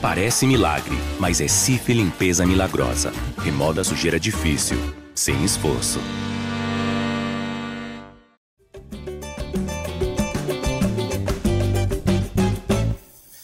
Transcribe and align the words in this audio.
Parece 0.00 0.46
milagre, 0.46 0.96
mas 1.18 1.42
é 1.42 1.46
Cif 1.46 1.92
Limpeza 1.92 2.46
Milagrosa. 2.46 3.12
Remoda 3.36 3.84
sujeira 3.84 4.18
difícil, 4.18 4.78
sem 5.14 5.44
esforço. 5.44 6.00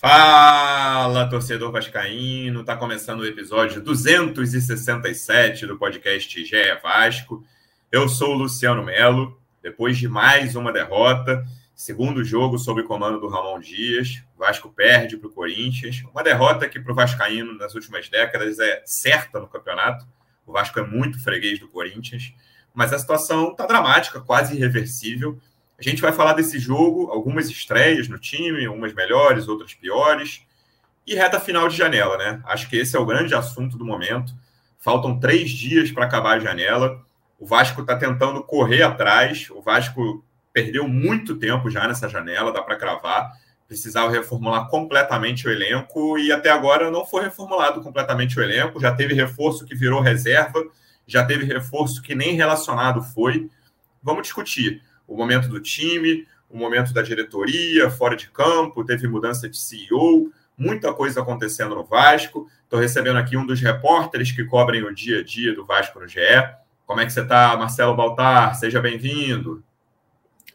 Fala, 0.01 1.29
torcedor 1.29 1.71
vascaíno! 1.71 2.65
Tá 2.65 2.75
começando 2.75 3.21
o 3.21 3.27
episódio 3.27 3.83
267 3.83 5.67
do 5.67 5.77
podcast 5.77 6.43
GE 6.43 6.57
Vasco. 6.83 7.45
Eu 7.93 8.09
sou 8.09 8.31
o 8.31 8.39
Luciano 8.39 8.83
Melo. 8.83 9.39
Depois 9.63 9.99
de 9.99 10.09
mais 10.09 10.57
uma 10.57 10.73
derrota, 10.73 11.45
segundo 11.77 12.25
jogo 12.25 12.59
sob 12.59 12.83
comando 12.85 13.21
do 13.21 13.29
Ramon 13.29 13.61
Dias, 13.61 14.25
Vasco 14.37 14.71
perde 14.71 15.19
para 15.19 15.29
o 15.29 15.33
Corinthians. 15.33 16.03
Uma 16.11 16.23
derrota 16.23 16.67
que 16.67 16.81
para 16.81 16.91
o 16.91 16.95
Vascaíno 16.95 17.55
nas 17.59 17.75
últimas 17.75 18.09
décadas 18.09 18.59
é 18.59 18.83
certa 18.87 19.39
no 19.39 19.47
campeonato. 19.47 20.07
O 20.47 20.53
Vasco 20.53 20.81
é 20.81 20.87
muito 20.87 21.23
freguês 21.23 21.61
do 21.61 21.69
Corinthians, 21.69 22.33
mas 22.73 22.95
a 22.95 22.99
situação 22.99 23.51
está 23.51 23.67
dramática, 23.67 24.21
quase 24.21 24.57
irreversível. 24.57 25.39
A 25.79 25.83
gente 25.83 26.01
vai 26.01 26.13
falar 26.13 26.33
desse 26.33 26.59
jogo, 26.59 27.11
algumas 27.11 27.51
estreias 27.51 28.09
no 28.09 28.19
time, 28.19 28.67
umas 28.69 28.95
melhores, 28.95 29.47
outras 29.47 29.75
piores, 29.75 30.47
e 31.07 31.15
reta 31.15 31.39
final 31.39 31.69
de 31.69 31.77
janela, 31.77 32.17
né? 32.17 32.41
Acho 32.47 32.71
que 32.71 32.77
esse 32.77 32.97
é 32.97 32.99
o 32.99 33.05
grande 33.05 33.35
assunto 33.35 33.77
do 33.77 33.85
momento. 33.85 34.33
Faltam 34.79 35.21
três 35.21 35.51
dias 35.51 35.93
para 35.93 36.07
acabar 36.07 36.37
a 36.37 36.41
janela. 36.41 37.05
O 37.39 37.47
Vasco 37.47 37.83
está 37.83 37.97
tentando 37.97 38.43
correr 38.43 38.83
atrás. 38.83 39.49
O 39.51 39.61
Vasco 39.61 40.25
perdeu 40.57 40.89
muito 40.89 41.37
tempo 41.37 41.69
já 41.69 41.87
nessa 41.87 42.09
janela, 42.09 42.51
dá 42.51 42.63
para 42.63 42.77
cravar. 42.77 43.31
Precisava 43.69 44.11
reformular 44.11 44.67
completamente 44.69 45.47
o 45.47 45.51
elenco 45.51 46.19
e 46.19 46.33
até 46.33 46.49
agora 46.49 46.91
não 46.91 47.05
foi 47.05 47.25
reformulado 47.25 47.83
completamente 47.83 48.39
o 48.39 48.43
elenco. 48.43 48.81
Já 48.81 48.95
teve 48.95 49.13
reforço 49.13 49.67
que 49.67 49.75
virou 49.75 50.01
reserva, 50.01 50.65
já 51.07 51.23
teve 51.27 51.45
reforço 51.45 52.01
que 52.01 52.15
nem 52.15 52.37
relacionado 52.37 53.03
foi. 53.03 53.51
Vamos 54.03 54.23
discutir 54.23 54.81
o 55.07 55.15
momento 55.15 55.47
do 55.47 55.61
time, 55.61 56.27
o 56.49 56.57
momento 56.57 56.95
da 56.95 57.03
diretoria, 57.03 57.91
fora 57.91 58.17
de 58.17 58.31
campo, 58.31 58.83
teve 58.83 59.07
mudança 59.07 59.51
de 59.51 59.59
CEO, 59.59 60.33
muita 60.57 60.95
coisa 60.95 61.21
acontecendo 61.21 61.75
no 61.75 61.85
Vasco. 61.85 62.49
Estou 62.65 62.81
recebendo 62.81 63.19
aqui 63.19 63.37
um 63.37 63.45
dos 63.45 63.61
repórteres 63.61 64.33
que 64.33 64.43
cobrem 64.43 64.83
o 64.83 64.95
dia 64.95 65.19
a 65.19 65.23
dia 65.23 65.55
do 65.55 65.67
Vasco 65.67 66.01
no 66.01 66.09
GE. 66.09 66.19
Como 66.87 66.99
é 66.99 67.05
que 67.05 67.13
você 67.13 67.21
está, 67.21 67.55
Marcelo 67.59 67.95
Baltar? 67.95 68.55
Seja 68.55 68.81
bem-vindo. 68.81 69.63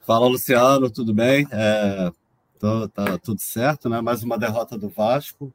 Fala, 0.03 0.27
Luciano, 0.27 0.89
tudo 0.89 1.13
bem? 1.13 1.47
É, 1.51 2.11
tô, 2.59 2.89
tá 2.89 3.19
tudo 3.19 3.39
certo, 3.39 3.87
né? 3.87 4.01
Mais 4.01 4.23
uma 4.23 4.35
derrota 4.35 4.75
do 4.75 4.89
Vasco. 4.89 5.53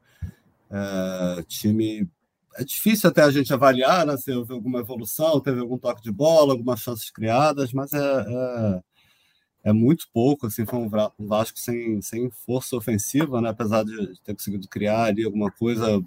É, 0.71 1.43
time 1.49 2.09
é 2.55 2.63
difícil 2.63 3.11
até 3.11 3.23
a 3.23 3.31
gente 3.31 3.53
avaliar 3.53 4.07
né, 4.07 4.17
se 4.17 4.33
houve 4.33 4.53
alguma 4.53 4.79
evolução, 4.79 5.41
teve 5.41 5.61
algum 5.61 5.77
toque 5.77 6.01
de 6.01 6.13
bola, 6.13 6.53
algumas 6.53 6.81
chances 6.81 7.11
criadas, 7.11 7.73
mas 7.73 7.93
é, 7.93 7.99
é, 7.99 8.83
é 9.65 9.73
muito 9.73 10.07
pouco. 10.13 10.47
Assim, 10.47 10.65
foi 10.65 10.79
um 10.79 10.89
Vasco 11.19 11.59
sem, 11.59 12.01
sem 12.01 12.31
força 12.31 12.77
ofensiva, 12.77 13.41
né, 13.41 13.49
apesar 13.49 13.85
de 13.85 14.15
ter 14.23 14.33
conseguido 14.33 14.69
criar 14.69 15.07
ali 15.07 15.25
alguma 15.25 15.51
coisa, 15.51 16.01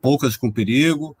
poucas 0.00 0.36
com 0.36 0.52
perigo. 0.52 1.16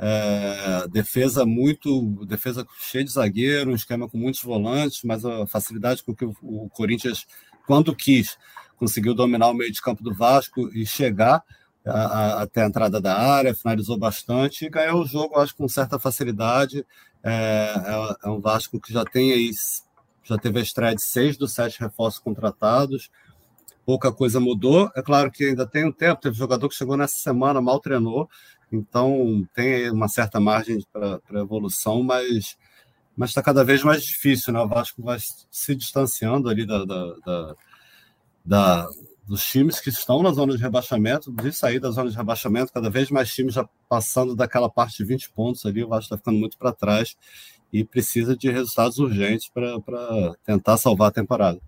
É, 0.00 0.86
defesa 0.88 1.44
muito, 1.44 2.24
defesa 2.24 2.64
cheia 2.78 3.04
de 3.04 3.10
zagueiro, 3.10 3.72
um 3.72 3.74
esquema 3.74 4.08
com 4.08 4.16
muitos 4.16 4.42
volantes, 4.42 5.02
mas 5.02 5.24
a 5.24 5.46
facilidade 5.46 6.04
com 6.04 6.14
que 6.14 6.24
o 6.24 6.68
Corinthians, 6.70 7.26
quando 7.66 7.94
quis, 7.94 8.38
conseguiu 8.76 9.12
dominar 9.12 9.48
o 9.48 9.54
meio 9.54 9.72
de 9.72 9.82
campo 9.82 10.02
do 10.02 10.14
Vasco 10.14 10.70
e 10.72 10.86
chegar 10.86 11.42
a, 11.84 11.90
a, 11.90 12.42
até 12.42 12.62
a 12.62 12.66
entrada 12.66 13.00
da 13.00 13.16
área, 13.18 13.54
finalizou 13.54 13.98
bastante 13.98 14.66
e 14.66 14.70
ganhou 14.70 15.02
o 15.02 15.06
jogo, 15.06 15.36
acho, 15.38 15.56
com 15.56 15.68
certa 15.68 15.98
facilidade. 15.98 16.86
É, 17.22 17.30
é, 17.32 18.16
é, 18.24 18.30
um 18.30 18.40
Vasco 18.40 18.80
que 18.80 18.92
já 18.92 19.04
tem 19.04 19.32
aí, 19.32 19.50
já 20.22 20.36
teve 20.38 20.60
a 20.60 20.62
estreia 20.62 20.94
de 20.94 21.02
seis 21.02 21.36
dos 21.36 21.52
sete 21.52 21.80
reforços 21.80 22.20
contratados. 22.20 23.10
Pouca 23.84 24.12
coisa 24.12 24.38
mudou. 24.38 24.90
É 24.94 25.02
claro 25.02 25.30
que 25.30 25.44
ainda 25.44 25.66
tem 25.66 25.86
um 25.86 25.92
tempo, 25.92 26.20
teve 26.20 26.36
jogador 26.36 26.68
que 26.68 26.74
chegou 26.74 26.96
nessa 26.96 27.18
semana, 27.18 27.60
mal 27.60 27.80
treinou, 27.80 28.28
então 28.70 29.46
tem 29.54 29.90
uma 29.90 30.08
certa 30.08 30.38
margem 30.40 30.78
para 30.92 31.40
evolução, 31.40 32.02
mas 32.02 32.56
mas 33.16 33.30
está 33.30 33.42
cada 33.42 33.64
vez 33.64 33.82
mais 33.82 34.04
difícil, 34.04 34.52
né? 34.52 34.60
O 34.60 34.68
Vasco 34.68 35.02
vai 35.02 35.18
se 35.50 35.74
distanciando 35.74 36.48
ali 36.48 36.64
da, 36.64 36.84
da, 36.84 37.14
da, 37.26 37.56
da 38.44 38.88
dos 39.26 39.44
times 39.44 39.80
que 39.80 39.90
estão 39.90 40.22
na 40.22 40.30
zona 40.30 40.56
de 40.56 40.62
rebaixamento, 40.62 41.30
de 41.30 41.52
sair 41.52 41.80
da 41.80 41.90
zona 41.90 42.10
de 42.10 42.16
rebaixamento, 42.16 42.72
cada 42.72 42.88
vez 42.88 43.10
mais 43.10 43.34
times 43.34 43.54
já 43.54 43.68
passando 43.88 44.36
daquela 44.36 44.70
parte 44.70 44.98
de 44.98 45.04
20 45.04 45.30
pontos 45.32 45.66
ali, 45.66 45.82
o 45.84 45.88
Vasco 45.88 46.04
está 46.04 46.16
ficando 46.16 46.38
muito 46.38 46.56
para 46.56 46.72
trás 46.72 47.16
e 47.72 47.84
precisa 47.84 48.36
de 48.36 48.50
resultados 48.50 48.98
urgentes 48.98 49.50
para 49.50 50.34
tentar 50.46 50.78
salvar 50.78 51.08
a 51.08 51.12
temporada. 51.12 51.60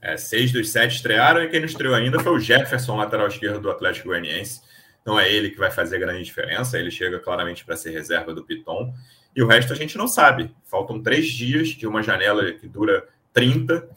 É, 0.00 0.16
seis 0.16 0.50
dos 0.50 0.70
sete 0.70 0.96
estrearam 0.96 1.42
e 1.42 1.48
quem 1.48 1.60
não 1.60 1.66
estreou 1.66 1.94
ainda 1.94 2.18
foi 2.20 2.32
o 2.32 2.40
Jefferson, 2.40 2.96
lateral 2.96 3.28
esquerdo 3.28 3.60
do 3.60 3.70
Atlético 3.70 4.08
Goianiense. 4.08 4.62
Não 5.04 5.18
é 5.18 5.32
ele 5.32 5.50
que 5.50 5.58
vai 5.58 5.70
fazer 5.70 5.98
grande 5.98 6.24
diferença, 6.24 6.78
ele 6.78 6.90
chega 6.90 7.18
claramente 7.18 7.64
para 7.64 7.76
ser 7.76 7.90
reserva 7.90 8.34
do 8.34 8.44
Piton. 8.44 8.92
E 9.34 9.42
o 9.42 9.46
resto 9.46 9.72
a 9.72 9.76
gente 9.76 9.96
não 9.96 10.08
sabe. 10.08 10.54
Faltam 10.64 11.02
três 11.02 11.28
dias 11.28 11.68
de 11.68 11.86
uma 11.86 12.02
janela 12.02 12.52
que 12.52 12.68
dura 12.68 13.08
30 13.32 13.88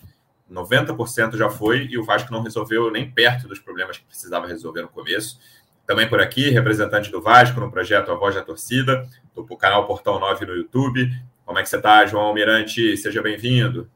90% 0.54 1.36
já 1.36 1.50
foi 1.50 1.88
e 1.90 1.98
o 1.98 2.04
Vasco 2.04 2.32
não 2.32 2.44
resolveu 2.44 2.92
nem 2.92 3.10
perto 3.10 3.48
dos 3.48 3.60
problemas 3.60 3.98
que 3.98 4.06
precisava 4.06 4.48
resolver 4.48 4.84
no 4.84 4.90
começo. 4.90 5.40
Também 5.86 6.08
por 6.08 6.22
aqui, 6.22 6.50
representante 6.50 7.12
do 7.12 7.22
Vasco 7.22 7.60
no 7.60 7.72
projeto 7.72 8.12
A 8.12 8.16
Voz 8.16 8.36
da 8.36 8.42
Torcida, 8.42 9.08
do 9.36 9.46
canal 9.58 9.86
Portal 9.86 10.20
9 10.20 10.46
no 10.46 10.56
YouTube. 10.56 11.10
Como 11.46 11.60
é 11.60 11.64
que 11.64 11.70
você 11.70 11.78
está, 11.78 12.06
João 12.06 12.26
Almirante? 12.26 12.96
Seja 12.96 13.22
bem-vindo. 13.22 13.90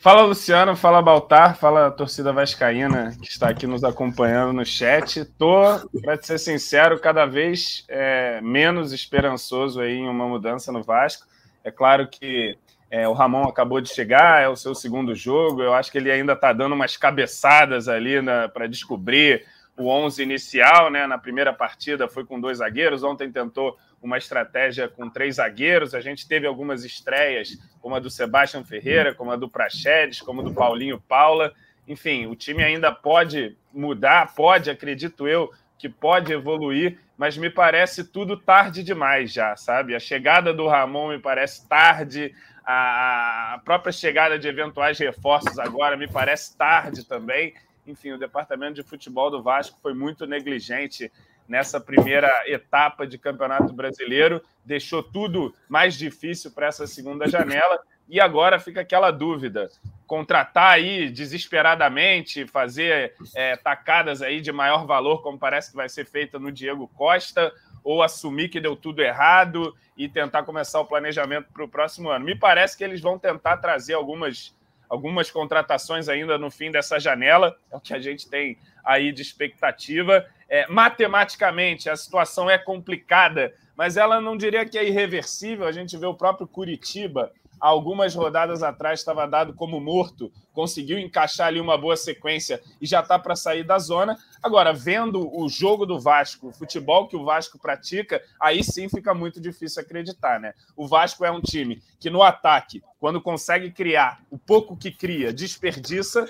Fala, 0.00 0.22
Luciano. 0.22 0.74
Fala, 0.74 1.02
Baltar. 1.02 1.58
Fala, 1.58 1.90
torcida 1.90 2.32
vascaína 2.32 3.14
que 3.20 3.28
está 3.28 3.50
aqui 3.50 3.66
nos 3.66 3.84
acompanhando 3.84 4.50
no 4.50 4.64
chat. 4.64 5.26
Tô, 5.36 5.60
para 6.00 6.16
ser 6.22 6.38
sincero, 6.38 6.98
cada 6.98 7.26
vez 7.26 7.84
é, 7.86 8.40
menos 8.40 8.94
esperançoso 8.94 9.78
aí 9.78 9.98
em 9.98 10.08
uma 10.08 10.26
mudança 10.26 10.72
no 10.72 10.82
Vasco. 10.82 11.26
É 11.62 11.70
claro 11.70 12.08
que 12.08 12.56
é, 12.90 13.06
o 13.06 13.12
Ramon 13.12 13.42
acabou 13.42 13.78
de 13.78 13.90
chegar, 13.90 14.42
é 14.42 14.48
o 14.48 14.56
seu 14.56 14.74
segundo 14.74 15.14
jogo. 15.14 15.62
Eu 15.62 15.74
acho 15.74 15.92
que 15.92 15.98
ele 15.98 16.10
ainda 16.10 16.32
está 16.32 16.50
dando 16.54 16.74
umas 16.74 16.96
cabeçadas 16.96 17.86
ali 17.86 18.14
para 18.54 18.66
descobrir 18.66 19.44
o 19.76 19.86
11 19.86 20.22
inicial. 20.22 20.90
Né? 20.90 21.06
Na 21.06 21.18
primeira 21.18 21.52
partida 21.52 22.08
foi 22.08 22.24
com 22.24 22.40
dois 22.40 22.56
zagueiros, 22.56 23.02
ontem 23.02 23.30
tentou 23.30 23.76
uma 24.02 24.18
estratégia 24.18 24.88
com 24.88 25.08
três 25.08 25.36
zagueiros. 25.36 25.94
A 25.94 26.00
gente 26.00 26.26
teve 26.26 26.46
algumas 26.46 26.84
estreias, 26.84 27.58
como 27.80 27.94
a 27.94 28.00
do 28.00 28.10
Sebastião 28.10 28.64
Ferreira, 28.64 29.14
como 29.14 29.30
a 29.30 29.36
do 29.36 29.48
Praxedes, 29.48 30.20
como 30.20 30.40
a 30.40 30.44
do 30.44 30.54
Paulinho 30.54 31.00
Paula. 31.00 31.52
Enfim, 31.86 32.26
o 32.26 32.36
time 32.36 32.62
ainda 32.62 32.92
pode 32.92 33.56
mudar, 33.72 34.34
pode, 34.34 34.70
acredito 34.70 35.26
eu, 35.26 35.50
que 35.78 35.88
pode 35.88 36.32
evoluir, 36.32 36.98
mas 37.16 37.36
me 37.36 37.50
parece 37.50 38.04
tudo 38.04 38.36
tarde 38.36 38.82
demais 38.82 39.32
já, 39.32 39.56
sabe? 39.56 39.94
A 39.94 40.00
chegada 40.00 40.52
do 40.52 40.66
Ramon 40.66 41.08
me 41.08 41.18
parece 41.18 41.66
tarde, 41.68 42.34
a 42.64 43.60
própria 43.64 43.92
chegada 43.92 44.38
de 44.38 44.46
eventuais 44.46 44.98
reforços 44.98 45.58
agora 45.58 45.96
me 45.96 46.06
parece 46.06 46.56
tarde 46.56 47.04
também. 47.04 47.54
Enfim, 47.86 48.12
o 48.12 48.18
departamento 48.18 48.74
de 48.74 48.82
futebol 48.82 49.30
do 49.30 49.42
Vasco 49.42 49.78
foi 49.82 49.94
muito 49.94 50.26
negligente 50.26 51.10
nessa 51.50 51.80
primeira 51.80 52.30
etapa 52.46 53.04
de 53.04 53.18
Campeonato 53.18 53.72
Brasileiro, 53.72 54.40
deixou 54.64 55.02
tudo 55.02 55.52
mais 55.68 55.96
difícil 55.98 56.52
para 56.52 56.68
essa 56.68 56.86
segunda 56.86 57.28
janela. 57.28 57.80
E 58.08 58.20
agora 58.20 58.60
fica 58.60 58.82
aquela 58.82 59.10
dúvida: 59.10 59.68
contratar 60.06 60.74
aí 60.74 61.10
desesperadamente, 61.10 62.46
fazer 62.46 63.14
é, 63.34 63.56
tacadas 63.56 64.22
aí 64.22 64.40
de 64.40 64.52
maior 64.52 64.86
valor, 64.86 65.22
como 65.22 65.40
parece 65.40 65.70
que 65.70 65.76
vai 65.76 65.88
ser 65.88 66.06
feita 66.06 66.38
no 66.38 66.52
Diego 66.52 66.86
Costa, 66.86 67.52
ou 67.82 68.00
assumir 68.00 68.48
que 68.48 68.60
deu 68.60 68.76
tudo 68.76 69.02
errado 69.02 69.74
e 69.96 70.08
tentar 70.08 70.44
começar 70.44 70.78
o 70.78 70.86
planejamento 70.86 71.48
para 71.52 71.64
o 71.64 71.68
próximo 71.68 72.10
ano. 72.10 72.24
Me 72.24 72.36
parece 72.36 72.78
que 72.78 72.84
eles 72.84 73.00
vão 73.00 73.18
tentar 73.18 73.56
trazer 73.56 73.94
algumas, 73.94 74.56
algumas 74.88 75.32
contratações 75.32 76.08
ainda 76.08 76.38
no 76.38 76.48
fim 76.48 76.70
dessa 76.70 77.00
janela, 77.00 77.56
é 77.72 77.76
o 77.76 77.80
que 77.80 77.92
a 77.92 77.98
gente 77.98 78.28
tem 78.30 78.56
aí 78.84 79.12
de 79.12 79.22
expectativa. 79.22 80.26
É, 80.50 80.66
matematicamente, 80.68 81.88
a 81.88 81.96
situação 81.96 82.50
é 82.50 82.58
complicada, 82.58 83.54
mas 83.76 83.96
ela 83.96 84.20
não 84.20 84.36
diria 84.36 84.66
que 84.66 84.76
é 84.76 84.86
irreversível. 84.86 85.66
A 85.66 85.72
gente 85.72 85.96
vê 85.96 86.04
o 86.06 86.14
próprio 86.14 86.46
Curitiba 86.46 87.32
algumas 87.60 88.14
rodadas 88.14 88.62
atrás 88.62 89.00
estava 89.00 89.26
dado 89.26 89.52
como 89.52 89.78
morto, 89.78 90.32
conseguiu 90.52 90.98
encaixar 90.98 91.48
ali 91.48 91.60
uma 91.60 91.76
boa 91.76 91.96
sequência 91.96 92.60
e 92.80 92.86
já 92.86 93.00
está 93.00 93.18
para 93.18 93.36
sair 93.36 93.62
da 93.62 93.78
zona. 93.78 94.16
Agora, 94.42 94.72
vendo 94.72 95.30
o 95.38 95.48
jogo 95.48 95.84
do 95.84 96.00
Vasco, 96.00 96.48
o 96.48 96.52
futebol 96.52 97.06
que 97.06 97.16
o 97.16 97.24
Vasco 97.24 97.58
pratica, 97.58 98.22
aí 98.40 98.64
sim 98.64 98.88
fica 98.88 99.12
muito 99.12 99.40
difícil 99.40 99.82
acreditar, 99.82 100.40
né? 100.40 100.54
O 100.74 100.88
Vasco 100.88 101.24
é 101.24 101.30
um 101.30 101.40
time 101.40 101.82
que 102.00 102.08
no 102.08 102.22
ataque, 102.22 102.82
quando 102.98 103.20
consegue 103.20 103.70
criar 103.70 104.20
o 104.30 104.38
pouco 104.38 104.76
que 104.76 104.90
cria, 104.90 105.32
desperdiça. 105.32 106.26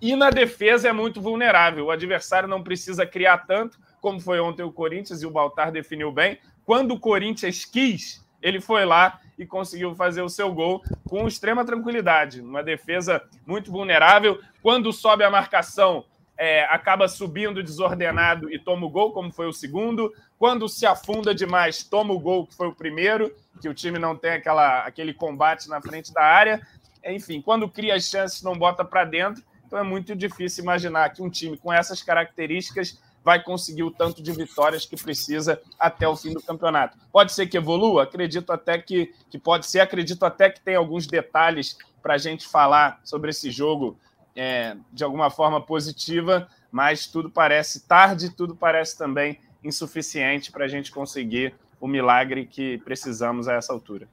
E 0.00 0.16
na 0.16 0.30
defesa 0.30 0.88
é 0.88 0.92
muito 0.92 1.20
vulnerável. 1.20 1.86
O 1.86 1.90
adversário 1.90 2.48
não 2.48 2.62
precisa 2.62 3.04
criar 3.04 3.38
tanto, 3.46 3.78
como 4.00 4.18
foi 4.18 4.40
ontem 4.40 4.62
o 4.62 4.72
Corinthians, 4.72 5.22
e 5.22 5.26
o 5.26 5.30
Baltar 5.30 5.70
definiu 5.70 6.10
bem. 6.10 6.38
Quando 6.64 6.94
o 6.94 7.00
Corinthians 7.00 7.64
quis, 7.64 8.24
ele 8.42 8.60
foi 8.60 8.84
lá 8.84 9.20
e 9.38 9.44
conseguiu 9.44 9.94
fazer 9.94 10.22
o 10.22 10.28
seu 10.28 10.52
gol 10.52 10.82
com 11.08 11.28
extrema 11.28 11.64
tranquilidade. 11.64 12.40
Uma 12.40 12.62
defesa 12.62 13.22
muito 13.46 13.70
vulnerável. 13.70 14.40
Quando 14.62 14.92
sobe 14.92 15.24
a 15.24 15.30
marcação, 15.30 16.04
é, 16.38 16.64
acaba 16.64 17.06
subindo 17.06 17.62
desordenado 17.62 18.50
e 18.50 18.58
toma 18.58 18.86
o 18.86 18.90
gol, 18.90 19.12
como 19.12 19.30
foi 19.30 19.46
o 19.46 19.52
segundo. 19.52 20.10
Quando 20.38 20.66
se 20.70 20.86
afunda 20.86 21.34
demais, 21.34 21.84
toma 21.84 22.14
o 22.14 22.18
gol, 22.18 22.46
que 22.46 22.54
foi 22.54 22.68
o 22.68 22.74
primeiro, 22.74 23.34
que 23.60 23.68
o 23.68 23.74
time 23.74 23.98
não 23.98 24.16
tem 24.16 24.32
aquela, 24.32 24.80
aquele 24.80 25.12
combate 25.12 25.68
na 25.68 25.82
frente 25.82 26.14
da 26.14 26.22
área. 26.22 26.66
Enfim, 27.04 27.42
quando 27.42 27.68
cria 27.68 27.94
as 27.94 28.04
chances, 28.04 28.42
não 28.42 28.54
bota 28.54 28.82
para 28.82 29.04
dentro. 29.04 29.42
Então 29.70 29.78
é 29.78 29.84
muito 29.84 30.16
difícil 30.16 30.64
imaginar 30.64 31.10
que 31.10 31.22
um 31.22 31.30
time 31.30 31.56
com 31.56 31.72
essas 31.72 32.02
características 32.02 33.00
vai 33.24 33.40
conseguir 33.40 33.84
o 33.84 33.90
tanto 33.92 34.20
de 34.20 34.32
vitórias 34.32 34.84
que 34.84 35.00
precisa 35.00 35.62
até 35.78 36.08
o 36.08 36.16
fim 36.16 36.32
do 36.32 36.42
campeonato. 36.42 36.98
Pode 37.12 37.32
ser 37.32 37.46
que 37.46 37.56
evolua? 37.56 38.02
Acredito 38.02 38.52
até 38.52 38.78
que, 38.78 39.14
que 39.30 39.38
pode 39.38 39.66
ser. 39.66 39.78
Acredito 39.78 40.24
até 40.24 40.50
que 40.50 40.60
tem 40.60 40.74
alguns 40.74 41.06
detalhes 41.06 41.78
para 42.02 42.14
a 42.14 42.18
gente 42.18 42.48
falar 42.48 43.00
sobre 43.04 43.30
esse 43.30 43.48
jogo 43.52 43.96
é, 44.34 44.76
de 44.92 45.04
alguma 45.04 45.30
forma 45.30 45.60
positiva, 45.60 46.48
mas 46.72 47.06
tudo 47.06 47.30
parece 47.30 47.86
tarde, 47.86 48.34
tudo 48.34 48.56
parece 48.56 48.98
também 48.98 49.38
insuficiente 49.62 50.50
para 50.50 50.64
a 50.64 50.68
gente 50.68 50.90
conseguir 50.90 51.54
o 51.80 51.86
milagre 51.86 52.44
que 52.44 52.78
precisamos 52.78 53.46
a 53.46 53.54
essa 53.54 53.72
altura. 53.72 54.08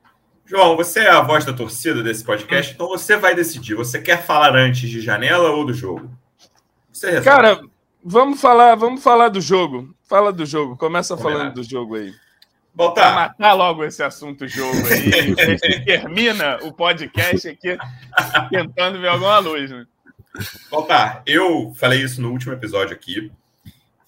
João, 0.48 0.78
você 0.78 1.02
é 1.02 1.10
a 1.10 1.20
voz 1.20 1.44
da 1.44 1.52
torcida 1.52 2.02
desse 2.02 2.24
podcast, 2.24 2.74
então 2.74 2.88
você 2.88 3.18
vai 3.18 3.36
decidir. 3.36 3.76
Você 3.76 4.02
quer 4.02 4.24
falar 4.24 4.56
antes 4.56 4.90
de 4.90 5.02
janela 5.02 5.52
ou 5.52 5.66
do 5.66 5.74
jogo? 5.74 6.10
Você 6.92 7.08
resolve. 7.08 7.30
Cara, 7.30 7.62
vamos 8.02 8.40
falar, 8.40 8.76
vamos 8.76 9.04
falar 9.04 9.28
do 9.28 9.42
jogo. 9.42 9.94
Fala 10.08 10.32
do 10.32 10.46
jogo. 10.46 10.78
Começa 10.78 11.18
falando 11.18 11.54
do 11.54 11.64
jogo 11.64 11.96
aí. 11.96 12.14
Voltar. 12.74 13.14
matar 13.14 13.54
logo 13.54 13.84
esse 13.84 14.02
assunto 14.02 14.48
jogo 14.48 14.78
aí. 14.88 15.36
a 15.38 15.46
gente 15.46 15.84
termina 15.84 16.60
o 16.62 16.72
podcast 16.72 17.50
aqui 17.50 17.78
tentando 18.50 19.02
ver 19.02 19.10
alguma 19.10 19.40
luz, 19.40 19.70
né? 19.70 19.86
Voltar. 20.72 21.24
Eu 21.26 21.74
falei 21.76 22.02
isso 22.02 22.22
no 22.22 22.32
último 22.32 22.54
episódio 22.54 22.96
aqui. 22.96 23.30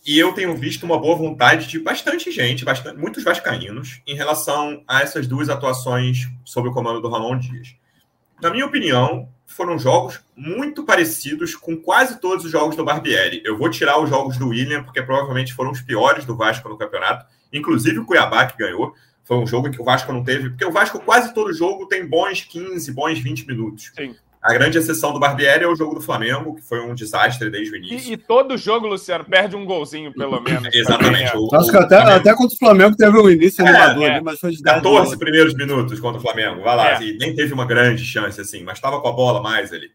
E 0.09 0.17
eu 0.17 0.33
tenho 0.33 0.57
visto 0.57 0.87
uma 0.87 0.97
boa 0.97 1.15
vontade 1.15 1.67
de 1.67 1.77
bastante 1.77 2.31
gente, 2.31 2.65
bastante, 2.65 2.97
muitos 2.97 3.23
vascaínos, 3.23 4.01
em 4.07 4.15
relação 4.15 4.83
a 4.87 5.03
essas 5.03 5.27
duas 5.27 5.49
atuações 5.49 6.27
sob 6.43 6.67
o 6.67 6.73
comando 6.73 6.99
do 6.99 7.07
Ramon 7.07 7.37
Dias. 7.37 7.75
Na 8.41 8.49
minha 8.49 8.65
opinião, 8.65 9.29
foram 9.45 9.77
jogos 9.77 10.19
muito 10.35 10.83
parecidos 10.83 11.53
com 11.53 11.77
quase 11.77 12.19
todos 12.19 12.43
os 12.43 12.49
jogos 12.49 12.75
do 12.75 12.83
Barbieri. 12.83 13.43
Eu 13.45 13.55
vou 13.55 13.69
tirar 13.69 14.01
os 14.01 14.09
jogos 14.09 14.35
do 14.35 14.47
William, 14.47 14.81
porque 14.81 15.03
provavelmente 15.03 15.53
foram 15.53 15.69
os 15.69 15.81
piores 15.81 16.25
do 16.25 16.35
Vasco 16.35 16.67
no 16.67 16.75
campeonato, 16.75 17.27
inclusive 17.53 17.99
o 17.99 18.05
Cuiabá, 18.05 18.47
que 18.47 18.57
ganhou. 18.57 18.95
Foi 19.23 19.37
um 19.37 19.45
jogo 19.45 19.69
que 19.69 19.79
o 19.79 19.85
Vasco 19.85 20.11
não 20.11 20.23
teve, 20.23 20.49
porque 20.49 20.65
o 20.65 20.71
Vasco 20.71 20.99
quase 21.01 21.35
todo 21.35 21.53
jogo 21.53 21.85
tem 21.85 22.03
bons 22.09 22.41
15, 22.41 22.91
bons 22.93 23.19
20 23.19 23.45
minutos. 23.45 23.91
Sim. 23.95 24.15
A 24.41 24.53
grande 24.53 24.77
exceção 24.77 25.11
do 25.11 25.19
Barbieri 25.19 25.65
é 25.65 25.67
o 25.67 25.75
jogo 25.75 25.95
do 25.95 26.01
Flamengo, 26.01 26.55
que 26.55 26.61
foi 26.61 26.79
um 26.79 26.95
desastre 26.95 27.49
desde 27.49 27.73
o 27.73 27.75
início. 27.75 28.09
E, 28.09 28.13
e 28.13 28.17
todo 28.17 28.57
jogo, 28.57 28.87
Luciano, 28.87 29.25
perde 29.25 29.57
um 29.57 29.65
golzinho, 29.65 30.13
pelo 30.13 30.39
menos. 30.41 30.73
Exatamente. 30.73 31.35
O, 31.35 31.53
Acho 31.53 31.69
que 31.69 31.77
até, 31.77 31.97
até 31.97 32.33
contra 32.33 32.55
o 32.55 32.57
Flamengo 32.57 32.95
teve 32.95 33.17
um 33.17 33.29
início 33.29 33.65
é, 33.65 33.67
animador, 33.67 34.05
é, 34.05 34.21
mas 34.21 34.39
foi 34.39 34.51
de 34.51 34.63
14 34.63 35.17
primeiros 35.17 35.53
minutos 35.53 35.99
contra 35.99 36.19
o 36.19 36.21
Flamengo. 36.21 36.63
Vai 36.63 36.75
lá, 36.75 36.91
é. 36.93 37.03
e 37.03 37.17
nem 37.17 37.35
teve 37.35 37.53
uma 37.53 37.65
grande 37.65 38.05
chance, 38.05 38.39
assim, 38.39 38.63
mas 38.63 38.77
estava 38.77 39.01
com 39.01 39.09
a 39.09 39.11
bola 39.11 39.41
mais 39.41 39.73
ali. 39.73 39.91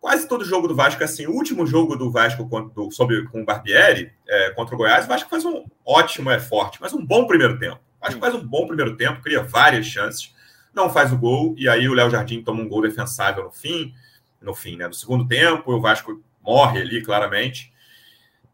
Quase 0.00 0.28
todo 0.28 0.44
jogo 0.44 0.66
do 0.66 0.74
Vasco, 0.74 1.02
assim, 1.04 1.26
o 1.26 1.32
último 1.32 1.64
jogo 1.64 1.94
do 1.94 2.10
Vasco 2.10 2.48
contra, 2.48 2.74
do, 2.74 2.90
sobre, 2.90 3.28
com 3.28 3.42
o 3.42 3.44
Barbieri 3.44 4.10
é, 4.28 4.50
contra 4.50 4.74
o 4.74 4.78
Goiás, 4.78 5.04
o 5.04 5.08
Vasco 5.08 5.30
faz 5.30 5.44
um 5.44 5.64
ótimo, 5.84 6.30
é 6.30 6.40
forte, 6.40 6.78
mas 6.80 6.92
um 6.92 7.04
bom 7.04 7.26
primeiro 7.28 7.58
tempo. 7.58 7.78
O 8.00 8.04
Vasco 8.04 8.20
faz 8.20 8.34
um 8.34 8.44
bom 8.44 8.66
primeiro 8.66 8.96
tempo, 8.96 9.22
cria 9.22 9.42
várias 9.42 9.86
chances, 9.86 10.32
não 10.78 10.88
faz 10.88 11.12
o 11.12 11.18
gol, 11.18 11.54
e 11.58 11.68
aí 11.68 11.88
o 11.88 11.94
Léo 11.94 12.10
Jardim 12.10 12.42
toma 12.42 12.62
um 12.62 12.68
gol 12.68 12.82
defensável 12.82 13.44
no 13.44 13.50
fim 13.50 13.92
no 14.40 14.54
fim, 14.54 14.76
né? 14.76 14.86
No 14.86 14.94
segundo 14.94 15.26
tempo, 15.26 15.72
o 15.72 15.80
Vasco 15.80 16.22
morre 16.42 16.80
ali, 16.80 17.02
claramente. 17.02 17.72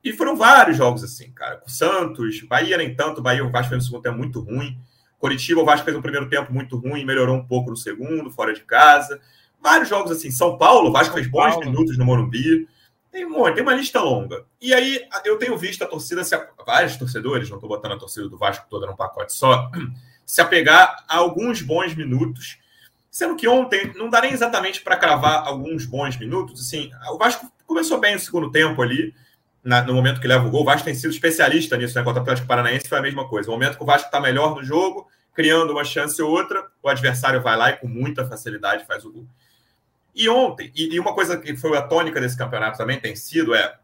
E 0.03 0.13
foram 0.13 0.37
vários 0.37 0.77
jogos 0.77 1.03
assim, 1.03 1.31
cara. 1.33 1.57
Com 1.57 1.69
Santos, 1.69 2.43
Bahia 2.43 2.77
nem 2.77 2.95
tanto, 2.95 3.23
Bahia 3.23 3.45
o 3.45 3.51
Vasco 3.51 3.71
fez 3.71 3.83
no 3.83 3.87
segundo 3.87 4.03
tempo 4.03 4.19
muito 4.19 4.41
ruim. 4.41 4.79
Curitiba, 5.19 5.63
o 5.63 5.65
Vasco 5.65 5.85
fez 5.85 5.97
um 5.97 6.03
primeiro 6.03 6.29
tempo 6.29 6.53
muito 6.53 6.77
ruim, 6.77 7.05
melhorou 7.05 7.37
um 7.37 7.47
pouco 7.47 7.71
no 7.71 7.77
segundo, 7.77 8.31
fora 8.31 8.53
de 8.53 8.61
casa. 8.61 9.21
Vários 9.61 9.89
jogos 9.89 10.11
assim. 10.11 10.31
São 10.31 10.59
Paulo, 10.59 10.91
o 10.91 10.93
Vasco 10.93 11.15
fez 11.15 11.27
bons 11.27 11.59
minutos 11.59 11.97
no 11.97 12.05
Morumbi. 12.05 12.69
Tem, 13.11 13.27
tem 13.55 13.63
uma 13.63 13.75
lista 13.75 14.01
longa. 14.03 14.45
E 14.61 14.75
aí 14.75 15.01
eu 15.25 15.39
tenho 15.39 15.57
visto 15.57 15.83
a 15.83 15.87
torcida, 15.87 16.25
se, 16.25 16.37
vários 16.67 16.97
torcedores, 16.97 17.49
não 17.49 17.57
estou 17.57 17.69
botando 17.69 17.93
a 17.93 17.99
torcida 17.99 18.29
do 18.29 18.37
Vasco 18.37 18.67
toda 18.69 18.87
num 18.87 18.97
pacote 18.97 19.33
só, 19.33 19.71
se 20.27 20.41
apegar 20.41 21.05
a 21.09 21.17
alguns 21.17 21.63
bons 21.63 21.95
minutos 21.95 22.59
Sendo 23.15 23.37
que 23.37 23.47
ontem 23.47 23.93
não 23.95 24.11
dá 24.11 24.21
nem 24.21 24.33
exatamente 24.33 24.81
para 24.81 24.97
cravar 24.97 25.47
alguns 25.47 25.87
bons 25.87 26.19
minutos. 26.19 26.61
Assim, 26.61 26.91
o 27.13 27.17
Vasco 27.17 27.49
começou 27.65 28.01
bem 28.01 28.15
no 28.15 28.19
segundo 28.19 28.51
tempo 28.51 28.83
ali, 28.83 29.15
na, 29.63 29.83
no 29.83 29.95
momento 29.95 30.21
que 30.21 30.27
leva 30.27 30.45
o 30.45 30.51
gol. 30.51 30.63
O 30.63 30.65
Vasco 30.65 30.85
tem 30.85 30.97
sido 30.97 31.13
especialista 31.13 31.77
nisso, 31.77 31.97
né? 31.97 32.03
Contra 32.03 32.19
o 32.19 32.23
Atlético 32.23 32.49
Paranaense 32.49 32.89
foi 32.89 32.99
a 32.99 33.01
mesma 33.01 33.29
coisa. 33.29 33.47
No 33.47 33.53
momento 33.53 33.77
que 33.77 33.83
o 33.85 33.87
Vasco 33.87 34.07
está 34.07 34.21
melhor 34.21 34.57
no 34.57 34.65
jogo, 34.65 35.09
criando 35.33 35.71
uma 35.71 35.85
chance 35.85 36.21
ou 36.21 36.29
outra, 36.29 36.67
o 36.83 36.89
adversário 36.89 37.41
vai 37.41 37.57
lá 37.57 37.71
e 37.71 37.77
com 37.77 37.87
muita 37.87 38.27
facilidade 38.27 38.85
faz 38.85 39.05
o 39.05 39.13
gol. 39.13 39.27
E 40.13 40.29
ontem, 40.29 40.73
e, 40.75 40.97
e 40.97 40.99
uma 40.99 41.15
coisa 41.15 41.37
que 41.37 41.57
foi 41.57 41.79
a 41.79 41.83
tônica 41.83 42.21
desse 42.21 42.37
campeonato 42.37 42.77
também 42.77 42.99
tem 42.99 43.15
sido 43.15 43.55
é 43.55 43.77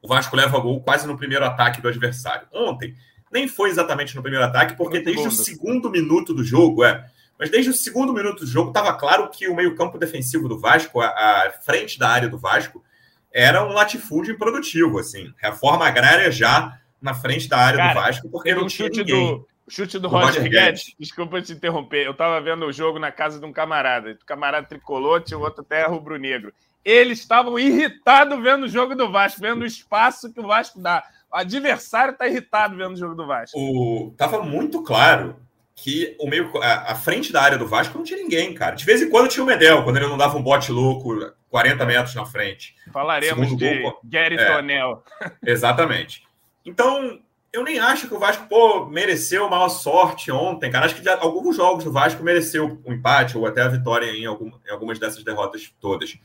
o 0.00 0.06
Vasco 0.06 0.36
leva 0.36 0.60
gol 0.60 0.80
quase 0.80 1.08
no 1.08 1.18
primeiro 1.18 1.44
ataque 1.44 1.82
do 1.82 1.88
adversário. 1.88 2.46
Ontem 2.52 2.94
nem 3.30 3.46
foi 3.46 3.70
exatamente 3.70 4.16
no 4.16 4.22
primeiro 4.22 4.44
ataque, 4.44 4.76
porque 4.76 5.00
desde 5.00 5.28
o 5.28 5.30
segundo 5.30 5.90
minuto 5.90 6.34
do 6.34 6.42
jogo, 6.42 6.84
é, 6.84 7.06
mas 7.38 7.48
desde 7.48 7.70
o 7.70 7.74
segundo 7.74 8.12
minuto 8.12 8.40
do 8.40 8.46
jogo, 8.46 8.68
estava 8.68 8.92
claro 8.94 9.30
que 9.30 9.48
o 9.48 9.54
meio-campo 9.54 9.96
defensivo 9.96 10.48
do 10.48 10.58
Vasco, 10.58 11.00
a, 11.00 11.06
a, 11.06 11.52
frente 11.64 11.98
da 11.98 12.08
área 12.08 12.28
do 12.28 12.38
Vasco, 12.38 12.84
era 13.32 13.64
um 13.64 13.72
latifúndio 13.72 14.34
improdutivo. 14.34 14.98
Assim, 14.98 15.32
reforma 15.38 15.86
agrária 15.86 16.30
já 16.30 16.78
na 17.00 17.14
frente 17.14 17.48
da 17.48 17.56
área 17.56 17.78
Cara, 17.78 17.94
do 17.94 18.00
Vasco, 18.00 18.28
porque 18.28 18.54
não 18.54 18.66
tinha 18.66 18.88
chute 18.88 18.98
ninguém. 18.98 19.26
Do, 19.28 19.48
chute 19.70 19.98
do, 19.98 20.02
do 20.02 20.08
Roger, 20.08 20.26
Roger 20.26 20.42
Guedes. 20.42 20.84
Guedes. 20.84 20.94
Desculpa 20.98 21.40
te 21.40 21.52
interromper. 21.52 22.04
Eu 22.04 22.12
estava 22.12 22.40
vendo 22.40 22.66
o 22.66 22.72
jogo 22.72 22.98
na 22.98 23.10
casa 23.10 23.38
de 23.38 23.46
um 23.46 23.52
camarada. 23.52 24.10
O 24.10 24.26
camarada 24.26 24.66
tricolor, 24.66 25.22
tinha 25.22 25.38
o 25.38 25.42
outro 25.42 25.62
até 25.62 25.86
rubro-negro. 25.86 26.52
Eles 26.84 27.20
estavam 27.20 27.58
irritados 27.58 28.42
vendo 28.42 28.64
o 28.64 28.68
jogo 28.68 28.94
do 28.94 29.10
Vasco, 29.10 29.40
vendo 29.40 29.62
o 29.62 29.66
espaço 29.66 30.32
que 30.32 30.40
o 30.40 30.46
Vasco 30.46 30.78
dá. 30.80 31.02
O 31.32 31.36
adversário 31.36 32.12
está 32.12 32.26
irritado 32.26 32.76
vendo 32.76 32.94
o 32.94 32.96
jogo 32.96 33.14
do 33.14 33.26
Vasco. 33.26 33.58
O... 33.58 34.12
Tava 34.16 34.42
muito 34.42 34.82
claro 34.82 35.36
que 35.74 36.16
o 36.18 36.28
meio 36.28 36.50
a, 36.58 36.92
a, 36.92 36.94
frente 36.94 37.32
da 37.32 37.40
área 37.40 37.56
do 37.56 37.66
Vasco 37.66 37.96
não 37.96 38.04
tinha 38.04 38.18
ninguém, 38.18 38.52
cara. 38.52 38.74
De 38.74 38.84
vez 38.84 39.00
em 39.00 39.08
quando 39.08 39.28
tinha 39.28 39.42
o 39.42 39.46
Medel, 39.46 39.82
quando 39.82 39.96
ele 39.96 40.08
não 40.08 40.18
dava 40.18 40.36
um 40.36 40.42
bote 40.42 40.70
louco 40.70 41.32
40 41.48 41.86
metros 41.86 42.14
na 42.14 42.26
frente. 42.26 42.74
Falaremos 42.92 43.48
Segundo 43.48 43.58
de 43.58 43.82
gol, 43.82 44.00
Gary 44.04 44.36
é, 44.36 44.44
Tonel. 44.44 45.02
Exatamente. 45.44 46.22
Então, 46.66 47.20
eu 47.52 47.64
nem 47.64 47.78
acho 47.78 48.06
que 48.06 48.14
o 48.14 48.18
Vasco 48.18 48.46
pô, 48.48 48.86
mereceu 48.86 49.48
maior 49.48 49.68
sorte 49.68 50.30
ontem, 50.30 50.70
cara. 50.70 50.86
Acho 50.86 51.00
que 51.00 51.08
alguns 51.08 51.56
jogos 51.56 51.84
do 51.84 51.92
Vasco 51.92 52.22
mereceu 52.22 52.80
um 52.84 52.92
empate 52.92 53.36
ou 53.38 53.46
até 53.46 53.62
a 53.62 53.68
vitória 53.68 54.06
em, 54.10 54.26
algum, 54.26 54.50
em 54.66 54.70
algumas 54.70 54.98
dessas 54.98 55.24
derrotas 55.24 55.72
todas. 55.80 56.16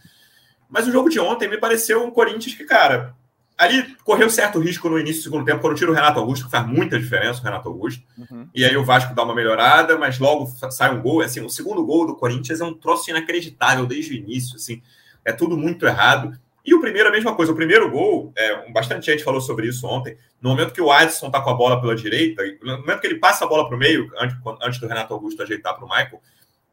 Mas 0.70 0.88
o 0.88 0.92
jogo 0.92 1.10
de 1.10 1.20
ontem 1.20 1.48
me 1.48 1.58
pareceu 1.58 2.04
um 2.04 2.12
Corinthians 2.12 2.56
que, 2.56 2.66
cara, 2.66 3.16
ali 3.58 3.96
correu 4.04 4.30
certo 4.30 4.60
risco 4.60 4.90
no 4.90 5.00
início 5.00 5.22
do 5.22 5.24
segundo 5.24 5.46
tempo, 5.46 5.62
quando 5.62 5.78
tira 5.78 5.92
o 5.92 5.94
Renato 5.94 6.20
Augusto, 6.20 6.46
que 6.46 6.52
faz 6.52 6.68
muita 6.68 7.00
diferença 7.00 7.40
o 7.40 7.44
Renato 7.44 7.70
Augusto. 7.70 8.04
Uhum. 8.18 8.48
E 8.54 8.66
aí 8.66 8.76
o 8.76 8.84
Vasco 8.84 9.16
dá 9.16 9.24
uma 9.24 9.36
melhorada, 9.36 9.98
mas 9.98 10.20
logo 10.20 10.48
sai 10.70 10.94
um 10.94 11.02
gol. 11.02 11.22
Assim, 11.22 11.42
o 11.42 11.50
segundo 11.50 11.86
gol 11.86 12.06
do 12.06 12.16
Corinthians 12.16 12.62
é 12.62 12.66
um 12.66 12.74
troço 12.74 13.10
inacreditável 13.10 13.86
desde 13.86 14.14
o 14.14 14.16
início. 14.16 14.56
Assim, 14.56 14.82
é 15.24 15.32
tudo 15.32 15.58
muito 15.58 15.86
errado. 15.86 16.38
E 16.66 16.74
o 16.74 16.82
primeiro, 16.82 17.08
a 17.08 17.12
mesma 17.12 17.36
coisa. 17.36 17.52
O 17.52 17.56
primeiro 17.56 17.90
gol, 17.92 18.34
é, 18.36 18.72
bastante 18.72 19.06
gente 19.06 19.24
falou 19.24 19.40
sobre 19.40 19.68
isso 19.68 19.86
ontem. 19.88 20.18
No 20.42 20.50
momento 20.50 20.74
que 20.74 20.82
o 20.82 20.92
Adson 20.92 21.30
tá 21.30 21.40
com 21.40 21.50
a 21.50 21.54
bola 21.54 21.80
pela 21.80 21.96
direita, 21.96 22.44
no 22.62 22.80
momento 22.80 23.00
que 23.00 23.08
ele 23.08 23.20
passa 23.20 23.46
a 23.46 23.48
bola 23.48 23.68
para 23.68 23.76
o 23.76 23.80
meio, 23.80 24.12
antes, 24.20 24.36
antes 24.62 24.80
do 24.80 24.88
Renato 24.88 25.14
Augusto 25.14 25.44
ajeitar 25.44 25.76
para 25.76 25.86
o 25.86 25.88
Michael, 25.88 26.22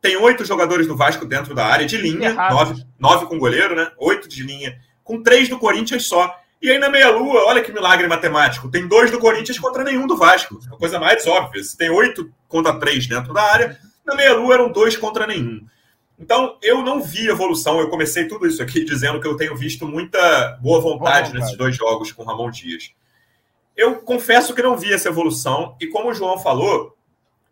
tem 0.00 0.16
oito 0.16 0.44
jogadores 0.44 0.86
do 0.86 0.96
Vasco 0.96 1.24
dentro 1.24 1.54
da 1.54 1.64
área, 1.64 1.86
de 1.86 1.96
linha, 1.96 2.34
nove, 2.34 2.84
nove 2.98 3.26
com 3.26 3.38
goleiro, 3.38 3.76
né? 3.76 3.92
Oito 3.98 4.28
de 4.28 4.42
linha, 4.42 4.76
com 5.04 5.22
três 5.22 5.48
do 5.48 5.58
Corinthians 5.58 6.08
só. 6.08 6.41
E 6.62 6.70
aí 6.70 6.78
na 6.78 6.88
meia-lua, 6.88 7.44
olha 7.46 7.60
que 7.60 7.72
milagre 7.72 8.06
matemático. 8.06 8.70
Tem 8.70 8.86
dois 8.86 9.10
do 9.10 9.18
Corinthians 9.18 9.58
contra 9.58 9.82
nenhum 9.82 10.06
do 10.06 10.16
Vasco. 10.16 10.60
É 10.70 10.74
a 10.74 10.78
coisa 10.78 11.00
mais 11.00 11.26
óbvia. 11.26 11.60
Se 11.64 11.76
tem 11.76 11.90
oito 11.90 12.32
contra 12.46 12.78
três 12.78 13.04
dentro 13.08 13.34
da 13.34 13.42
área, 13.42 13.76
na 14.06 14.14
meia-lua 14.14 14.54
eram 14.54 14.70
dois 14.70 14.96
contra 14.96 15.26
nenhum. 15.26 15.66
Então, 16.16 16.56
eu 16.62 16.80
não 16.80 17.02
vi 17.02 17.26
evolução. 17.26 17.80
Eu 17.80 17.88
comecei 17.88 18.28
tudo 18.28 18.46
isso 18.46 18.62
aqui 18.62 18.84
dizendo 18.84 19.20
que 19.20 19.26
eu 19.26 19.36
tenho 19.36 19.56
visto 19.56 19.88
muita 19.88 20.56
boa 20.62 20.80
vontade, 20.80 21.32
boa 21.32 21.40
nesses 21.40 21.58
dois 21.58 21.74
jogos 21.74 22.12
com 22.12 22.22
o 22.22 22.24
Ramon 22.24 22.48
Dias. 22.48 22.92
Eu 23.76 23.96
confesso 23.96 24.54
que 24.54 24.62
não 24.62 24.76
vi 24.76 24.92
essa 24.92 25.08
evolução. 25.08 25.76
E 25.80 25.88
como 25.88 26.10
o 26.10 26.14
João 26.14 26.38
falou, 26.38 26.96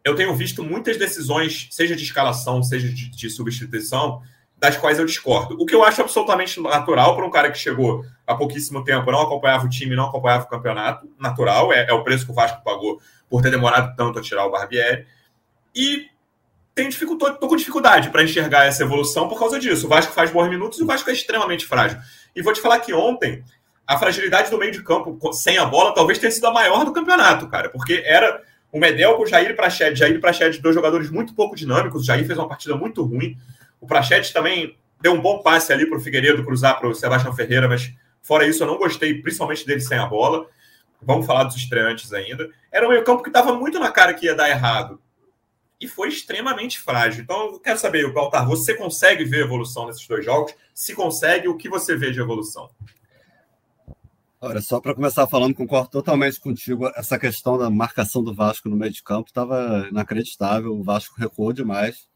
eu 0.05 0.14
tenho 0.14 0.33
visto 0.37 0.62
muitas 0.62 0.97
decisões, 0.97 1.67
seja 1.73 1.97
de 1.97 2.05
escalação, 2.05 2.62
seja 2.62 2.88
de, 2.88 3.11
de 3.11 3.29
substituição, 3.29 4.23
das 4.61 4.76
quais 4.76 4.99
eu 4.99 5.07
discordo. 5.07 5.57
O 5.59 5.64
que 5.64 5.75
eu 5.75 5.83
acho 5.83 6.02
absolutamente 6.02 6.61
natural 6.61 7.17
para 7.17 7.26
um 7.26 7.31
cara 7.31 7.50
que 7.50 7.59
chegou 7.59 8.05
há 8.26 8.35
pouquíssimo 8.35 8.85
tempo, 8.85 9.11
não 9.11 9.23
acompanhava 9.23 9.64
o 9.64 9.69
time, 9.71 9.97
não 9.97 10.05
acompanhava 10.05 10.45
o 10.45 10.49
campeonato, 10.49 11.09
natural, 11.19 11.73
é, 11.73 11.87
é 11.88 11.93
o 11.95 12.05
preço 12.05 12.26
que 12.26 12.31
o 12.31 12.35
Vasco 12.35 12.62
pagou 12.62 13.00
por 13.29 13.40
ter 13.40 13.50
demorado 13.50 13.97
tanto 13.97 14.19
a 14.19 14.23
tirar 14.23 14.45
o 14.45 14.50
Barbieri. 14.50 15.07
E 15.75 16.09
tenho 16.75 16.90
dificultou, 16.90 17.33
tô 17.35 17.49
com 17.49 17.57
dificuldade 17.57 18.11
para 18.11 18.23
enxergar 18.23 18.67
essa 18.67 18.83
evolução 18.83 19.29
por 19.29 19.38
causa 19.38 19.59
disso. 19.59 19.87
O 19.87 19.88
Vasco 19.88 20.12
faz 20.12 20.31
bons 20.31 20.50
minutos 20.50 20.79
e 20.79 20.83
o 20.83 20.87
Vasco 20.87 21.09
é 21.09 21.12
extremamente 21.14 21.64
frágil. 21.64 21.99
E 22.37 22.43
vou 22.43 22.52
te 22.52 22.61
falar 22.61 22.81
que 22.81 22.93
ontem 22.93 23.43
a 23.87 23.99
fragilidade 23.99 24.50
do 24.50 24.59
meio 24.59 24.73
de 24.73 24.83
campo 24.83 25.33
sem 25.33 25.57
a 25.57 25.64
bola 25.64 25.95
talvez 25.95 26.19
tenha 26.19 26.31
sido 26.31 26.47
a 26.47 26.52
maior 26.52 26.85
do 26.85 26.93
campeonato, 26.93 27.49
cara, 27.49 27.71
porque 27.71 28.02
era 28.05 28.43
o 28.71 28.79
Medel 28.79 29.14
com 29.14 29.23
o 29.23 29.26
Jair 29.26 29.57
Prached. 29.57 29.97
Jair 29.97 30.21
Prached, 30.21 30.61
dois 30.61 30.75
jogadores 30.75 31.11
muito 31.11 31.35
pouco 31.35 31.57
dinâmicos. 31.57 32.02
O 32.02 32.05
Jair 32.05 32.26
fez 32.26 32.38
uma 32.38 32.49
partida 32.49 32.76
muito 32.76 33.02
ruim. 33.02 33.37
O 33.81 33.87
Prached 33.87 34.33
também 34.33 34.77
deu 35.01 35.15
um 35.15 35.21
bom 35.21 35.43
passe 35.43 35.73
ali 35.73 35.87
para 35.87 35.99
o 35.99 36.01
Figueiredo 36.01 36.45
cruzar 36.45 36.79
para 36.79 36.89
o 36.89 36.95
Sebastião 36.95 37.35
Ferreira, 37.35 37.69
mas 37.69 37.93
fora 38.23 38.47
isso 38.47 38.63
eu 38.63 38.67
não 38.67 38.77
gostei, 38.77 39.21
principalmente 39.21 39.67
dele 39.67 39.81
sem 39.81 39.99
a 39.99 40.07
bola. 40.07 40.47
Vamos 41.03 41.27
falar 41.27 41.45
dos 41.45 41.57
estreantes 41.57 42.13
ainda. 42.13 42.51
Era 42.71 42.87
um 42.87 42.91
meio 42.91 43.05
campo 43.05 43.23
que 43.23 43.31
estava 43.31 43.55
muito 43.55 43.79
na 43.79 43.91
cara 43.91 44.13
que 44.13 44.27
ia 44.27 44.35
dar 44.35 44.51
errado. 44.51 45.01
E 45.81 45.89
foi 45.89 46.09
extremamente 46.09 46.79
frágil. 46.79 47.23
Então, 47.23 47.53
eu 47.53 47.61
quero 47.61 47.79
saber, 47.79 48.13
Baltar, 48.13 48.47
você 48.47 48.75
consegue 48.75 49.25
ver 49.25 49.45
evolução 49.45 49.87
nesses 49.87 50.07
dois 50.07 50.23
jogos? 50.23 50.55
Se 50.75 50.95
consegue, 50.95 51.49
o 51.49 51.57
que 51.57 51.71
você 51.71 51.97
vê 51.97 52.11
de 52.11 52.21
evolução? 52.21 52.69
Olha, 54.43 54.61
só 54.61 54.79
para 54.79 54.95
começar 54.95 55.27
falando, 55.27 55.55
concordo 55.55 55.89
totalmente 55.89 56.39
contigo. 56.39 56.91
Essa 56.95 57.19
questão 57.19 57.57
da 57.57 57.71
marcação 57.71 58.23
do 58.23 58.35
Vasco 58.35 58.69
no 58.69 58.77
meio 58.77 58.93
de 58.93 59.03
campo 59.03 59.29
estava 59.29 59.87
inacreditável. 59.91 60.75
O 60.75 60.83
Vasco 60.83 61.15
recuou 61.19 61.53
demais. 61.53 62.10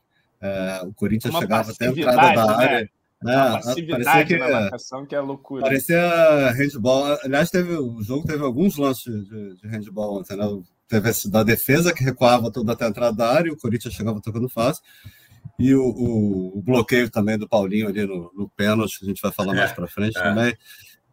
É, 0.44 0.82
o 0.84 0.92
Corinthians 0.92 1.32
Uma 1.32 1.40
chegava 1.40 1.72
até 1.72 1.86
a 1.86 1.90
entrada 1.90 2.34
da 2.34 2.46
né? 2.46 2.64
área. 2.64 2.90
Né? 3.22 3.46
Uma 3.46 3.60
parecia 3.62 4.26
que, 4.26 4.36
na 4.36 4.50
marcação 4.50 5.06
que 5.06 5.14
é 5.14 5.20
loucura. 5.20 5.62
Parecia 5.62 6.50
handball. 6.52 7.18
Aliás, 7.22 7.48
teve, 7.48 7.74
o 7.74 8.02
jogo 8.02 8.26
teve 8.26 8.44
alguns 8.44 8.76
lances 8.76 9.26
de, 9.26 9.56
de 9.56 9.66
handball 9.66 10.18
ontem, 10.18 10.36
né? 10.36 10.44
Teve 10.86 11.08
esse 11.08 11.30
da 11.30 11.42
defesa 11.42 11.94
que 11.94 12.04
recuava 12.04 12.50
toda 12.50 12.72
até 12.72 12.84
a 12.84 12.88
entrada 12.88 13.16
da 13.16 13.32
área, 13.32 13.50
o 13.50 13.56
Corinthians 13.56 13.94
chegava 13.94 14.20
tocando 14.20 14.48
fácil. 14.50 14.82
E 15.58 15.74
o, 15.74 15.82
o, 15.82 16.58
o, 16.58 16.62
bloqueio 16.62 17.10
também 17.10 17.38
do 17.38 17.48
Paulinho 17.48 17.88
ali 17.88 18.06
no, 18.06 18.30
no 18.36 18.48
pênalti, 18.50 18.98
que 18.98 19.06
a 19.06 19.08
gente 19.08 19.22
vai 19.22 19.32
falar 19.32 19.54
é, 19.54 19.56
mais 19.56 19.72
para 19.72 19.86
frente 19.86 20.18
é. 20.18 20.22
também. 20.22 20.54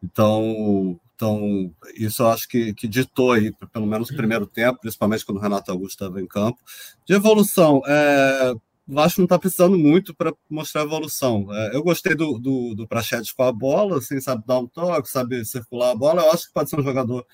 Então, 0.04 1.00
então, 1.16 1.72
isso 1.96 2.24
eu 2.24 2.30
acho 2.30 2.48
que, 2.50 2.74
que 2.74 2.88
ditou 2.88 3.32
aí, 3.32 3.54
pelo 3.72 3.86
menos 3.86 4.10
no 4.10 4.18
primeiro 4.18 4.48
tempo, 4.48 4.80
principalmente 4.82 5.24
quando 5.24 5.38
o 5.38 5.42
Renato 5.42 5.72
Augusto 5.72 6.04
estava 6.04 6.20
em 6.20 6.26
campo. 6.26 6.60
De 7.06 7.14
evolução, 7.14 7.82
é, 7.86 8.54
o 8.88 8.94
Vasco 8.94 9.22
não 9.22 9.26
está 9.26 9.38
precisando 9.38 9.78
muito 9.78 10.14
para 10.14 10.34
mostrar 10.50 10.84
evolução. 10.84 11.48
É, 11.52 11.76
eu 11.76 11.84
gostei 11.84 12.16
do, 12.16 12.38
do, 12.40 12.76
do 12.76 12.88
com 12.88 13.44
a 13.44 13.52
bola, 13.52 13.98
assim, 13.98 14.20
sabe 14.20 14.44
dar 14.46 14.60
um 14.60 14.68
toque, 14.68 15.10
sabe 15.10 15.46
circular 15.46 15.92
a 15.92 15.96
bola. 15.96 16.22
Eu 16.24 16.32
acho 16.32 16.48
que 16.48 16.54
pode 16.54 16.70
ser 16.70 16.80
um 16.80 16.84
jogador 16.84 17.26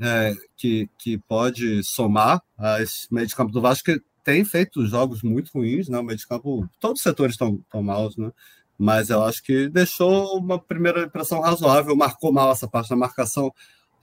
é, 0.00 0.34
que, 0.56 0.88
que 0.98 1.18
pode 1.18 1.82
somar 1.84 2.42
a 2.58 2.82
esse 2.82 3.12
meio 3.12 3.26
de 3.26 3.34
campo 3.34 3.52
do 3.52 3.60
Vasco, 3.60 3.84
que 3.84 4.00
tem 4.22 4.44
feito 4.44 4.86
jogos 4.86 5.22
muito 5.22 5.50
ruins, 5.54 5.88
né? 5.88 5.98
O 5.98 6.02
meio 6.02 6.18
de 6.18 6.26
campo, 6.26 6.68
todos 6.80 7.00
os 7.00 7.02
setores 7.02 7.34
estão 7.34 7.62
maus, 7.82 8.16
né? 8.16 8.32
Mas 8.76 9.10
eu 9.10 9.22
acho 9.22 9.42
que 9.42 9.68
deixou 9.68 10.38
uma 10.38 10.58
primeira 10.58 11.04
impressão 11.04 11.40
razoável, 11.40 11.94
marcou 11.94 12.32
mal 12.32 12.50
essa 12.50 12.66
parte 12.66 12.88
da 12.88 12.96
marcação. 12.96 13.52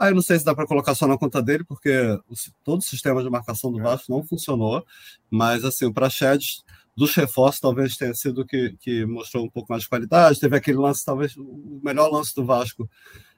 Aí 0.01 0.10
eu 0.10 0.15
não 0.15 0.22
sei 0.24 0.39
se 0.39 0.43
dá 0.43 0.55
para 0.55 0.65
colocar 0.65 0.96
só 0.96 1.05
na 1.05 1.15
conta 1.15 1.43
dele, 1.43 1.63
porque 1.63 1.91
o, 2.27 2.34
todo 2.63 2.79
o 2.79 2.84
sistema 2.84 3.22
de 3.22 3.29
marcação 3.29 3.72
do 3.72 3.79
é. 3.79 3.84
Vasco 3.84 4.12
não 4.12 4.24
funcionou. 4.24 4.84
Mas 5.29 5.63
assim, 5.63 5.86
o 5.86 5.93
Praxedes 5.93 6.63
dos 6.98 7.13
reforços 7.13 7.62
talvez 7.62 7.96
tenha 7.96 8.13
sido 8.15 8.43
que, 8.43 8.75
que 8.79 9.05
mostrou 9.05 9.46
um 9.46 9.50
pouco 9.50 9.72
mais 9.72 9.84
de 9.84 9.89
qualidade. 9.89 10.39
Teve 10.39 10.58
aquele 10.58 10.79
lance, 10.79 11.05
talvez 11.05 11.38
o 11.38 11.79
melhor 11.84 12.10
lance 12.12 12.34
do 12.34 12.43
Vasco 12.43 12.89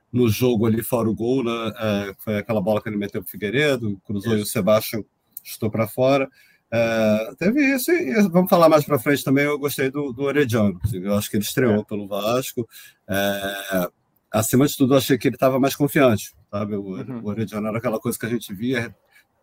no 0.09 0.29
jogo 0.29 0.65
ali 0.65 0.81
fora 0.81 1.09
o 1.09 1.13
gol, 1.13 1.43
né? 1.43 1.73
É, 1.77 2.15
foi 2.19 2.37
aquela 2.37 2.61
bola 2.61 2.81
que 2.81 2.87
ele 2.87 2.95
meteu 2.95 3.21
para 3.21 3.27
o 3.27 3.31
Figueiredo, 3.31 3.99
cruzou 4.05 4.31
isso. 4.31 4.39
e 4.39 4.43
o 4.43 4.45
Sebastião 4.45 5.05
chutou 5.43 5.69
para 5.69 5.85
fora. 5.85 6.29
É, 6.71 7.33
teve 7.37 7.75
isso, 7.75 7.91
e 7.91 8.21
vamos 8.29 8.49
falar 8.49 8.69
mais 8.69 8.85
para 8.85 8.97
frente 8.99 9.21
também. 9.21 9.43
Eu 9.43 9.59
gostei 9.59 9.91
do, 9.91 10.13
do 10.13 10.23
Orediano, 10.23 10.79
eu 10.93 11.17
acho 11.17 11.29
que 11.29 11.35
ele 11.35 11.43
estreou 11.43 11.81
é. 11.81 11.83
pelo 11.83 12.07
Vasco. 12.07 12.65
É, 13.05 13.89
acima 14.33 14.65
de 14.65 14.75
tudo, 14.75 14.95
eu 14.95 14.97
achei 14.97 15.17
que 15.17 15.27
ele 15.27 15.35
estava 15.35 15.59
mais 15.59 15.75
confiante, 15.75 16.33
sabe? 16.49 16.75
O, 16.75 16.95
uhum. 16.97 17.21
o 17.23 17.27
Orediano 17.27 17.67
era 17.67 17.77
aquela 17.77 17.99
coisa 17.99 18.17
que 18.17 18.25
a 18.25 18.29
gente 18.29 18.53
via, 18.53 18.93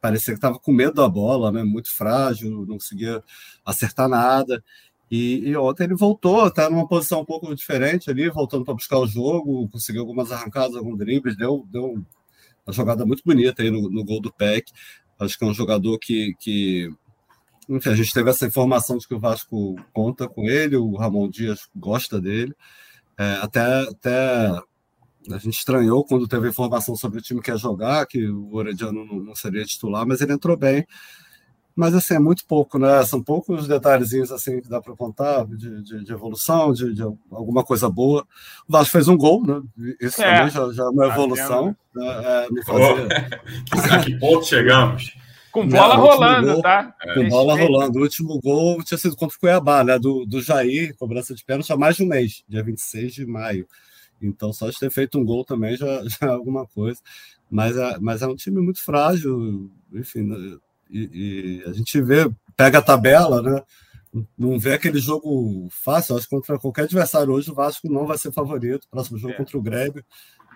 parecia 0.00 0.35
que 0.35 0.38
estava 0.38 0.59
com 0.59 0.73
medo 0.73 0.94
da 0.94 1.09
bola, 1.09 1.52
né? 1.52 1.62
muito 1.62 1.94
frágil, 1.94 2.66
não 2.66 2.75
conseguia 2.76 3.23
acertar 3.64 4.09
nada. 4.09 4.62
E, 5.09 5.49
e, 5.49 5.56
ontem 5.56 5.85
ele 5.85 5.94
voltou, 5.94 6.47
está 6.47 6.68
numa 6.68 6.87
posição 6.87 7.20
um 7.20 7.25
pouco 7.25 7.54
diferente 7.54 8.11
ali, 8.11 8.28
voltando 8.30 8.64
para 8.64 8.75
buscar 8.75 8.99
o 8.99 9.06
jogo, 9.06 9.68
conseguiu 9.68 10.02
algumas 10.02 10.30
arrancadas, 10.32 10.76
alguns 10.76 10.99
dribles, 10.99 11.37
deu, 11.37 11.66
deu 11.70 11.94
uma 12.66 12.73
jogada 12.73 13.04
muito 13.06 13.23
bonita 13.25 13.62
aí 13.62 13.70
no, 13.70 13.90
no 13.90 14.04
gol 14.04 14.20
do 14.20 14.32
PEC. 14.32 14.70
Acho 15.18 15.38
que 15.38 15.44
é 15.44 15.47
um 15.49 15.54
jogador 15.54 15.99
que, 15.99 16.35
que. 16.38 16.88
Enfim, 17.68 17.90
a 17.90 17.94
gente 17.94 18.12
teve 18.12 18.30
essa 18.30 18.47
informação 18.47 18.99
de 18.99 19.06
que 19.06 19.14
o 19.14 19.18
Vasco 19.18 19.76
conta 19.92 20.28
com 20.28 20.49
ele, 20.49 20.76
o 20.76 20.97
Ramon 20.97 21.28
Dias 21.28 21.68
gosta 21.75 22.20
dele. 22.20 22.54
É, 23.18 23.35
até, 23.42 23.82
até 23.82 24.62
a 25.32 25.38
gente 25.38 25.58
estranhou 25.58 26.04
quando 26.04 26.28
teve 26.28 26.46
a 26.46 26.50
informação 26.50 26.96
sobre 26.96 27.18
o 27.18 27.22
time 27.22 27.40
que 27.40 27.50
ia 27.50 27.56
jogar, 27.56 28.06
que 28.06 28.28
o 28.28 28.54
Orediano 28.54 29.04
não, 29.04 29.16
não 29.20 29.34
seria 29.34 29.64
titular, 29.64 30.06
mas 30.06 30.20
ele 30.20 30.32
entrou 30.32 30.56
bem 30.56 30.87
mas 31.80 31.94
assim, 31.94 32.14
é 32.14 32.18
muito 32.18 32.44
pouco, 32.46 32.78
né? 32.78 33.02
São 33.04 33.22
poucos 33.22 33.66
detalhezinhos 33.66 34.30
assim 34.30 34.60
que 34.60 34.68
dá 34.68 34.82
para 34.82 34.94
contar 34.94 35.46
de, 35.46 35.82
de, 35.82 36.04
de 36.04 36.12
evolução, 36.12 36.75
de, 36.75 36.92
de, 36.92 37.02
alguma 37.02 37.64
coisa 37.64 37.88
boa. 37.88 38.26
O 38.68 38.72
Vasco 38.72 38.92
fez 38.92 39.08
um 39.08 39.16
gol, 39.16 39.42
né? 39.46 39.62
Isso 39.99 40.22
é. 40.22 40.37
também 40.37 40.50
já, 40.50 40.72
já 40.72 40.82
é 40.84 40.88
uma 40.88 41.06
tá 41.06 41.14
evolução. 41.14 41.76
Né? 41.94 42.06
É, 42.06 42.49
oh. 42.68 43.92
A 43.92 43.99
que 44.04 44.18
ponto 44.18 44.44
chegamos? 44.44 45.14
Com 45.50 45.66
bola 45.66 45.96
Não, 45.96 46.02
rolando, 46.02 46.52
gol, 46.52 46.62
tá? 46.62 46.94
Com 47.14 47.28
bola 47.30 47.58
rolando. 47.58 47.99
O 47.99 48.02
último 48.02 48.38
gol 48.40 48.82
tinha 48.84 48.99
sido 48.99 49.16
contra 49.16 49.37
o 49.37 49.40
Cuiabá, 49.40 49.82
né? 49.82 49.99
Do, 49.99 50.26
do 50.26 50.42
Jair, 50.42 50.94
cobrança 50.96 51.34
de 51.34 51.44
pênalti 51.44 51.72
há 51.72 51.76
mais 51.76 51.96
de 51.96 52.04
um 52.04 52.06
mês, 52.06 52.44
dia 52.49 52.62
26 52.62 53.14
de 53.14 53.26
maio. 53.26 53.66
Então, 54.20 54.52
só 54.52 54.68
de 54.68 54.78
ter 54.78 54.90
feito 54.90 55.18
um 55.18 55.24
gol 55.24 55.44
também 55.44 55.76
já, 55.76 56.02
já 56.08 56.26
é 56.26 56.30
alguma 56.30 56.66
coisa. 56.66 57.00
Mas 57.50 57.76
é, 57.76 57.98
mas 57.98 58.22
é 58.22 58.26
um 58.26 58.36
time 58.36 58.60
muito 58.60 58.82
frágil, 58.82 59.70
enfim, 59.92 60.22
né? 60.22 60.58
e, 60.90 61.62
e, 61.64 61.68
a 61.68 61.72
gente 61.72 62.00
vê, 62.00 62.30
pega 62.56 62.78
a 62.78 62.82
tabela, 62.82 63.42
né? 63.42 63.62
Não 64.36 64.58
vê 64.58 64.74
aquele 64.74 64.98
jogo 64.98 65.68
fácil. 65.70 66.16
Acho 66.16 66.28
que 66.28 66.34
contra 66.34 66.58
qualquer 66.58 66.82
adversário 66.82 67.32
hoje 67.32 67.50
o 67.50 67.54
Vasco 67.54 67.88
não 67.88 68.06
vai 68.06 68.18
ser 68.18 68.32
favorito. 68.32 68.88
Próximo 68.90 69.18
jogo 69.18 69.34
é. 69.34 69.36
contra 69.36 69.56
o 69.56 69.62
Grêmio. 69.62 70.04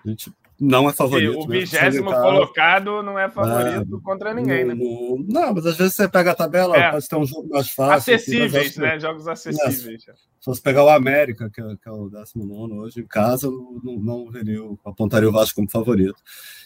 A 0.05 0.09
gente 0.09 0.31
não 0.59 0.89
é 0.89 0.93
favorito. 0.93 1.39
o 1.39 1.47
vigésimo 1.47 2.11
colocado 2.11 3.03
não 3.03 3.19
é 3.19 3.29
favorito 3.29 3.97
é, 3.97 4.01
contra 4.01 4.33
ninguém, 4.33 4.63
no, 4.63 5.17
né? 5.17 5.25
Não, 5.27 5.53
mas 5.53 5.65
às 5.65 5.75
vezes 5.75 5.95
você 5.95 6.07
pega 6.07 6.31
a 6.31 6.35
tabela, 6.35 6.77
é. 6.77 6.91
pode 6.91 7.07
ter 7.07 7.15
um 7.17 7.25
jogo 7.25 7.49
mais 7.49 7.69
fácil. 7.69 8.13
Acessíveis, 8.13 8.71
assim, 8.71 8.79
né? 8.79 8.99
Jogos 8.99 9.27
acessíveis. 9.27 10.07
É, 10.07 10.13
se 10.13 10.45
fosse 10.45 10.61
pegar 10.61 10.85
o 10.85 10.89
América, 10.89 11.49
que 11.49 11.61
é, 11.61 11.65
que 11.75 11.89
é 11.89 11.91
o 11.91 12.09
19 12.09 12.73
hoje 12.73 13.01
em 13.01 13.07
casa, 13.07 13.49
não, 13.49 13.97
não 13.99 14.31
veria, 14.31 14.59
apontaria 14.85 15.27
o 15.27 15.31
Vasco 15.31 15.55
como 15.55 15.69
favorito. 15.69 16.21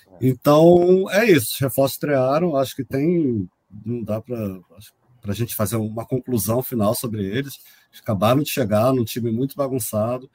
É. 0.08 0.28
Então, 0.28 1.10
é 1.10 1.26
isso. 1.26 1.54
Os 1.54 1.60
reforços 1.60 1.96
estrearam, 1.96 2.56
acho 2.56 2.76
que 2.76 2.84
tem 2.84 3.50
não 3.86 4.04
dá 4.04 4.22
para 4.22 4.60
a 5.28 5.34
gente 5.34 5.56
fazer 5.56 5.76
uma 5.76 6.06
conclusão 6.06 6.62
final 6.62 6.96
sobre 6.96 7.24
eles. 7.24 7.60
Acabaram 8.02 8.42
de 8.42 8.50
chegar 8.50 8.94
num 8.94 9.04
time 9.04 9.32
muito 9.32 9.56
bagunçado. 9.56 10.30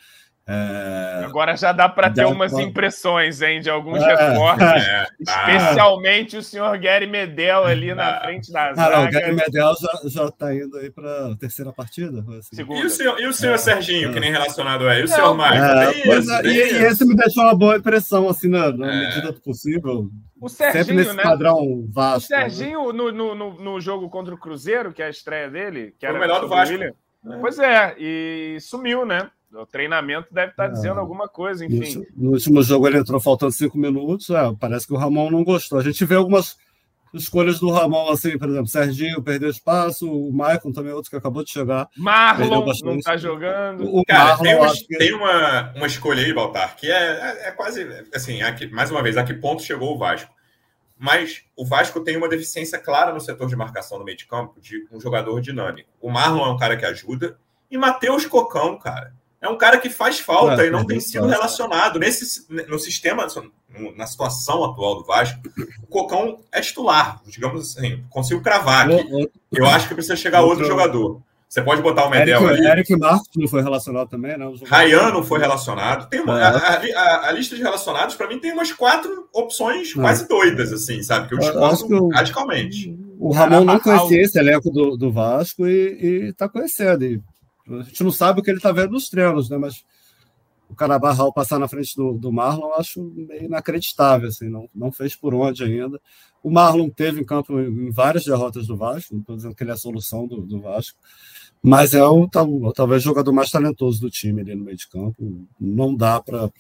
É... 0.47 1.23
Agora 1.25 1.57
já 1.57 1.73
dá 1.73 1.89
para 1.89 2.11
ter 2.11 2.27
umas 2.27 2.53
pra... 2.53 2.63
impressões 2.63 3.41
hein, 3.41 3.63
de 3.63 3.71
alguns 3.71 4.03
é, 4.03 4.15
reforços, 4.15 4.63
é, 4.85 5.07
especialmente 5.19 6.37
o 6.37 6.43
senhor 6.43 6.77
Gary 6.77 7.07
Medel 7.07 7.65
ali 7.65 7.95
na 7.95 8.21
frente 8.21 8.53
da 8.53 8.75
zaga. 8.75 8.95
Ah, 8.95 9.01
não, 9.01 9.09
o 9.09 9.11
Gary 9.11 9.35
Medel 9.35 9.73
já 10.05 10.27
está 10.27 10.55
indo 10.55 10.77
aí 10.77 10.91
para 10.91 11.33
a 11.33 11.37
terceira 11.37 11.73
partida. 11.73 12.23
Assim. 12.39 12.57
E 12.61 12.85
o 12.85 12.91
senhor, 12.91 13.19
e 13.19 13.27
o 13.27 13.33
senhor 13.33 13.55
é, 13.55 13.59
Serginho, 13.59 14.13
que 14.13 14.21
nem 14.21 14.31
relacionado 14.31 14.87
é? 14.87 15.01
E 15.01 15.05
o 15.05 15.09
senhor 15.09 15.35
Marcos? 15.35 16.29
É, 16.29 16.47
e, 16.47 16.51
e, 16.51 16.85
esse 16.85 17.07
me 17.07 17.17
deixou 17.17 17.43
uma 17.43 17.55
boa 17.55 17.79
impressão, 17.79 18.29
assim, 18.29 18.49
na, 18.49 18.71
na 18.71 18.87
medida 18.87 19.33
do 19.33 19.41
possível. 19.41 20.11
O 20.39 20.49
Serginho, 20.51 20.85
Sempre 20.85 20.97
nesse 20.97 21.17
né? 21.17 21.23
padrão 21.23 21.89
vasto. 21.91 22.27
O 22.27 22.29
Serginho, 22.29 22.93
né? 22.93 23.13
no, 23.13 23.35
no, 23.35 23.55
no, 23.55 23.81
jogo 23.81 24.11
contra 24.11 24.35
o 24.35 24.39
Cruzeiro, 24.39 24.93
que 24.93 25.03
é 25.03 25.07
a 25.07 25.11
estreia 25.11 25.49
dele, 25.49 25.95
que 25.99 26.05
era 26.05 26.19
o 26.19 26.21
melhor 26.21 26.43
do 26.43 26.49
Vasco. 26.49 26.75
William, 26.75 26.93
Pois 27.41 27.59
é, 27.59 27.95
e 27.99 28.59
sumiu, 28.61 29.07
né? 29.07 29.31
O 29.55 29.67
treinamento 29.67 30.29
deve 30.33 30.51
estar 30.51 30.67
é. 30.67 30.69
dizendo 30.69 31.01
alguma 31.01 31.29
coisa, 31.29 31.65
enfim. 31.65 32.05
No, 32.17 32.29
no, 32.29 32.31
último 32.33 32.63
jogo 32.63 32.89
ele 32.89 32.99
entrou 32.99 33.21
faltando 33.21 33.53
cinco 33.53 33.79
minutos. 33.79 34.31
É, 34.31 34.53
parece 34.59 34.87
que 34.87 34.93
o 34.93 34.97
Ramon 34.97 35.31
não 35.31 35.45
gostou. 35.45 35.79
A 35.79 35.83
gente 35.83 36.05
vê 36.05 36.15
algumas 36.15 36.57
escolhas 37.15 37.61
do 37.61 37.71
Ramon, 37.71 38.11
assim, 38.11 38.37
por 38.37 38.49
exemplo, 38.49 38.67
Serginho 38.67 39.23
perdeu 39.23 39.49
espaço, 39.49 40.11
o 40.11 40.33
Maicon 40.33 40.73
também 40.73 40.93
outro 40.93 41.11
que 41.11 41.17
acabou 41.17 41.45
de 41.45 41.51
chegar. 41.51 41.89
Marlon 41.97 42.67
não 42.83 42.97
está 42.97 43.17
jogando. 43.17 43.85
O 43.95 44.05
Cara, 44.05 44.37
Marlon, 44.37 44.73
tem, 44.73 44.87
que... 44.87 44.99
tem 44.99 45.15
uma, 45.15 45.73
uma 45.75 45.87
escolha 45.87 46.25
aí, 46.25 46.33
Baltar, 46.33 46.77
que 46.77 46.91
é, 46.91 47.45
é, 47.45 47.49
é 47.49 47.51
quase 47.53 47.87
assim, 48.15 48.43
aqui, 48.43 48.67
mais 48.67 48.91
uma 48.91 49.03
vez, 49.03 49.17
a 49.17 49.25
que 49.25 49.35
ponto 49.35 49.63
chegou 49.63 49.95
o 49.95 49.99
Vasco? 49.99 50.33
Mas 50.99 51.43
o 51.57 51.67
Vasco 51.67 52.01
tem 52.01 52.17
uma 52.17 52.29
deficiência 52.29 52.79
clara 52.79 53.13
no 53.13 53.21
setor 53.21 53.49
de 53.49 53.57
marcação 53.57 53.99
no 53.99 54.05
meio 54.05 54.17
de 54.17 54.27
campo 54.27 54.61
de 54.61 54.87
um 54.93 55.01
jogador 55.01 55.41
dinâmico. 55.41 55.89
O 56.01 56.11
Marlon 56.11 56.47
é 56.47 56.51
um 56.51 56.57
cara 56.57 56.77
que 56.77 56.85
ajuda, 56.85 57.39
e 57.71 57.77
Matheus 57.77 58.27
Cocão, 58.27 58.79
cara. 58.79 59.13
É 59.45 59.49
um 59.49 59.59
cara 59.59 59.77
que 59.77 59.91
faz 59.91 60.19
falta 60.19 60.65
e 60.65 60.71
não 60.71 60.87
tem 60.87 60.99
sido 60.99 61.27
relacionado. 61.27 61.99
Nesse, 61.99 62.47
no 62.67 62.79
sistema, 62.79 63.27
na 63.95 64.07
situação 64.07 64.65
atual 64.65 64.97
do 64.97 65.05
Vasco, 65.05 65.39
o 65.83 65.87
Cocão 65.87 66.39
é 66.51 66.63
titular, 66.63 67.21
digamos 67.27 67.77
assim, 67.77 68.03
consigo 68.09 68.41
cravar 68.41 68.91
aqui. 68.91 69.31
Eu 69.53 69.67
acho 69.67 69.87
que 69.87 69.95
precisa 69.95 70.17
chegar 70.17 70.41
outro 70.41 70.65
jogador. 70.65 71.21
Você 71.47 71.61
pode 71.61 71.83
botar 71.83 72.07
o 72.07 72.11
Medel 72.11 72.43
Eric, 72.43 72.59
ali. 72.59 72.67
Eric 72.67 72.97
Marcos 72.97 73.29
não 73.37 73.47
foi 73.47 73.63
relacionado 73.63 74.09
também, 74.09 74.37
não? 74.37 74.57
Rayan 74.65 75.13
não 75.13 75.23
foi 75.23 75.39
relacionado. 75.39 76.09
Tem 76.09 76.21
uma, 76.21 76.41
é. 76.41 76.43
a, 76.43 77.01
a, 77.01 77.29
a, 77.29 77.33
lista 77.33 77.55
de 77.55 77.63
relacionados, 77.63 78.17
para 78.17 78.27
mim, 78.27 78.41
tem 78.41 78.51
umas 78.51 78.73
quatro 78.73 79.29
opções 79.33 79.91
é. 79.91 80.01
quase 80.01 80.27
doidas, 80.27 80.73
assim, 80.73 81.01
sabe? 81.03 81.29
Que 81.29 81.35
eu 81.35 81.39
discordo 81.39 82.09
radicalmente. 82.09 82.99
O 83.21 83.31
Ramon 83.31 83.63
não 83.63 83.79
conhecia 83.79 84.23
esse 84.23 84.39
elenco 84.39 84.71
do, 84.71 84.97
do 84.97 85.13
Vasco 85.13 85.65
e 85.67 86.31
está 86.31 86.49
conhecendo. 86.49 87.05
E 87.05 87.23
a 87.69 87.83
gente 87.83 88.05
não 88.05 88.11
sabe 88.11 88.41
o 88.41 88.43
que 88.43 88.51
ele 88.51 88.59
está 88.59 88.73
vendo 88.73 88.93
nos 88.93 89.09
treinos, 89.09 89.49
né? 89.49 89.57
Mas 89.57 89.85
o 90.69 90.75
Carabarral 90.75 91.33
passar 91.33 91.59
na 91.59 91.69
frente 91.69 91.95
do, 91.97 92.15
do 92.15 92.33
Marlon, 92.33 92.69
eu 92.69 92.75
acho 92.75 93.03
meio 93.03 93.45
inacreditável, 93.45 94.29
assim, 94.29 94.49
não, 94.49 94.69
não 94.75 94.91
fez 94.91 95.15
por 95.15 95.35
onde 95.35 95.63
ainda. 95.63 96.01
O 96.43 96.51
Marlon 96.51 96.89
teve 96.91 97.21
em 97.21 97.25
campo 97.25 97.59
em 97.61 97.91
várias 97.91 98.25
derrotas 98.25 98.67
do 98.67 98.77
Vasco, 98.77 99.15
não 99.15 99.21
estou 99.21 99.37
dizendo 99.37 99.55
que 99.55 99.63
ele 99.63 99.71
é 99.71 99.75
a 99.75 99.79
solução 99.79 100.27
do, 100.27 100.43
do 100.43 100.61
Vasco, 100.61 100.99
mas 101.63 101.95
é 101.95 102.05
o, 102.05 102.29
talvez 102.75 103.03
o 103.03 103.05
jogador 103.05 103.33
mais 103.33 103.51
talentoso 103.51 104.01
do 104.01 104.11
time 104.11 104.43
ali 104.43 104.55
no 104.55 104.65
meio 104.65 104.77
de 104.77 104.89
campo. 104.89 105.47
Não 105.59 105.95
dá 105.95 106.21
para 106.21 106.51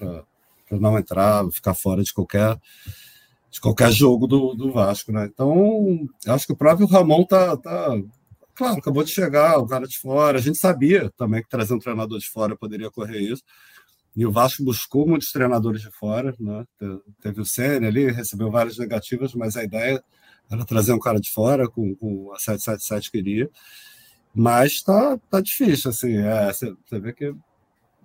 não 0.70 0.98
entrar, 0.98 1.46
ficar 1.50 1.74
fora 1.74 2.02
de 2.02 2.12
qualquer 2.12 2.58
de 3.50 3.60
qualquer 3.60 3.92
jogo 3.92 4.26
do, 4.26 4.52
do 4.54 4.72
Vasco, 4.72 5.12
né? 5.12 5.30
Então, 5.32 6.08
acho 6.26 6.44
que 6.44 6.52
o 6.52 6.56
próprio 6.56 6.88
Ramon 6.88 7.24
tá, 7.24 7.56
tá 7.56 7.96
claro, 8.54 8.78
acabou 8.78 9.02
de 9.02 9.10
chegar, 9.10 9.58
o 9.58 9.66
cara 9.66 9.86
de 9.86 9.98
fora. 9.98 10.38
A 10.38 10.40
gente 10.40 10.58
sabia 10.58 11.10
também 11.16 11.42
que 11.42 11.48
trazer 11.48 11.74
um 11.74 11.78
treinador 11.78 12.18
de 12.18 12.28
fora 12.28 12.56
poderia 12.56 12.88
ocorrer 12.88 13.22
isso. 13.22 13.42
E 14.16 14.24
o 14.24 14.30
Vasco 14.30 14.62
buscou 14.62 15.08
muitos 15.08 15.32
treinadores 15.32 15.82
de 15.82 15.90
fora, 15.90 16.34
né? 16.38 16.64
Teve 17.20 17.40
o 17.40 17.44
Senna 17.44 17.88
ali, 17.88 18.10
recebeu 18.10 18.50
várias 18.50 18.78
negativas, 18.78 19.34
mas 19.34 19.56
a 19.56 19.64
ideia 19.64 20.02
era 20.50 20.64
trazer 20.64 20.92
um 20.92 21.00
cara 21.00 21.20
de 21.20 21.30
fora 21.30 21.68
com, 21.68 21.94
com 21.96 22.32
a 22.32 22.38
777 22.38 23.10
queria. 23.10 23.50
Mas 24.32 24.82
tá, 24.82 25.18
tá 25.30 25.40
difícil, 25.40 25.90
assim. 25.90 26.16
É, 26.16 26.52
você, 26.52 27.00
vê 27.00 27.12
que 27.12 27.34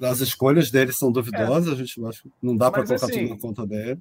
as 0.02 0.20
escolhas 0.20 0.72
dele 0.72 0.92
são 0.94 1.12
duvidosas, 1.12 1.70
é. 1.70 1.72
a 1.74 1.76
gente 1.76 2.06
acho 2.06 2.32
não 2.42 2.56
dá 2.56 2.72
para 2.72 2.86
colocar 2.86 3.06
assim, 3.06 3.22
tudo 3.22 3.30
na 3.30 3.40
conta 3.40 3.68
dele. 3.68 4.00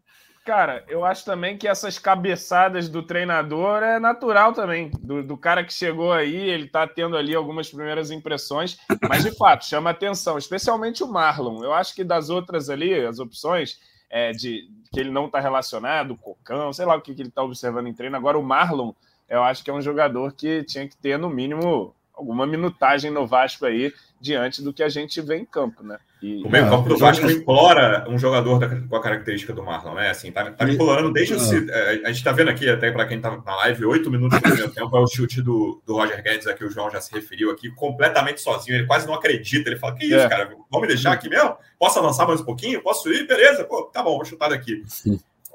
Cara, 0.48 0.82
eu 0.88 1.04
acho 1.04 1.26
também 1.26 1.58
que 1.58 1.68
essas 1.68 1.98
cabeçadas 1.98 2.88
do 2.88 3.02
treinador 3.02 3.82
é 3.82 4.00
natural 4.00 4.54
também. 4.54 4.90
Do, 4.98 5.22
do, 5.22 5.36
cara 5.36 5.62
que 5.62 5.70
chegou 5.70 6.10
aí, 6.10 6.34
ele 6.34 6.66
tá 6.66 6.86
tendo 6.86 7.18
ali 7.18 7.34
algumas 7.34 7.68
primeiras 7.68 8.10
impressões, 8.10 8.78
mas 9.06 9.24
de 9.24 9.30
fato 9.36 9.66
chama 9.66 9.90
atenção, 9.90 10.38
especialmente 10.38 11.04
o 11.04 11.06
Marlon. 11.06 11.62
Eu 11.62 11.74
acho 11.74 11.94
que 11.94 12.02
das 12.02 12.30
outras 12.30 12.70
ali, 12.70 12.94
as 12.94 13.18
opções 13.18 13.78
é, 14.08 14.32
de 14.32 14.70
que 14.90 14.98
ele 14.98 15.10
não 15.10 15.28
tá 15.28 15.38
relacionado, 15.38 16.12
o 16.12 16.16
Cocão, 16.16 16.72
sei 16.72 16.86
lá 16.86 16.96
o 16.96 17.02
que, 17.02 17.14
que 17.14 17.20
ele 17.20 17.30
tá 17.30 17.42
observando 17.42 17.88
em 17.88 17.92
treino. 17.92 18.16
Agora, 18.16 18.38
o 18.38 18.42
Marlon, 18.42 18.94
eu 19.28 19.42
acho 19.42 19.62
que 19.62 19.70
é 19.70 19.74
um 19.74 19.82
jogador 19.82 20.32
que 20.32 20.64
tinha 20.64 20.88
que 20.88 20.96
ter, 20.96 21.18
no 21.18 21.28
mínimo, 21.28 21.94
alguma 22.18 22.46
minutagem 22.46 23.10
no 23.10 23.26
Vasco 23.26 23.64
aí 23.64 23.92
diante 24.20 24.60
do 24.60 24.72
que 24.72 24.82
a 24.82 24.88
gente 24.88 25.20
vê 25.20 25.37
em 25.37 25.44
campo, 25.44 25.84
né? 25.84 25.98
E, 26.20 26.42
o 26.44 26.50
meio 26.50 26.68
campo 26.68 26.88
do 26.88 26.98
Vasco 26.98 27.30
implora 27.30 28.04
um 28.08 28.18
jogador 28.18 28.58
da, 28.58 28.68
com 28.68 28.96
a 28.96 29.00
característica 29.00 29.52
do 29.52 29.62
Marlon, 29.62 29.94
né? 29.94 30.10
Assim, 30.10 30.32
tá, 30.32 30.50
tá 30.50 30.68
implorando 30.68 31.12
desde 31.12 31.34
o. 31.34 31.70
É, 31.70 32.02
a 32.04 32.10
gente 32.10 32.25
tá 32.25 32.32
vendo 32.32 32.50
aqui, 32.50 32.68
até 32.68 32.90
para 32.90 33.06
quem 33.06 33.20
tá 33.20 33.40
na 33.46 33.56
live, 33.56 33.84
oito 33.84 34.10
minutos 34.10 34.37
do 34.37 34.42
primeiro 34.42 34.70
tempo 34.72 34.96
é 34.96 35.00
o 35.00 35.06
chute 35.06 35.40
do, 35.40 35.80
do 35.87 35.94
Roger 35.94 36.20
Guedes, 36.20 36.48
aqui 36.48 36.64
o 36.64 36.70
João 36.70 36.90
já 36.90 37.00
se 37.00 37.12
referiu 37.12 37.52
aqui, 37.52 37.70
completamente 37.70 38.40
sozinho. 38.40 38.76
Ele 38.76 38.87
quase 38.87 39.06
não 39.06 39.14
acredita. 39.14 39.70
Ele 39.70 39.78
fala: 39.78 39.94
Que 39.94 40.06
isso, 40.06 40.16
é. 40.16 40.28
cara? 40.28 40.46
Vamos 40.68 40.88
me 40.88 40.88
deixar 40.88 41.12
aqui 41.12 41.28
mesmo? 41.28 41.56
Posso 41.78 42.00
avançar 42.00 42.26
mais 42.26 42.40
um 42.40 42.44
pouquinho? 42.44 42.82
Posso 42.82 43.08
ir? 43.12 43.25
Beleza, 43.25 43.62
pô, 43.64 43.84
tá 43.84 44.02
bom, 44.02 44.16
vou 44.16 44.25
chutar 44.25 44.50
daqui. 44.50 44.82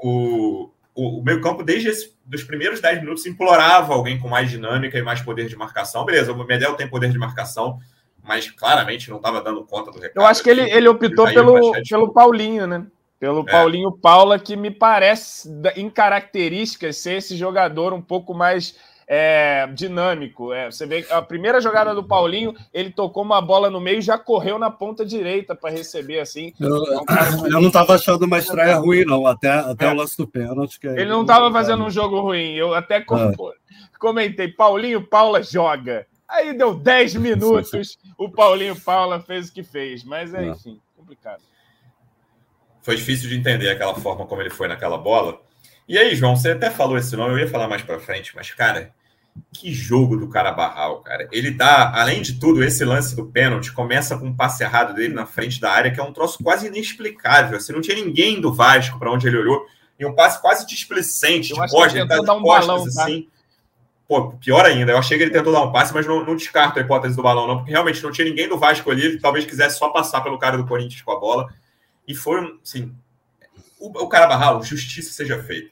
O, 0.02 0.70
o, 0.96 1.20
o 1.20 1.24
meio 1.24 1.42
campo, 1.42 1.64
desde 1.64 1.90
esse, 1.90 2.14
os 2.32 2.44
primeiros 2.44 2.82
10 2.82 3.02
minutos, 3.02 3.26
implorava 3.26 3.94
alguém 3.94 4.20
com 4.20 4.28
mais 4.28 4.50
dinâmica 4.50 4.98
e 4.98 5.02
mais 5.02 5.22
poder 5.22 5.48
de 5.48 5.56
marcação. 5.56 6.06
Beleza, 6.06 6.32
o 6.32 6.46
Medel 6.46 6.76
tem 6.76 6.88
poder 6.88 7.10
de 7.10 7.18
marcação 7.18 7.80
mas 8.24 8.50
claramente 8.50 9.10
não 9.10 9.18
estava 9.18 9.42
dando 9.42 9.64
conta 9.66 9.92
do 9.92 10.00
recado. 10.00 10.16
Eu 10.16 10.26
acho 10.26 10.42
que 10.42 10.50
ele, 10.50 10.62
ele 10.72 10.88
optou 10.88 11.28
pelo, 11.28 11.74
pelo 11.88 12.14
Paulinho, 12.14 12.66
né? 12.66 12.86
Pelo 13.20 13.42
é. 13.42 13.52
Paulinho 13.52 13.92
Paula, 13.92 14.40
que 14.40 14.56
me 14.56 14.72
parece, 14.72 15.50
em 15.76 15.90
características, 15.90 16.98
ser 16.98 17.18
esse 17.18 17.36
jogador 17.38 17.94
um 17.94 18.02
pouco 18.02 18.34
mais 18.34 18.76
é, 19.08 19.68
dinâmico. 19.74 20.54
É, 20.54 20.70
você 20.70 20.86
vê 20.86 21.06
a 21.10 21.22
primeira 21.22 21.62
jogada 21.62 21.94
do 21.94 22.04
Paulinho, 22.04 22.54
ele 22.74 22.92
tocou 22.92 23.24
uma 23.24 23.42
bola 23.42 23.70
no 23.70 23.80
meio 23.80 24.00
e 24.00 24.02
já 24.02 24.18
correu 24.18 24.58
na 24.58 24.70
ponta 24.70 25.06
direita 25.06 25.56
para 25.56 25.70
receber 25.72 26.20
assim. 26.20 26.54
Eu, 26.60 26.84
então, 26.84 27.48
eu 27.48 27.62
não 27.62 27.68
estava 27.68 27.96
achando 27.96 28.24
uma 28.24 28.40
estreia 28.40 28.76
ruim, 28.76 29.06
não, 29.06 29.26
até, 29.28 29.50
até 29.50 29.86
é. 29.86 29.92
o 29.92 29.96
lance 29.96 30.18
do 30.18 30.28
pênalti. 30.28 30.80
ele 30.84 31.10
não 31.10 31.22
estava 31.22 31.52
fazendo 31.52 31.84
um 31.84 31.90
jogo 31.90 32.20
ruim. 32.20 32.54
Eu 32.54 32.74
até 32.74 32.98
é. 32.98 33.06
comentei: 34.00 34.48
Paulinho 34.48 35.06
Paula 35.06 35.42
joga. 35.42 36.08
Aí 36.28 36.54
deu 36.58 36.74
10 36.74 37.16
minutos, 37.18 37.98
o 38.18 38.30
Paulinho 38.30 38.80
Paula 38.80 39.20
fez 39.20 39.50
o 39.50 39.54
que 39.54 39.64
fez. 39.64 40.04
Mas 40.04 40.34
é, 40.34 40.48
enfim, 40.48 40.80
complicado. 40.96 41.42
Foi 42.82 42.96
difícil 42.98 43.30
de 43.30 43.38
entender 43.38 43.70
aquela 43.70 43.96
forma 43.96 44.26
como 44.26 44.42
ele 44.42 44.50
foi 44.50 44.68
naquela 44.68 44.98
bola. 44.98 45.40
E 45.88 45.98
aí, 45.98 46.16
João, 46.16 46.36
você 46.36 46.52
até 46.52 46.70
falou 46.70 46.98
esse 46.98 47.16
nome, 47.16 47.34
eu 47.34 47.40
ia 47.40 47.48
falar 47.48 47.68
mais 47.68 47.82
para 47.82 48.00
frente, 48.00 48.34
mas, 48.36 48.52
cara, 48.52 48.94
que 49.52 49.74
jogo 49.74 50.16
do 50.18 50.30
cara 50.30 50.52
Barral, 50.52 51.02
cara. 51.02 51.28
Ele 51.32 51.52
dá, 51.52 51.92
além 51.96 52.22
de 52.22 52.40
tudo, 52.40 52.64
esse 52.64 52.86
lance 52.86 53.16
do 53.16 53.26
pênalti 53.26 53.72
começa 53.72 54.18
com 54.18 54.28
um 54.28 54.36
passe 54.36 54.64
errado 54.64 54.94
dele 54.94 55.14
na 55.14 55.26
frente 55.26 55.60
da 55.60 55.72
área, 55.72 55.92
que 55.92 56.00
é 56.00 56.04
um 56.04 56.14
troço 56.14 56.44
quase 56.44 56.68
inexplicável. 56.68 57.58
Assim, 57.58 57.74
não 57.74 57.82
tinha 57.82 57.96
ninguém 57.96 58.40
do 58.40 58.54
Vasco 58.54 58.98
para 59.00 59.12
onde 59.12 59.28
ele 59.28 59.38
olhou, 59.38 59.66
e 60.00 60.06
um 60.06 60.14
passe 60.14 60.42
quase 60.42 60.66
displicente, 60.66 61.50
de 61.50 61.56
costas, 61.56 61.96
ele 61.96 62.08
tá 62.08 62.16
de 62.16 62.22
um 62.22 62.42
costas, 62.42 62.68
balão, 62.68 62.84
tá? 62.84 63.04
assim. 63.04 63.28
Pô, 64.08 64.32
pior 64.34 64.66
ainda, 64.66 64.92
eu 64.92 64.98
achei 64.98 65.18
que 65.18 65.24
ele 65.24 65.32
tentou 65.32 65.54
dar 65.54 65.64
um 65.64 65.72
passe, 65.72 65.94
mas 65.94 66.06
não, 66.06 66.26
não 66.26 66.36
descarto 66.36 66.78
a 66.78 66.82
hipótese 66.82 67.16
do 67.16 67.24
balão, 67.24 67.48
não, 67.48 67.58
porque 67.58 67.72
realmente 67.72 68.04
não 68.04 68.12
tinha 68.12 68.28
ninguém 68.28 68.50
do 68.50 68.58
Vasco 68.58 68.92
ali, 68.92 69.06
ele 69.06 69.20
talvez 69.20 69.46
quisesse 69.46 69.78
só 69.78 69.90
passar 69.90 70.22
pelo 70.22 70.38
cara 70.38 70.58
do 70.58 70.68
Corinthians 70.68 71.02
com 71.02 71.12
a 71.12 71.20
bola. 71.20 71.48
E 72.08 72.14
foi, 72.14 72.60
assim, 72.62 72.94
o, 73.84 74.04
o 74.04 74.08
cara 74.08 74.28
Barral, 74.28 74.64
justiça 74.64 75.12
seja 75.12 75.42
feita. 75.44 75.72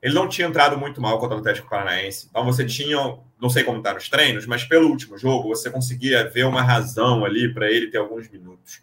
Ele 0.00 0.14
não 0.14 0.28
tinha 0.28 0.46
entrado 0.46 0.78
muito 0.78 1.00
mal 1.00 1.18
contra 1.18 1.36
o 1.36 1.40
Atlético 1.40 1.68
Paranaense. 1.68 2.28
Então 2.30 2.44
você 2.44 2.64
tinha, 2.64 3.18
não 3.40 3.50
sei 3.50 3.64
como 3.64 3.78
está 3.78 3.92
nos 3.92 4.08
treinos, 4.08 4.46
mas 4.46 4.64
pelo 4.64 4.88
último 4.88 5.18
jogo 5.18 5.48
você 5.48 5.70
conseguia 5.70 6.28
ver 6.28 6.46
uma 6.46 6.62
razão 6.62 7.24
ali 7.24 7.52
para 7.52 7.70
ele 7.70 7.88
ter 7.88 7.98
alguns 7.98 8.30
minutos. 8.30 8.82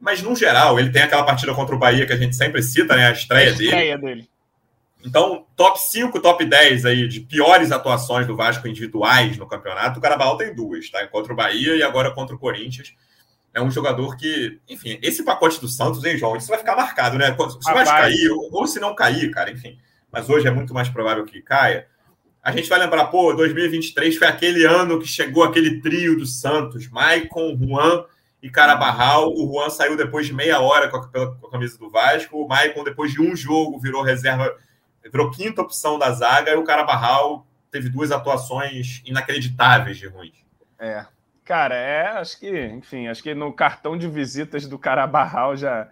Mas 0.00 0.20
no 0.20 0.34
geral, 0.34 0.80
ele 0.80 0.90
tem 0.90 1.02
aquela 1.02 1.22
partida 1.22 1.54
contra 1.54 1.76
o 1.76 1.78
Bahia 1.78 2.04
que 2.04 2.12
a 2.12 2.16
gente 2.16 2.34
sempre 2.34 2.60
cita, 2.60 2.96
né? 2.96 3.06
A 3.06 3.12
estreia, 3.12 3.50
a 3.50 3.52
estreia 3.52 3.98
dele. 3.98 4.14
dele. 4.14 4.28
Então, 5.04 5.46
top 5.56 5.80
5, 5.80 6.20
top 6.20 6.44
10 6.44 6.86
aí 6.86 7.06
de 7.06 7.20
piores 7.20 7.70
atuações 7.70 8.26
do 8.26 8.36
Vasco 8.36 8.66
individuais 8.66 9.36
no 9.36 9.46
campeonato, 9.46 9.98
o 9.98 10.02
Carabal 10.02 10.36
tem 10.36 10.54
duas, 10.54 10.88
tá? 10.90 11.06
Contra 11.08 11.32
o 11.32 11.36
Bahia 11.36 11.76
e 11.76 11.82
agora 11.82 12.12
contra 12.12 12.34
o 12.34 12.38
Corinthians. 12.38 12.94
É 13.54 13.60
um 13.60 13.70
jogador 13.70 14.16
que, 14.16 14.60
enfim, 14.68 14.98
esse 15.02 15.24
pacote 15.24 15.60
do 15.60 15.68
Santos, 15.68 16.02
hein, 16.04 16.16
João? 16.16 16.36
Isso 16.36 16.48
vai 16.48 16.58
ficar 16.58 16.74
marcado, 16.74 17.18
né? 17.18 17.36
Se 17.60 17.72
vai 17.72 17.84
cair, 17.84 18.30
ou, 18.30 18.48
ou 18.52 18.66
se 18.66 18.80
não 18.80 18.94
cair, 18.94 19.30
cara, 19.30 19.50
enfim. 19.50 19.78
Mas 20.10 20.28
hoje 20.30 20.48
é 20.48 20.50
muito 20.50 20.72
mais 20.72 20.88
provável 20.88 21.24
que 21.24 21.42
caia. 21.42 21.86
A 22.42 22.50
gente 22.50 22.68
vai 22.68 22.78
lembrar, 22.78 23.06
pô, 23.06 23.32
2023 23.34 24.16
foi 24.16 24.26
aquele 24.26 24.64
ano 24.64 24.98
que 24.98 25.06
chegou 25.06 25.44
aquele 25.44 25.80
trio 25.80 26.18
do 26.18 26.26
Santos, 26.26 26.88
Maicon, 26.88 27.56
Juan 27.56 28.04
e 28.42 28.50
Carabarral. 28.50 29.32
O 29.32 29.46
Juan 29.52 29.70
saiu 29.70 29.96
depois 29.96 30.26
de 30.26 30.34
meia 30.34 30.60
hora 30.60 30.88
com 30.88 30.96
a, 30.96 31.08
com 31.08 31.46
a 31.46 31.50
camisa 31.50 31.78
do 31.78 31.88
Vasco. 31.88 32.38
O 32.38 32.48
Maicon, 32.48 32.82
depois 32.82 33.12
de 33.12 33.20
um 33.20 33.36
jogo, 33.36 33.78
virou 33.78 34.02
reserva 34.02 34.56
virou 35.10 35.30
quinta 35.30 35.62
opção 35.62 35.98
da 35.98 36.12
zaga 36.12 36.52
e 36.52 36.56
o 36.56 36.64
Carabarral 36.64 37.46
teve 37.70 37.88
duas 37.88 38.12
atuações 38.12 39.02
inacreditáveis 39.04 39.96
de 39.98 40.06
ruins. 40.06 40.36
É. 40.78 41.04
Cara, 41.52 41.74
é, 41.74 42.06
acho 42.12 42.40
que, 42.40 42.64
enfim, 42.68 43.08
acho 43.08 43.22
que 43.22 43.34
no 43.34 43.52
cartão 43.52 43.98
de 43.98 44.08
visitas 44.08 44.66
do 44.66 44.78
Carabarral 44.78 45.54
já, 45.54 45.86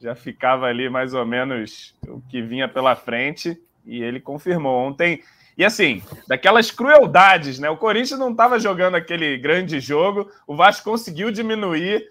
já 0.00 0.14
ficava 0.14 0.64
ali 0.64 0.88
mais 0.88 1.12
ou 1.12 1.26
menos 1.26 1.94
o 2.08 2.22
que 2.22 2.40
vinha 2.40 2.66
pela 2.66 2.96
frente 2.96 3.60
e 3.84 4.02
ele 4.02 4.18
confirmou 4.18 4.74
ontem. 4.74 5.22
E 5.58 5.62
assim, 5.62 6.02
daquelas 6.26 6.70
crueldades, 6.70 7.58
né? 7.58 7.68
O 7.68 7.76
Corinthians 7.76 8.18
não 8.18 8.30
estava 8.30 8.58
jogando 8.58 8.94
aquele 8.94 9.36
grande 9.36 9.78
jogo, 9.78 10.26
o 10.46 10.56
Vasco 10.56 10.90
conseguiu 10.90 11.30
diminuir 11.30 12.08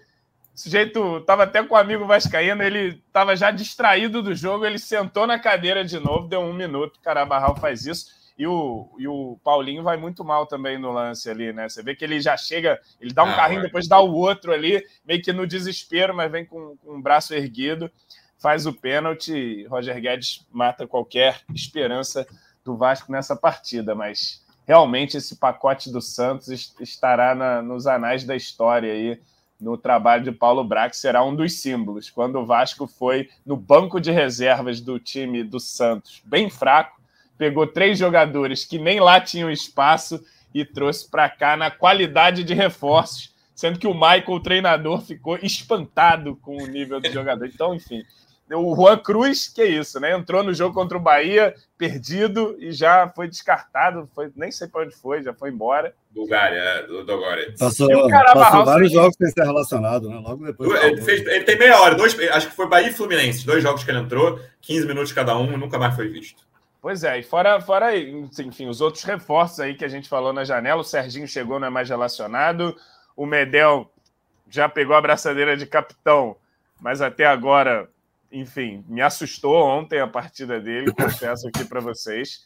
o 0.54 0.58
sujeito 0.60 1.16
estava 1.16 1.42
até 1.42 1.64
com 1.64 1.74
o 1.74 1.76
amigo 1.78 2.06
Vascaíno, 2.06 2.62
ele 2.62 3.02
estava 3.08 3.34
já 3.34 3.50
distraído 3.50 4.22
do 4.22 4.36
jogo, 4.36 4.64
ele 4.64 4.78
sentou 4.78 5.26
na 5.26 5.36
cadeira 5.36 5.84
de 5.84 5.98
novo, 5.98 6.28
deu 6.28 6.38
um 6.38 6.52
minuto, 6.52 7.00
Carabarral 7.02 7.56
faz 7.56 7.86
isso. 7.86 8.06
E 8.36 8.46
o, 8.46 8.90
e 8.98 9.06
o 9.06 9.38
Paulinho 9.44 9.82
vai 9.82 9.96
muito 9.96 10.24
mal 10.24 10.44
também 10.46 10.76
no 10.76 10.90
lance 10.90 11.30
ali, 11.30 11.52
né? 11.52 11.68
Você 11.68 11.82
vê 11.82 11.94
que 11.94 12.04
ele 12.04 12.20
já 12.20 12.36
chega, 12.36 12.80
ele 13.00 13.12
dá 13.12 13.22
um 13.22 13.30
ah, 13.30 13.36
carrinho, 13.36 13.62
depois 13.62 13.86
dá 13.86 14.00
o 14.00 14.12
outro 14.12 14.52
ali, 14.52 14.84
meio 15.04 15.22
que 15.22 15.32
no 15.32 15.46
desespero, 15.46 16.14
mas 16.14 16.30
vem 16.30 16.44
com, 16.44 16.76
com 16.78 16.96
o 16.96 17.02
braço 17.02 17.32
erguido, 17.32 17.88
faz 18.36 18.66
o 18.66 18.72
pênalti. 18.72 19.64
Roger 19.66 20.00
Guedes 20.00 20.44
mata 20.50 20.86
qualquer 20.86 21.42
esperança 21.54 22.26
do 22.64 22.76
Vasco 22.76 23.12
nessa 23.12 23.36
partida, 23.36 23.94
mas 23.94 24.44
realmente 24.66 25.16
esse 25.16 25.36
pacote 25.36 25.92
do 25.92 26.00
Santos 26.00 26.74
estará 26.80 27.34
na, 27.34 27.62
nos 27.62 27.86
anais 27.86 28.24
da 28.24 28.34
história 28.34 28.92
aí, 28.92 29.20
no 29.60 29.78
trabalho 29.78 30.24
de 30.24 30.32
Paulo 30.32 30.64
Brax, 30.64 30.98
será 30.98 31.24
um 31.24 31.34
dos 31.34 31.60
símbolos. 31.60 32.10
Quando 32.10 32.36
o 32.36 32.46
Vasco 32.46 32.86
foi 32.86 33.30
no 33.46 33.56
banco 33.56 34.00
de 34.00 34.10
reservas 34.10 34.80
do 34.80 34.98
time 34.98 35.44
do 35.44 35.60
Santos, 35.60 36.20
bem 36.24 36.50
fraco, 36.50 37.00
pegou 37.36 37.66
três 37.66 37.98
jogadores 37.98 38.64
que 38.64 38.78
nem 38.78 39.00
lá 39.00 39.20
tinham 39.20 39.50
espaço 39.50 40.20
e 40.54 40.64
trouxe 40.64 41.10
para 41.10 41.28
cá 41.28 41.56
na 41.56 41.70
qualidade 41.70 42.44
de 42.44 42.54
reforços, 42.54 43.34
sendo 43.54 43.78
que 43.78 43.86
o 43.86 43.94
Michael, 43.94 44.24
o 44.28 44.40
treinador, 44.40 45.00
ficou 45.00 45.36
espantado 45.42 46.36
com 46.36 46.56
o 46.62 46.66
nível 46.66 47.00
do 47.00 47.10
jogador. 47.10 47.46
Então, 47.46 47.74
enfim, 47.74 48.02
o 48.52 48.76
Juan 48.76 48.98
Cruz, 48.98 49.48
que 49.48 49.62
é 49.62 49.66
isso, 49.66 49.98
né? 49.98 50.14
Entrou 50.14 50.42
no 50.42 50.52
jogo 50.52 50.74
contra 50.74 50.98
o 50.98 51.00
Bahia, 51.00 51.54
perdido, 51.78 52.56
e 52.60 52.72
já 52.72 53.10
foi 53.14 53.26
descartado, 53.26 54.08
foi, 54.14 54.30
nem 54.36 54.52
sei 54.52 54.68
para 54.68 54.82
onde 54.82 54.94
foi, 54.94 55.22
já 55.22 55.32
foi 55.32 55.50
embora. 55.50 55.94
Bulgária, 56.10 56.58
é, 56.58 56.86
do 56.86 57.04
Dogória. 57.04 57.54
Passou, 57.58 57.88
passou 58.08 58.64
vários 58.64 58.92
jogos 58.92 59.16
sem 59.16 59.28
ser 59.28 59.44
relacionado, 59.44 60.08
né? 60.08 60.16
Logo 60.16 60.44
depois. 60.44 60.70
Ele, 60.84 61.00
fez, 61.00 61.26
ele, 61.26 61.44
tem 61.44 61.58
meia 61.58 61.80
hora, 61.80 61.94
dois, 61.94 62.16
acho 62.30 62.48
que 62.48 62.54
foi 62.54 62.68
Bahia 62.68 62.88
e 62.88 62.92
Fluminense, 62.92 63.46
dois 63.46 63.62
jogos 63.62 63.82
que 63.82 63.90
ele 63.90 63.98
entrou, 63.98 64.38
15 64.60 64.86
minutos 64.86 65.12
cada 65.12 65.36
um, 65.36 65.56
nunca 65.56 65.78
mais 65.78 65.96
foi 65.96 66.08
visto. 66.08 66.44
Pois 66.84 67.02
é, 67.02 67.18
e 67.18 67.22
fora, 67.22 67.58
fora 67.62 67.98
enfim, 67.98 68.66
os 68.68 68.82
outros 68.82 69.04
reforços 69.04 69.58
aí 69.58 69.74
que 69.74 69.86
a 69.86 69.88
gente 69.88 70.06
falou 70.06 70.34
na 70.34 70.44
janela, 70.44 70.82
o 70.82 70.84
Serginho 70.84 71.26
chegou, 71.26 71.58
não 71.58 71.68
é 71.68 71.70
mais 71.70 71.88
relacionado, 71.88 72.76
o 73.16 73.24
Medel 73.24 73.90
já 74.50 74.68
pegou 74.68 74.94
a 74.94 75.00
braçadeira 75.00 75.56
de 75.56 75.64
capitão, 75.64 76.36
mas 76.82 77.00
até 77.00 77.24
agora 77.24 77.88
enfim, 78.30 78.84
me 78.86 79.00
assustou 79.00 79.64
ontem 79.64 79.98
a 79.98 80.06
partida 80.06 80.60
dele, 80.60 80.92
confesso 80.92 81.48
aqui 81.48 81.64
para 81.64 81.80
vocês. 81.80 82.44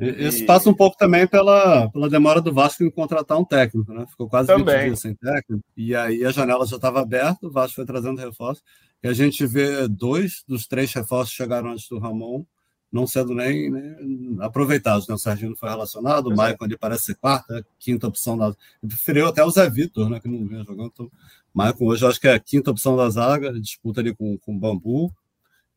Isso 0.00 0.42
e... 0.42 0.46
passa 0.46 0.68
um 0.68 0.74
pouco 0.74 0.96
também 0.96 1.24
pela, 1.24 1.88
pela 1.88 2.10
demora 2.10 2.40
do 2.40 2.52
Vasco 2.52 2.82
em 2.82 2.90
contratar 2.90 3.38
um 3.38 3.44
técnico, 3.44 3.92
né? 3.92 4.04
Ficou 4.08 4.28
quase 4.28 4.48
também. 4.48 4.78
20 4.78 4.84
dias 4.86 5.00
sem 5.00 5.14
técnico. 5.14 5.64
E 5.76 5.94
aí 5.94 6.24
a 6.24 6.32
janela 6.32 6.66
já 6.66 6.74
estava 6.74 7.02
aberta, 7.02 7.46
o 7.46 7.52
Vasco 7.52 7.76
foi 7.76 7.86
trazendo 7.86 8.20
reforços. 8.20 8.64
E 9.00 9.06
a 9.06 9.12
gente 9.12 9.46
vê 9.46 9.86
dois 9.86 10.42
dos 10.44 10.66
três 10.66 10.92
reforços 10.92 11.32
chegaram 11.32 11.70
antes 11.70 11.88
do 11.88 12.00
Ramon, 12.00 12.44
não 12.92 13.06
sendo 13.06 13.34
nem, 13.34 13.70
nem 13.70 14.36
aproveitados. 14.40 15.08
Né? 15.08 15.14
O 15.14 15.18
Serginho 15.18 15.50
não 15.50 15.56
foi 15.56 15.68
relacionado, 15.68 16.28
o 16.28 16.32
é. 16.32 16.36
Maicon 16.36 16.64
ali 16.64 16.76
parece 16.76 17.04
ser 17.04 17.14
quarta, 17.16 17.66
quinta 17.78 18.06
opção 18.06 18.36
da. 18.36 18.54
Preferiu 18.80 19.26
até 19.26 19.44
o 19.44 19.50
Zé 19.50 19.68
Vitor, 19.68 20.08
né? 20.08 20.20
Que 20.20 20.28
não 20.28 20.46
vinha 20.46 20.64
jogando. 20.64 20.90
Então, 20.92 21.10
Maicon 21.52 21.86
hoje 21.86 22.04
eu 22.04 22.08
acho 22.08 22.20
que 22.20 22.28
é 22.28 22.34
a 22.34 22.40
quinta 22.40 22.70
opção 22.70 22.96
da 22.96 23.08
zaga, 23.10 23.52
disputa 23.60 24.00
ali 24.00 24.14
com, 24.14 24.36
com 24.38 24.54
o 24.54 24.58
Bambu 24.58 25.12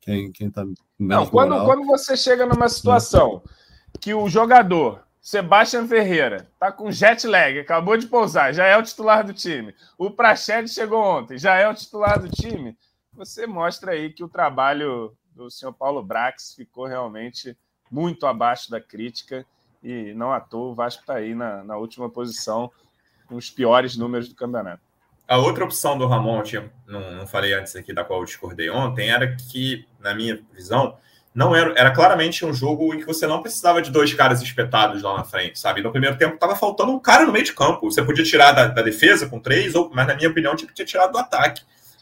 quem, 0.10 0.32
quem 0.32 0.50
tá 0.50 0.66
Não, 0.98 1.26
quando, 1.28 1.64
quando 1.66 1.86
você 1.86 2.16
chega 2.16 2.46
numa 2.46 2.70
situação 2.70 3.44
que 4.00 4.14
o 4.14 4.28
jogador, 4.30 5.04
Sebastião 5.22 5.88
Ferreira, 5.88 6.50
tá 6.60 6.72
com 6.72 6.92
jet 6.92 7.28
lag, 7.28 7.60
acabou 7.60 7.98
de 7.98 8.08
pousar, 8.08 8.54
já 8.54 8.66
é 8.66 8.78
o 8.78 8.84
titular 8.84 9.26
do 9.26 9.34
time. 9.34 9.76
O 9.98 10.12
Prachete 10.12 10.70
chegou 10.70 11.04
ontem, 11.04 11.38
já 11.38 11.56
é 11.56 11.68
o 11.68 11.74
titular 11.74 12.20
do 12.20 12.30
time. 12.30 12.78
Você 13.14 13.46
mostra 13.46 13.92
aí 13.92 14.12
que 14.12 14.24
o 14.24 14.30
trabalho 14.30 15.14
do 15.46 15.52
senhor 15.52 15.74
Paulo 15.74 16.04
Brax 16.04 16.54
ficou 16.56 16.86
realmente 16.86 17.58
muito 17.90 18.26
abaixo 18.26 18.70
da 18.70 18.82
crítica 18.82 19.46
e 19.82 20.14
não 20.14 20.32
à 20.32 20.40
toa 20.40 20.72
o 20.72 20.76
Vasco 20.76 21.02
está 21.02 21.16
aí 21.16 21.34
na, 21.34 21.64
na 21.64 21.78
última 21.78 22.10
posição 22.10 22.72
com 23.28 23.36
os 23.36 23.50
piores 23.50 23.96
números 23.96 24.28
do 24.28 24.36
campeonato. 24.36 24.82
A 25.28 25.38
outra 25.38 25.64
opção 25.64 25.98
do 25.98 26.08
Ramon, 26.08 26.42
tinha, 26.42 26.72
não, 26.88 27.12
não, 27.12 27.28
falei 27.28 27.54
antes 27.54 27.76
aqui, 27.76 27.94
da 27.94 28.04
qual 28.04 28.20
eu 28.20 28.26
discordei 28.26 28.70
ontem, 28.70 29.12
era 29.12 29.36
que, 29.36 29.88
na 30.00 30.16
minha 30.16 30.44
visão, 30.52 30.98
não 31.34 31.56
era, 31.56 31.72
era 31.78 31.92
claramente 31.92 32.44
um 32.44 32.52
jogo 32.52 32.96
em 32.96 33.00
que 33.00 33.06
você 33.06 33.28
não 33.28 33.40
precisava 33.40 33.80
de 33.80 33.92
dois 33.92 34.12
caras 34.12 34.42
espetados 34.42 35.04
lá 35.04 35.18
na 35.18 35.24
frente, 35.24 35.60
sabe? 35.60 35.84
No 35.84 35.92
primeiro 35.92 36.18
tempo 36.18 36.34
estava 36.34 36.56
faltando 36.56 36.92
um 36.92 37.00
cara 37.00 37.26
no 37.26 37.32
meio 37.32 37.46
de 37.46 37.54
campo. 37.54 37.92
Você 37.92 38.02
podia 38.02 38.24
tirar 38.24 38.54
da, 38.54 38.66
da 38.68 38.82
defesa 38.82 39.30
com 39.30 39.40
três, 39.40 39.76
ou, 39.76 39.92
mas 39.94 40.08
na 40.08 40.16
minha 40.16 40.30
opinião 40.30 40.56
tinha 40.56 40.68
que 40.68 40.76
ter 40.76 40.86
tirado 40.86 41.12
do 41.12 41.20
ataque. 41.20 41.62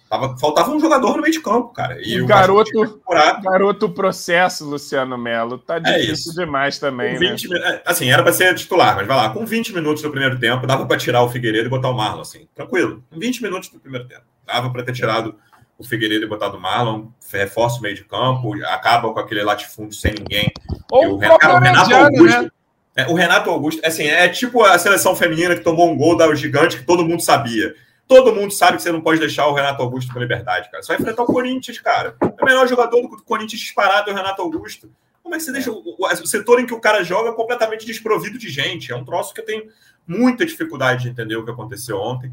Tava, 0.10 0.38
faltava 0.38 0.72
um 0.72 0.80
jogador 0.80 1.18
no 1.18 1.22
meio 1.22 1.34
de 1.34 1.42
campo, 1.42 1.70
cara. 1.74 1.98
E 2.02 2.22
o 2.22 2.26
garoto, 2.26 3.02
garoto 3.44 3.90
processo, 3.90 4.64
Luciano 4.64 5.18
Melo. 5.18 5.58
Tá 5.58 5.78
é 5.78 5.80
difícil 5.80 6.32
é 6.32 6.46
demais 6.46 6.80
também, 6.80 7.18
20, 7.18 7.50
né? 7.50 7.82
Assim, 7.86 8.10
era 8.10 8.24
para 8.24 8.32
ser 8.32 8.56
titular, 8.56 8.96
mas 8.96 9.06
vai 9.06 9.18
lá, 9.18 9.30
com 9.30 9.46
20 9.46 9.74
minutos 9.74 10.02
do 10.02 10.10
primeiro 10.10 10.40
tempo, 10.40 10.66
dava 10.66 10.86
para 10.86 10.98
tirar 10.98 11.24
o 11.24 11.30
Figueiredo 11.30 11.68
e 11.68 11.70
botar 11.70 11.90
o 11.90 11.94
Marlon, 11.94 12.22
assim, 12.22 12.48
tranquilo. 12.56 13.04
Com 13.10 13.20
20 13.20 13.44
minutos 13.44 13.70
do 13.70 13.80
primeiro 13.80 14.08
tempo. 14.08 14.24
Dava 14.46 14.70
para 14.70 14.84
ter 14.84 14.94
tirado 14.94 15.36
o 15.78 15.84
Figueiredo 15.84 16.26
e 16.26 16.28
botado 16.28 16.58
o 16.58 16.60
Marlon, 16.60 17.08
reforça 17.32 17.80
o 17.80 17.82
meio 17.82 17.96
de 17.96 18.06
campo, 18.06 18.54
acaba 18.66 19.12
com 19.14 19.20
aquele 19.20 19.44
latifúndio 19.44 19.98
sem 19.98 20.14
ninguém. 20.14 20.52
Ou 20.90 21.16
o, 21.16 21.18
Renato, 21.18 21.48
o 21.48 21.60
Renato 21.60 21.96
Augusto. 21.96 22.42
Né? 22.42 22.52
É, 22.96 23.08
o 23.08 23.14
Renato 23.14 23.50
Augusto, 23.50 23.82
assim, 23.86 24.08
é 24.08 24.28
tipo 24.30 24.64
a 24.64 24.80
seleção 24.80 25.16
feminina 25.16 25.56
que 25.56 25.64
tomou 25.64 25.92
um 25.92 25.98
gol 25.98 26.18
da 26.18 26.34
gigante 26.34 26.78
que 26.78 26.86
todo 26.86 27.06
mundo 27.06 27.22
sabia. 27.22 27.76
Todo 28.08 28.34
mundo 28.34 28.52
sabe 28.52 28.78
que 28.78 28.84
você 28.84 28.92
não 28.92 29.02
pode 29.02 29.20
deixar 29.20 29.48
o 29.48 29.54
Renato 29.54 29.82
Augusto 29.82 30.14
com 30.14 30.20
liberdade, 30.20 30.72
cara. 30.72 30.82
Você 30.82 30.94
vai 30.94 30.98
enfrentar 31.02 31.24
o 31.24 31.26
Corinthians, 31.26 31.80
cara. 31.80 32.16
É 32.22 32.42
o 32.42 32.46
melhor 32.46 32.68
jogador 32.68 33.02
do 33.02 33.24
Corinthians 33.24 33.60
disparado 33.60 34.10
é 34.10 34.14
o 34.14 34.16
Renato 34.16 34.42
Augusto. 34.42 34.90
Como 35.22 35.36
é 35.36 35.38
que 35.38 35.44
você 35.44 35.52
deixa 35.52 35.70
o, 35.70 35.84
o, 36.00 36.28
setor 36.28 36.62
em 36.62 36.66
que 36.66 36.74
o 36.74 36.80
cara 36.80 37.04
joga 37.04 37.34
completamente 37.34 37.86
desprovido 37.86 38.38
de 38.38 38.50
gente? 38.50 38.94
É 38.94 38.96
um 38.96 39.04
troço 39.04 39.34
que 39.34 39.42
eu 39.42 39.46
tenho 39.46 39.70
muita 40.08 40.46
dificuldade 40.46 41.04
de 41.04 41.10
entender 41.10 41.36
o 41.36 41.44
que 41.44 41.52
aconteceu 41.52 41.98
ontem. 42.00 42.32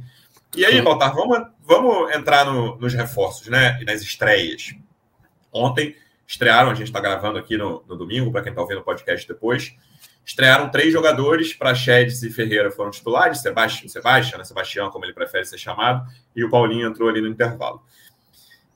E 0.56 0.64
aí, 0.64 0.80
Baltar, 0.80 1.12
vamos, 1.12 1.44
vamos 1.66 2.14
entrar 2.14 2.44
no, 2.44 2.76
nos 2.76 2.94
reforços, 2.94 3.48
né? 3.48 3.76
E 3.82 3.84
nas 3.84 4.00
estreias. 4.00 4.76
Ontem 5.52 5.96
estrearam, 6.24 6.70
a 6.70 6.74
gente 6.74 6.86
está 6.86 7.00
gravando 7.00 7.36
aqui 7.36 7.56
no, 7.56 7.82
no 7.88 7.96
domingo, 7.96 8.30
para 8.30 8.42
quem 8.42 8.50
está 8.50 8.62
ouvindo 8.62 8.80
o 8.80 8.84
podcast 8.84 9.26
depois. 9.26 9.74
Estrearam 10.24 10.70
três 10.70 10.92
jogadores, 10.92 11.52
Praxedes 11.52 12.22
e 12.22 12.30
Ferreira 12.30 12.70
foram 12.70 12.90
titulares, 12.90 13.42
Sebastião, 13.42 13.88
Sebastião, 13.88 14.38
né? 14.38 14.44
Sebastião, 14.44 14.90
como 14.90 15.04
ele 15.04 15.12
prefere 15.12 15.44
ser 15.44 15.58
chamado, 15.58 16.06
e 16.34 16.42
o 16.42 16.50
Paulinho 16.50 16.88
entrou 16.88 17.08
ali 17.08 17.20
no 17.20 17.28
intervalo. 17.28 17.82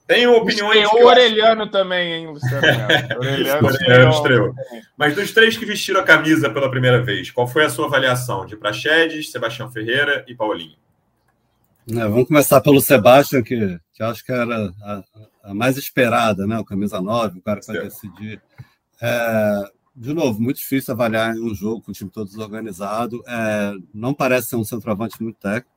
Tenho 0.06 0.34
opiniões. 0.34 0.88
Tem 0.88 1.02
o 1.02 1.06
Orelhano 1.06 1.62
acho... 1.62 1.70
também, 1.70 2.12
hein, 2.14 2.26
Luciano? 2.28 2.66
Orelhano 3.18 3.68
estreou. 3.70 4.10
estreou. 4.10 4.54
Mas 4.96 5.14
dos 5.14 5.32
três 5.32 5.56
que 5.56 5.66
vestiram 5.66 6.00
a 6.00 6.02
camisa 6.02 6.48
pela 6.48 6.70
primeira 6.70 7.02
vez, 7.02 7.30
qual 7.30 7.46
foi 7.46 7.64
a 7.64 7.70
sua 7.70 7.86
avaliação 7.86 8.46
de 8.46 8.56
Praxedes, 8.56 9.30
Sebastião 9.30 9.70
Ferreira 9.70 10.24
e 10.26 10.34
Paulinho? 10.34 10.76
É, 11.90 12.00
vamos 12.00 12.26
começar 12.26 12.62
pelo 12.62 12.80
Sebastião, 12.80 13.42
que, 13.42 13.78
que 13.92 14.02
acho 14.02 14.24
que 14.24 14.32
era 14.32 14.72
a, 14.82 15.02
a 15.44 15.54
mais 15.54 15.76
esperada, 15.76 16.46
né? 16.46 16.58
O 16.58 16.64
camisa 16.64 17.02
9, 17.02 17.38
o 17.38 17.42
cara 17.42 17.60
que 17.60 17.66
vai 17.66 17.78
decidir. 17.80 18.40
É, 19.02 19.62
de 19.98 20.14
novo, 20.14 20.40
muito 20.40 20.58
difícil 20.58 20.94
avaliar 20.94 21.34
um 21.34 21.52
jogo 21.52 21.82
com 21.82 21.90
o 21.90 21.94
time 21.94 22.08
todo 22.08 22.28
desorganizado. 22.28 23.20
É, 23.26 23.72
não 23.92 24.14
parece 24.14 24.48
ser 24.48 24.56
um 24.56 24.64
centroavante 24.64 25.20
muito 25.20 25.36
técnico, 25.36 25.68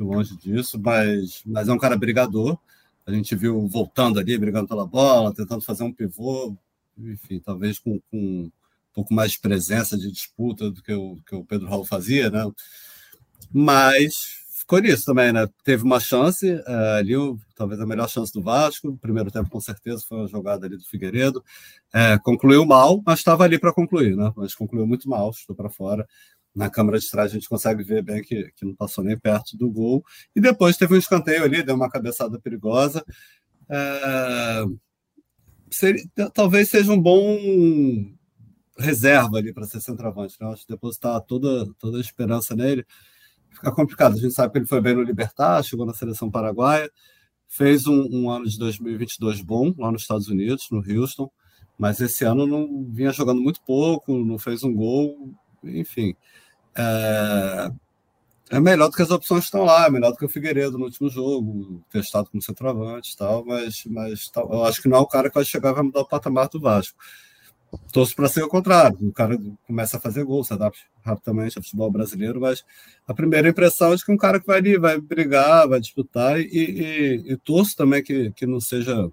longe 0.00 0.36
disso, 0.36 0.80
mas, 0.80 1.42
mas 1.46 1.68
é 1.68 1.72
um 1.72 1.78
cara 1.78 1.96
brigador. 1.96 2.58
A 3.06 3.12
gente 3.12 3.36
viu 3.36 3.68
voltando 3.68 4.18
ali, 4.18 4.36
brigando 4.36 4.66
pela 4.66 4.84
bola, 4.84 5.32
tentando 5.32 5.62
fazer 5.62 5.84
um 5.84 5.92
pivô, 5.92 6.56
enfim, 6.98 7.38
talvez 7.38 7.78
com, 7.78 8.00
com 8.10 8.16
um 8.18 8.50
pouco 8.92 9.14
mais 9.14 9.32
de 9.32 9.38
presença 9.38 9.96
de 9.96 10.10
disputa 10.10 10.68
do 10.68 10.82
que 10.82 10.92
o, 10.92 11.16
que 11.24 11.36
o 11.36 11.44
Pedro 11.44 11.68
Raul 11.68 11.84
fazia, 11.84 12.28
né? 12.28 12.50
Mas 13.52 14.35
ficou 14.66 14.80
nisso 14.80 15.04
também, 15.04 15.32
né? 15.32 15.48
Teve 15.62 15.84
uma 15.84 16.00
chance 16.00 16.52
uh, 16.52 16.96
ali, 16.98 17.14
talvez 17.54 17.80
a 17.80 17.86
melhor 17.86 18.08
chance 18.08 18.32
do 18.32 18.42
Vasco. 18.42 18.98
Primeiro 19.00 19.30
tempo, 19.30 19.48
com 19.48 19.60
certeza, 19.60 20.04
foi 20.06 20.18
uma 20.18 20.26
jogada 20.26 20.66
ali 20.66 20.76
do 20.76 20.84
Figueiredo. 20.84 21.42
É, 21.94 22.18
concluiu 22.18 22.66
mal, 22.66 23.00
mas 23.06 23.20
estava 23.20 23.44
ali 23.44 23.60
para 23.60 23.72
concluir, 23.72 24.16
né? 24.16 24.32
Mas 24.36 24.54
concluiu 24.56 24.84
muito 24.84 25.08
mal, 25.08 25.30
estou 25.30 25.54
para 25.54 25.70
fora. 25.70 26.06
Na 26.52 26.68
câmera 26.68 26.98
de 26.98 27.08
trás 27.08 27.30
a 27.30 27.34
gente 27.34 27.48
consegue 27.48 27.84
ver 27.84 28.02
bem 28.02 28.22
que, 28.22 28.50
que 28.56 28.64
não 28.64 28.74
passou 28.74 29.04
nem 29.04 29.16
perto 29.16 29.56
do 29.56 29.70
gol. 29.70 30.04
E 30.34 30.40
depois 30.40 30.76
teve 30.76 30.94
um 30.94 30.98
escanteio 30.98 31.44
ali, 31.44 31.62
deu 31.62 31.76
uma 31.76 31.88
cabeçada 31.88 32.40
perigosa. 32.40 33.04
É, 33.70 34.64
seria, 35.70 36.04
talvez 36.34 36.68
seja 36.70 36.92
um 36.92 37.00
bom 37.00 37.38
reserva 38.78 39.38
ali 39.38 39.52
para 39.52 39.64
ser 39.64 39.80
centroavante. 39.80 40.36
Né? 40.40 40.48
Acho 40.48 40.66
que 40.66 40.72
depositar 40.72 41.20
toda, 41.20 41.72
toda 41.78 41.98
a 41.98 42.00
esperança 42.00 42.56
nele 42.56 42.84
fica 43.56 43.72
complicado. 43.72 44.14
A 44.14 44.18
gente 44.18 44.34
sabe 44.34 44.52
que 44.52 44.58
ele 44.58 44.66
foi 44.66 44.80
bem 44.80 44.94
no 44.94 45.02
Libertar, 45.02 45.62
chegou 45.62 45.86
na 45.86 45.94
seleção 45.94 46.30
paraguaia, 46.30 46.90
fez 47.48 47.86
um, 47.86 48.06
um, 48.12 48.30
ano 48.30 48.46
de 48.46 48.58
2022 48.58 49.40
bom 49.40 49.74
lá 49.78 49.90
nos 49.90 50.02
Estados 50.02 50.28
Unidos, 50.28 50.68
no 50.70 50.78
Houston, 50.78 51.30
mas 51.78 52.00
esse 52.00 52.24
ano 52.24 52.46
não 52.46 52.86
vinha 52.90 53.12
jogando 53.12 53.40
muito 53.40 53.60
pouco, 53.62 54.16
não 54.16 54.38
fez 54.38 54.62
um 54.62 54.74
gol, 54.74 55.34
enfim. 55.64 56.14
É, 56.74 57.70
é 58.50 58.60
melhor 58.60 58.88
do 58.88 58.96
que 58.96 59.02
as 59.02 59.10
opções 59.10 59.40
que 59.40 59.46
estão 59.46 59.64
lá, 59.64 59.86
é 59.86 59.90
melhor 59.90 60.12
do 60.12 60.16
que 60.16 60.24
o 60.24 60.28
Figueiredo 60.28 60.78
no 60.78 60.84
último 60.84 61.08
jogo, 61.08 61.82
testado 61.90 62.30
como 62.30 62.42
centroavante 62.42 63.12
e 63.12 63.16
tal, 63.16 63.44
mas, 63.44 63.84
mas 63.86 64.30
eu 64.36 64.64
acho 64.64 64.82
que 64.82 64.88
não 64.88 64.98
é 64.98 65.00
o 65.00 65.06
cara 65.06 65.28
que 65.28 65.34
vai 65.34 65.44
chegar 65.44 65.70
e 65.70 65.74
vai 65.74 65.82
mudar 65.82 66.00
o 66.00 66.08
patamar 66.08 66.48
do 66.48 66.60
Vasco 66.60 66.96
torço 67.92 68.14
para 68.14 68.28
ser 68.28 68.42
o 68.42 68.48
contrário. 68.48 68.96
O 69.00 69.12
cara 69.12 69.38
começa 69.66 69.96
a 69.96 70.00
fazer 70.00 70.24
gol, 70.24 70.44
se 70.44 70.52
adapta 70.52 70.80
rapidamente 71.04 71.56
ao 71.56 71.62
futebol 71.62 71.90
brasileiro, 71.90 72.40
mas 72.40 72.64
a 73.06 73.14
primeira 73.14 73.48
impressão 73.48 73.92
é 73.92 73.96
de 73.96 74.04
que 74.04 74.12
um 74.12 74.16
cara 74.16 74.40
que 74.40 74.46
vai 74.46 74.58
ali, 74.58 74.78
vai 74.78 75.00
brigar, 75.00 75.68
vai 75.68 75.80
disputar, 75.80 76.40
e, 76.40 76.44
e, 76.44 77.32
e 77.32 77.36
torço 77.36 77.76
também 77.76 78.02
que, 78.02 78.30
que 78.32 78.46
não 78.46 78.60
seja 78.60 79.10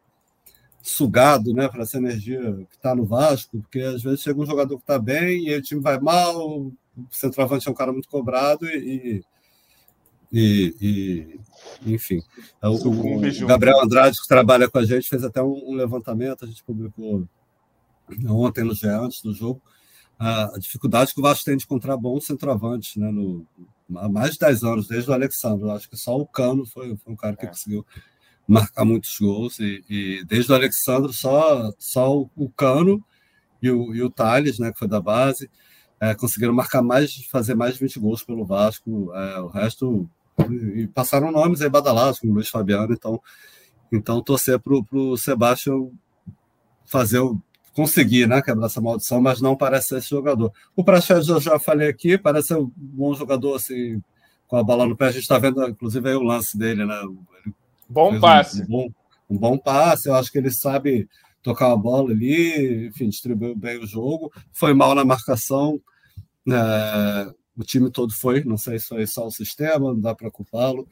sugado 0.81 1.53
né, 1.53 1.69
para 1.69 1.83
essa 1.83 1.97
energia 1.97 2.41
que 2.69 2.75
está 2.75 2.93
no 2.93 3.05
Vasco, 3.05 3.57
porque 3.61 3.79
às 3.79 4.03
vezes 4.03 4.21
chega 4.21 4.41
um 4.41 4.45
jogador 4.45 4.75
que 4.75 4.83
está 4.83 4.99
bem 4.99 5.47
e 5.47 5.55
o 5.55 5.61
time 5.61 5.81
vai 5.81 5.97
mal, 5.97 6.35
o 6.37 6.73
centroavante 7.09 7.67
é 7.67 7.71
um 7.71 7.75
cara 7.75 7.93
muito 7.93 8.09
cobrado 8.09 8.67
e, 8.67 9.23
e, 10.31 10.75
e 10.81 11.39
enfim. 11.93 12.19
O, 12.61 12.89
o, 12.89 13.47
Gabriel 13.47 13.81
Andrade, 13.81 14.19
que 14.21 14.27
trabalha 14.27 14.69
com 14.69 14.77
a 14.77 14.85
gente, 14.85 15.07
fez 15.07 15.23
até 15.23 15.41
um, 15.41 15.69
um 15.69 15.73
levantamento, 15.73 16.43
a 16.43 16.47
gente 16.47 16.63
publicou 16.63 17.25
ontem 18.27 18.63
no 18.63 18.73
GE, 18.73 18.87
antes 18.87 19.21
do 19.21 19.33
jogo, 19.33 19.61
a, 20.19 20.51
dificuldade 20.57 21.13
que 21.13 21.19
o 21.19 21.23
Vasco 21.23 21.45
tem 21.45 21.57
de 21.57 21.63
encontrar 21.63 21.97
bons 21.97 22.25
centroavantes 22.25 22.95
né, 22.95 23.11
no, 23.11 23.45
há 23.95 24.07
mais 24.09 24.33
de 24.33 24.39
10 24.39 24.63
anos, 24.63 24.87
desde 24.87 25.09
o 25.09 25.13
Alexandre. 25.13 25.69
Acho 25.71 25.89
que 25.89 25.97
só 25.97 26.17
o 26.17 26.25
Cano 26.25 26.65
foi, 26.65 26.95
foi 26.95 27.13
um 27.13 27.15
cara 27.15 27.35
que 27.35 27.45
é. 27.45 27.49
conseguiu 27.49 27.85
marcar 28.47 28.83
muitos 28.83 29.17
gols, 29.17 29.59
e, 29.59 29.83
e, 29.89 30.25
desde 30.25 30.51
o 30.51 30.55
Alexandre, 30.55 31.13
só, 31.13 31.71
só 31.79 32.19
o 32.35 32.49
Cano 32.49 33.03
e 33.61 33.71
o, 33.71 33.95
e 33.95 34.01
o 34.01 34.09
Thales, 34.09 34.59
né, 34.59 34.71
que 34.71 34.79
foi 34.79 34.87
da 34.87 34.99
base, 34.99 35.49
é, 36.03 36.13
conseguiram 36.13 36.53
marcar 36.53 36.81
mais, 36.81 37.15
fazer 37.31 37.55
mais 37.55 37.75
de 37.75 37.79
20 37.79 37.99
gols 37.99 38.23
pelo 38.23 38.45
Vasco. 38.45 39.13
É, 39.13 39.39
o 39.39 39.47
resto. 39.47 40.09
E 40.75 40.87
passaram 40.87 41.31
nomes 41.31 41.61
aí 41.61 41.69
badalados, 41.69 42.19
como 42.19 42.33
Luiz 42.33 42.49
Fabiano, 42.49 42.91
então, 42.91 43.21
então 43.91 44.21
torcer 44.21 44.59
para 44.59 44.73
o 44.73 45.15
Sebastião 45.15 45.93
fazer 46.85 47.19
o 47.19 47.39
conseguir 47.75 48.27
né, 48.27 48.41
quebrar 48.41 48.67
essa 48.67 48.81
maldição, 48.81 49.21
mas 49.21 49.41
não 49.41 49.55
parece 49.55 49.89
ser 49.89 49.97
esse 49.97 50.09
jogador. 50.09 50.51
O 50.75 50.83
Praxedes 50.83 51.27
eu 51.27 51.41
já 51.41 51.59
falei 51.59 51.89
aqui, 51.89 52.17
parece 52.17 52.49
ser 52.49 52.57
um 52.57 52.71
bom 52.75 53.13
jogador 53.13 53.55
assim, 53.55 54.01
com 54.47 54.57
a 54.57 54.63
bola 54.63 54.85
no 54.85 54.95
pé. 54.95 55.07
A 55.07 55.11
gente 55.11 55.23
está 55.23 55.39
vendo, 55.39 55.67
inclusive, 55.67 56.09
aí 56.09 56.15
o 56.15 56.21
lance 56.21 56.57
dele, 56.57 56.85
né? 56.85 56.99
Ele 57.43 57.53
bom 57.89 58.19
passe. 58.19 58.61
Um, 58.61 58.63
um, 58.63 58.67
bom, 58.67 58.89
um 59.29 59.37
bom 59.37 59.57
passe, 59.57 60.07
eu 60.07 60.15
acho 60.15 60.31
que 60.31 60.37
ele 60.37 60.51
sabe 60.51 61.07
tocar 61.41 61.71
a 61.71 61.75
bola 61.75 62.11
ali, 62.11 62.87
enfim, 62.87 63.09
distribuiu 63.09 63.55
bem 63.55 63.79
o 63.79 63.87
jogo. 63.87 64.31
Foi 64.51 64.73
mal 64.73 64.93
na 64.95 65.03
marcação, 65.03 65.81
é, 66.47 67.33
o 67.57 67.63
time 67.63 67.89
todo 67.91 68.13
foi, 68.13 68.43
não 68.43 68.57
sei 68.57 68.79
se 68.79 68.87
foi 68.87 69.05
só 69.07 69.27
o 69.27 69.31
sistema, 69.31 69.91
não 69.91 69.99
dá 69.99 70.15
para 70.15 70.31
culpá-lo, 70.31 70.87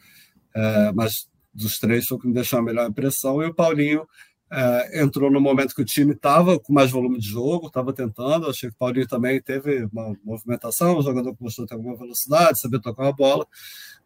é, 0.55 0.91
mas 0.93 1.29
dos 1.53 1.79
três 1.79 2.07
foi 2.07 2.17
o 2.17 2.21
que 2.21 2.27
me 2.27 2.33
deixou 2.33 2.59
a 2.59 2.63
melhor 2.63 2.89
impressão. 2.89 3.41
E 3.41 3.45
o 3.45 3.53
Paulinho 3.53 4.07
é, 4.51 5.01
entrou 5.01 5.31
no 5.31 5.39
momento 5.39 5.73
que 5.73 5.81
o 5.81 5.85
time 5.85 6.11
estava 6.11 6.59
com 6.59 6.73
mais 6.73 6.91
volume 6.91 7.17
de 7.17 7.27
jogo, 7.27 7.67
estava 7.67 7.93
tentando. 7.93 8.49
Achei 8.49 8.69
que 8.69 8.75
o 8.75 8.77
Paulinho 8.77 9.07
também 9.07 9.41
teve 9.41 9.85
uma 9.85 10.13
movimentação, 10.25 10.97
um 10.97 11.01
jogador 11.01 11.33
mostrou 11.39 11.65
ter 11.65 11.75
alguma 11.75 11.95
velocidade, 11.95 12.59
saber 12.59 12.81
tocar 12.81 13.07
a 13.07 13.13
bola, 13.13 13.47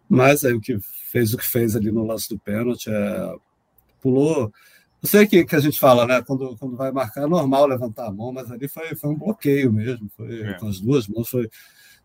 mas 0.08 0.45
aí 0.45 0.53
o 0.53 0.62
que 0.62 0.77
fez 1.10 1.34
o 1.34 1.38
que 1.38 1.47
fez 1.47 1.75
ali 1.75 1.91
no 1.91 2.05
lance 2.05 2.29
do 2.29 2.38
pênalti 2.38 2.89
é, 2.91 3.36
pulou. 3.99 4.51
Eu 5.01 5.10
sei 5.10 5.25
que, 5.25 5.43
que 5.45 5.55
a 5.55 5.60
gente 5.60 5.79
fala, 5.79 6.05
né? 6.05 6.21
Quando, 6.21 6.55
quando 6.58 6.77
vai 6.77 6.91
marcar 6.91 7.23
é 7.23 7.27
normal 7.27 7.65
levantar 7.65 8.08
a 8.08 8.12
mão, 8.12 8.31
mas 8.31 8.51
ali 8.51 8.67
foi, 8.67 8.93
foi 8.95 9.10
um 9.10 9.17
bloqueio 9.17 9.73
mesmo, 9.73 10.10
foi 10.15 10.41
é. 10.43 10.53
com 10.60 10.67
as 10.67 10.79
duas 10.79 11.08
mãos, 11.08 11.27
foi, 11.27 11.49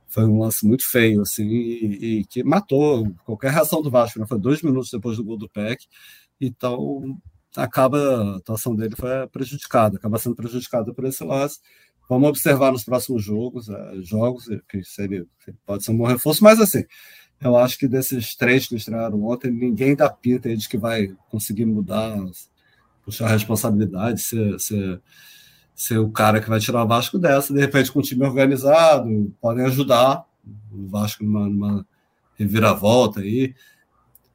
foi 0.09 0.25
um 0.25 0.39
lance 0.39 0.67
muito 0.67 0.89
feio, 0.89 1.21
assim, 1.21 1.47
e, 1.47 2.21
e 2.21 2.25
que 2.25 2.43
matou 2.43 3.11
qualquer 3.27 3.53
reação 3.53 3.83
do 3.83 3.91
Vasco, 3.91 4.19
né? 4.19 4.27
Foi 4.27 4.39
dois 4.39 4.63
minutos 4.63 4.91
depois 4.91 5.19
do 5.19 5.25
gol 5.25 5.37
do 5.37 5.49
PEC, 5.49 5.87
então 6.41 7.19
acaba 7.57 7.99
a 7.99 8.37
atuação 8.37 8.75
dele 8.75 8.95
foi 8.97 9.27
prejudicada, 9.29 9.97
acaba 9.97 10.19
sendo 10.19 10.37
prejudicada 10.37 10.93
por 10.93 11.05
esse 11.05 11.25
lance. 11.25 11.59
Vamos 12.09 12.29
observar 12.29 12.73
nos 12.73 12.85
próximos 12.85 13.23
jogos, 13.23 13.69
uh, 13.69 14.03
jogos 14.03 14.45
que 14.69 14.83
seria, 14.83 15.25
pode 15.65 15.85
ser 15.85 15.93
um 15.93 15.97
bom 15.97 16.07
reforço, 16.07 16.43
mas 16.43 16.61
assim, 16.61 16.85
eu 17.41 17.57
acho 17.57 17.79
que 17.79 17.89
desses 17.89 18.35
três 18.35 18.67
que 18.67 18.75
estrearam 18.75 19.23
ontem, 19.25 19.51
ninguém 19.51 19.97
dá 19.97 20.11
pinta 20.11 20.55
de 20.55 20.69
que 20.69 20.77
vai 20.77 21.15
conseguir 21.31 21.65
mudar, 21.65 22.19
puxar 23.03 23.27
a 23.27 23.31
responsabilidade, 23.31 24.21
ser, 24.21 24.61
ser, 24.61 25.01
ser 25.75 25.99
o 25.99 26.11
cara 26.11 26.41
que 26.41 26.51
vai 26.51 26.61
tirar 26.61 26.85
o 26.85 26.89
Vasco 26.89 27.19
dessa. 27.19 27.55
De 27.55 27.61
repente, 27.61 27.91
com 27.91 28.01
um 28.01 28.03
time 28.03 28.25
organizado, 28.27 29.33
podem 29.41 29.65
ajudar 29.65 30.27
o 30.71 30.87
Vasco 30.89 31.25
numa, 31.25 31.49
numa 31.49 31.87
reviravolta 32.37 33.21
aí. 33.21 33.55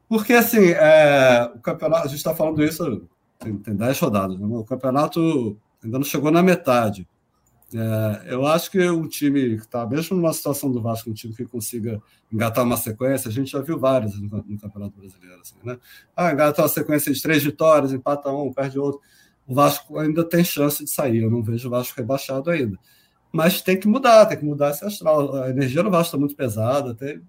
Porque, 0.07 0.33
assim, 0.33 0.69
é, 0.69 1.51
o 1.55 1.59
campeonato, 1.59 2.05
a 2.05 2.07
gente 2.07 2.17
está 2.17 2.35
falando 2.35 2.63
isso, 2.63 3.07
tem, 3.39 3.57
tem 3.57 3.75
10 3.75 3.99
rodadas, 3.99 4.39
né? 4.39 4.45
o 4.47 4.63
campeonato 4.63 5.57
ainda 5.83 5.97
não 5.97 6.05
chegou 6.05 6.31
na 6.31 6.43
metade. 6.43 7.07
É, 7.73 8.33
eu 8.33 8.45
acho 8.45 8.69
que 8.71 8.89
um 8.89 9.07
time 9.07 9.57
que 9.57 9.63
está, 9.63 9.85
mesmo 9.85 10.15
numa 10.15 10.31
situação 10.31 10.71
do 10.71 10.81
Vasco, 10.81 11.09
um 11.09 11.13
time 11.13 11.35
que 11.35 11.45
consiga 11.45 12.01
engatar 12.31 12.63
uma 12.63 12.77
sequência, 12.77 13.27
a 13.27 13.31
gente 13.31 13.51
já 13.51 13.61
viu 13.61 13.79
várias 13.79 14.19
no, 14.19 14.29
no 14.47 14.59
Campeonato 14.59 14.97
Brasileiro. 14.97 15.41
Assim, 15.41 15.55
né? 15.63 15.77
Ah, 16.15 16.31
engata 16.31 16.61
uma 16.61 16.67
sequência 16.69 17.11
de 17.11 17.21
três 17.21 17.43
vitórias, 17.43 17.91
empata 17.91 18.29
um, 18.31 18.53
perde 18.53 18.79
outro. 18.79 19.01
O 19.47 19.53
Vasco 19.53 19.97
ainda 19.99 20.23
tem 20.23 20.43
chance 20.43 20.83
de 20.83 20.89
sair. 20.89 21.23
Eu 21.23 21.29
não 21.29 21.43
vejo 21.43 21.67
o 21.67 21.71
Vasco 21.71 21.97
rebaixado 21.97 22.49
ainda. 22.49 22.77
Mas 23.31 23.61
tem 23.61 23.77
que 23.77 23.87
mudar, 23.87 24.25
tem 24.27 24.37
que 24.37 24.45
mudar 24.45 24.71
esse 24.71 24.85
astral. 24.85 25.35
A 25.35 25.49
energia 25.49 25.83
no 25.83 25.91
Vasco 25.91 26.07
está 26.07 26.17
muito 26.17 26.35
pesada, 26.35 26.91
até 26.91 27.19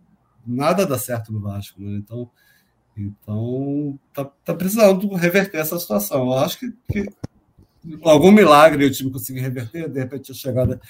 nada 0.46 0.86
dá 0.86 0.98
certo 0.98 1.32
no 1.32 1.40
Vasco. 1.40 1.80
Né? 1.80 1.96
Então, 1.96 2.30
então, 2.96 3.98
tá, 4.12 4.24
tá 4.44 4.54
precisando 4.54 5.06
reverter 5.14 5.59
essa 5.59 5.78
situação. 5.78 6.24
Eu 6.24 6.38
acho 6.38 6.59
que, 6.59 6.72
que 6.90 7.06
algum 8.02 8.32
milagre 8.32 8.85
o 8.85 8.90
time 8.90 9.11
conseguir 9.11 9.40
reverter, 9.40 9.88
de 9.88 9.98
repente 9.98 10.32
a 10.32 10.35
chegada 10.35 10.80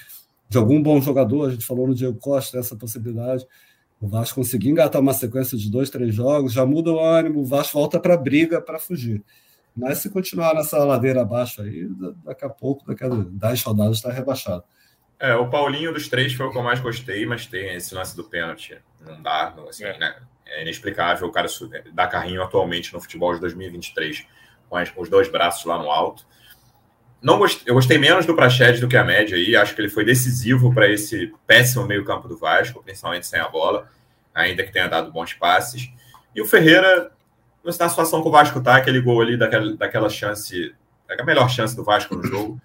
de 0.47 0.57
algum 0.57 0.81
bom 0.81 1.01
jogador, 1.01 1.47
a 1.47 1.51
gente 1.51 1.65
falou 1.65 1.87
no 1.87 1.95
Diego 1.95 2.17
Costa 2.17 2.57
essa 2.57 2.75
possibilidade, 2.75 3.45
o 3.99 4.07
Vasco 4.07 4.35
conseguir 4.35 4.69
engatar 4.69 5.01
uma 5.01 5.13
sequência 5.13 5.57
de 5.57 5.69
dois, 5.69 5.89
três 5.89 6.15
jogos, 6.15 6.53
já 6.53 6.65
muda 6.65 6.91
o 6.91 6.99
ânimo, 6.99 7.41
o 7.41 7.45
Vasco 7.45 7.77
volta 7.77 7.99
para 7.99 8.13
a 8.13 8.17
briga 8.17 8.61
para 8.61 8.79
fugir. 8.79 9.23
Mas 9.75 9.99
se 9.99 10.09
continuar 10.09 10.55
nessa 10.55 10.83
ladeira 10.83 11.21
abaixo 11.21 11.61
aí, 11.61 11.87
daqui 12.25 12.45
a 12.45 12.49
pouco, 12.49 12.85
daqui 12.87 13.03
a 13.03 13.09
10 13.09 13.63
rodadas, 13.63 13.97
está 13.97 14.11
rebaixado. 14.11 14.63
É, 15.19 15.35
o 15.35 15.49
Paulinho 15.49 15.93
dos 15.93 16.07
três 16.07 16.33
foi 16.33 16.45
o 16.45 16.51
que 16.51 16.57
eu 16.57 16.63
mais 16.63 16.79
gostei, 16.79 17.25
mas 17.25 17.45
tem 17.45 17.75
esse 17.75 17.93
lance 17.93 18.15
do 18.15 18.23
pênalti. 18.23 18.77
Não 19.05 19.21
dá, 19.21 19.53
assim, 19.67 19.83
é. 19.83 19.97
né? 19.97 20.15
É 20.49 20.61
inexplicável 20.61 21.27
o 21.27 21.31
cara 21.31 21.47
dar 21.93 22.07
carrinho 22.07 22.41
atualmente 22.41 22.93
no 22.93 23.01
futebol 23.01 23.33
de 23.33 23.39
2023 23.41 24.25
com 24.69 25.01
os 25.01 25.09
dois 25.09 25.29
braços 25.29 25.65
lá 25.65 25.77
no 25.77 25.89
alto. 25.89 26.25
Não 27.21 27.39
gostei, 27.39 27.63
eu 27.69 27.73
gostei 27.73 27.97
menos 27.97 28.25
do 28.25 28.35
Praxedes 28.35 28.79
do 28.79 28.87
que 28.87 28.97
a 28.97 29.03
média 29.03 29.35
aí. 29.35 29.55
Acho 29.55 29.73
que 29.73 29.81
ele 29.81 29.89
foi 29.89 30.05
decisivo 30.05 30.73
para 30.73 30.89
esse 30.89 31.33
péssimo 31.47 31.85
meio-campo 31.85 32.27
do 32.27 32.37
Vasco, 32.37 32.83
principalmente 32.83 33.25
sem 33.25 33.39
a 33.39 33.47
bola, 33.47 33.89
ainda 34.33 34.63
que 34.63 34.71
tenha 34.71 34.87
dado 34.87 35.11
bons 35.11 35.33
passes. 35.33 35.89
E 36.35 36.41
o 36.41 36.45
Ferreira, 36.45 37.11
na 37.63 37.71
situação 37.71 38.21
que 38.21 38.27
o 38.27 38.31
Vasco 38.31 38.61
tá, 38.61 38.75
aquele 38.75 39.01
gol 39.01 39.21
ali 39.21 39.35
daquela, 39.35 39.75
daquela 39.75 40.09
chance, 40.09 40.75
a 41.09 41.23
melhor 41.23 41.49
chance 41.49 41.75
do 41.75 41.83
Vasco 41.83 42.15
no 42.15 42.23
jogo, 42.23 42.61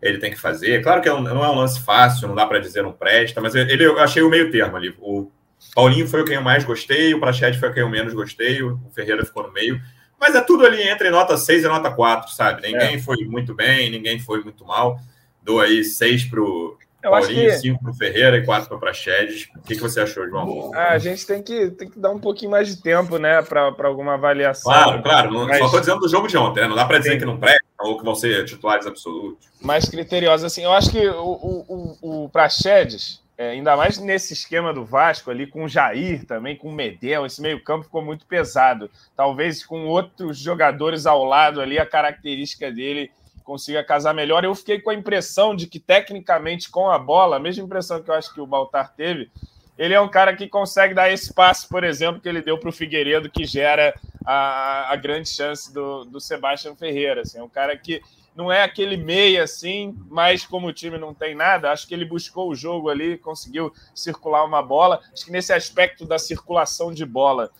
ele 0.00 0.18
tem 0.18 0.30
que 0.30 0.38
fazer. 0.38 0.82
Claro 0.82 1.02
que 1.02 1.08
é 1.08 1.20
não 1.20 1.44
é 1.44 1.50
um 1.50 1.56
lance 1.56 1.80
fácil, 1.80 2.28
não 2.28 2.34
dá 2.34 2.46
para 2.46 2.60
dizer 2.60 2.82
não 2.82 2.92
presta, 2.92 3.40
mas 3.40 3.54
ele, 3.54 3.84
eu 3.84 3.98
achei 3.98 4.22
o 4.22 4.30
meio 4.30 4.50
termo 4.50 4.76
ali. 4.76 4.94
O 5.00 5.30
Paulinho 5.74 6.06
foi 6.06 6.22
o 6.22 6.24
que 6.24 6.32
eu 6.32 6.42
mais 6.42 6.64
gostei, 6.64 7.14
o 7.14 7.20
Praxedes 7.20 7.60
foi 7.60 7.70
o 7.70 7.74
que 7.74 7.80
eu 7.80 7.88
menos 7.88 8.12
gostei, 8.12 8.62
o 8.62 8.78
Ferreira 8.94 9.24
ficou 9.24 9.42
no 9.42 9.52
meio. 9.52 9.80
Mas 10.18 10.34
é 10.34 10.40
tudo 10.40 10.66
ali 10.66 10.82
entre 10.82 11.08
nota 11.10 11.36
6 11.36 11.64
e 11.64 11.68
nota 11.68 11.90
4, 11.90 12.30
sabe? 12.32 12.62
Ninguém 12.62 12.96
é. 12.96 12.98
foi 12.98 13.24
muito 13.24 13.54
bem, 13.54 13.90
ninguém 13.90 14.18
foi 14.18 14.42
muito 14.42 14.66
mal. 14.66 14.98
Dou 15.42 15.60
aí 15.60 15.82
6 15.82 16.24
para 16.24 16.40
o 16.42 16.76
Paulinho, 17.02 17.50
5 17.50 17.78
que... 17.78 17.82
para 17.82 17.90
o 17.90 17.94
Ferreira 17.94 18.36
e 18.36 18.44
4 18.44 18.68
para 18.68 18.76
o 18.76 18.80
Praxedes. 18.80 19.48
O 19.56 19.62
que, 19.62 19.74
que 19.74 19.80
você 19.80 20.00
achou, 20.00 20.28
João? 20.28 20.70
Ah, 20.74 20.90
a 20.90 20.98
gente 20.98 21.26
tem 21.26 21.42
que, 21.42 21.70
tem 21.70 21.88
que 21.88 21.98
dar 21.98 22.10
um 22.10 22.18
pouquinho 22.18 22.50
mais 22.50 22.68
de 22.68 22.82
tempo, 22.82 23.16
né, 23.16 23.40
para 23.40 23.72
alguma 23.84 24.14
avaliação. 24.14 24.70
Claro, 24.70 25.02
claro. 25.02 25.32
Não, 25.32 25.46
Mas... 25.46 25.58
Só 25.58 25.64
estou 25.66 25.80
dizendo 25.80 26.00
do 26.00 26.08
jogo 26.08 26.28
de 26.28 26.36
ontem, 26.36 26.60
né? 26.60 26.68
Não 26.68 26.76
dá 26.76 26.84
para 26.84 26.98
dizer 26.98 27.12
Sim. 27.12 27.18
que 27.20 27.24
não 27.24 27.38
presta 27.38 27.64
ou 27.78 27.96
que 27.96 28.04
vão 28.04 28.14
ser 28.14 28.44
titulares 28.44 28.86
absolutos. 28.86 29.48
Mais 29.62 29.88
criteriosos, 29.88 30.44
assim. 30.44 30.64
Eu 30.64 30.72
acho 30.72 30.90
que 30.90 31.08
o, 31.08 31.24
o, 31.24 31.96
o, 32.02 32.24
o 32.24 32.28
Praxedes 32.28 33.22
é, 33.40 33.52
ainda 33.52 33.74
mais 33.74 33.96
nesse 33.96 34.34
esquema 34.34 34.70
do 34.70 34.84
Vasco 34.84 35.30
ali, 35.30 35.46
com 35.46 35.64
o 35.64 35.68
Jair 35.68 36.26
também, 36.26 36.54
com 36.54 36.68
o 36.68 36.72
Medel, 36.72 37.24
esse 37.24 37.40
meio-campo 37.40 37.84
ficou 37.84 38.04
muito 38.04 38.26
pesado. 38.26 38.90
Talvez 39.16 39.64
com 39.64 39.86
outros 39.86 40.36
jogadores 40.36 41.06
ao 41.06 41.24
lado 41.24 41.58
ali, 41.58 41.78
a 41.78 41.86
característica 41.86 42.70
dele 42.70 43.10
consiga 43.42 43.82
casar 43.82 44.12
melhor. 44.12 44.44
Eu 44.44 44.54
fiquei 44.54 44.78
com 44.78 44.90
a 44.90 44.94
impressão 44.94 45.56
de 45.56 45.66
que, 45.66 45.80
tecnicamente, 45.80 46.68
com 46.68 46.90
a 46.90 46.98
bola, 46.98 47.36
a 47.36 47.40
mesma 47.40 47.64
impressão 47.64 48.02
que 48.02 48.10
eu 48.10 48.14
acho 48.14 48.34
que 48.34 48.42
o 48.42 48.46
Baltar 48.46 48.92
teve, 48.94 49.30
ele 49.78 49.94
é 49.94 50.00
um 50.02 50.10
cara 50.10 50.36
que 50.36 50.46
consegue 50.46 50.92
dar 50.92 51.10
esse 51.10 51.32
passe, 51.32 51.66
por 51.66 51.82
exemplo, 51.82 52.20
que 52.20 52.28
ele 52.28 52.42
deu 52.42 52.58
para 52.58 52.68
o 52.68 52.72
Figueiredo, 52.72 53.30
que 53.30 53.46
gera 53.46 53.98
a, 54.22 54.92
a 54.92 54.96
grande 54.96 55.30
chance 55.30 55.72
do, 55.72 56.04
do 56.04 56.20
Sebastião 56.20 56.76
Ferreira. 56.76 57.22
Assim, 57.22 57.38
é 57.38 57.42
um 57.42 57.48
cara 57.48 57.74
que 57.74 58.02
não 58.34 58.50
é 58.50 58.62
aquele 58.62 58.96
meia 58.96 59.44
assim, 59.44 59.96
mas 60.08 60.46
como 60.46 60.68
o 60.68 60.72
time 60.72 60.98
não 60.98 61.12
tem 61.12 61.34
nada, 61.34 61.70
acho 61.70 61.86
que 61.86 61.94
ele 61.94 62.04
buscou 62.04 62.48
o 62.48 62.54
jogo 62.54 62.88
ali, 62.88 63.18
conseguiu 63.18 63.72
circular 63.94 64.44
uma 64.44 64.62
bola. 64.62 65.00
Acho 65.12 65.24
que 65.24 65.32
nesse 65.32 65.52
aspecto 65.52 66.06
da 66.06 66.18
circulação 66.18 66.92
de 66.92 67.04
bola 67.04 67.50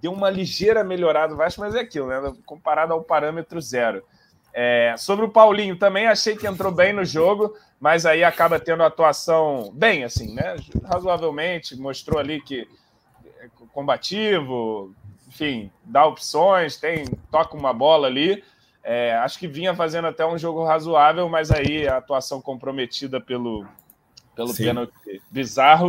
deu 0.00 0.12
uma 0.12 0.28
ligeira 0.28 0.84
melhorada 0.84 1.34
o 1.34 1.36
Vasco, 1.36 1.60
mas 1.60 1.74
é 1.74 1.80
aquilo, 1.80 2.08
né? 2.08 2.34
Comparado 2.44 2.92
ao 2.92 3.02
parâmetro 3.02 3.60
zero. 3.60 4.02
É, 4.52 4.94
sobre 4.96 5.24
o 5.24 5.28
Paulinho, 5.28 5.78
também 5.78 6.06
achei 6.06 6.34
que 6.34 6.46
entrou 6.46 6.72
bem 6.72 6.92
no 6.92 7.04
jogo, 7.04 7.54
mas 7.78 8.06
aí 8.06 8.24
acaba 8.24 8.58
tendo 8.58 8.82
atuação 8.82 9.70
bem, 9.74 10.02
assim, 10.02 10.34
né? 10.34 10.56
Razoavelmente, 10.84 11.76
mostrou 11.76 12.18
ali 12.18 12.40
que 12.40 12.66
é 13.38 13.48
combativo, 13.72 14.94
enfim, 15.28 15.70
dá 15.84 16.06
opções, 16.06 16.78
tem 16.78 17.04
toca 17.30 17.54
uma 17.54 17.72
bola 17.72 18.06
ali. 18.06 18.42
É, 18.88 19.14
acho 19.16 19.36
que 19.36 19.48
vinha 19.48 19.74
fazendo 19.74 20.06
até 20.06 20.24
um 20.24 20.38
jogo 20.38 20.64
razoável, 20.64 21.28
mas 21.28 21.50
aí 21.50 21.88
a 21.88 21.96
atuação 21.96 22.40
comprometida 22.40 23.20
pelo, 23.20 23.66
pelo 24.36 24.50
Sim. 24.50 24.66
pênalti 24.66 24.92
bizarro. 25.28 25.88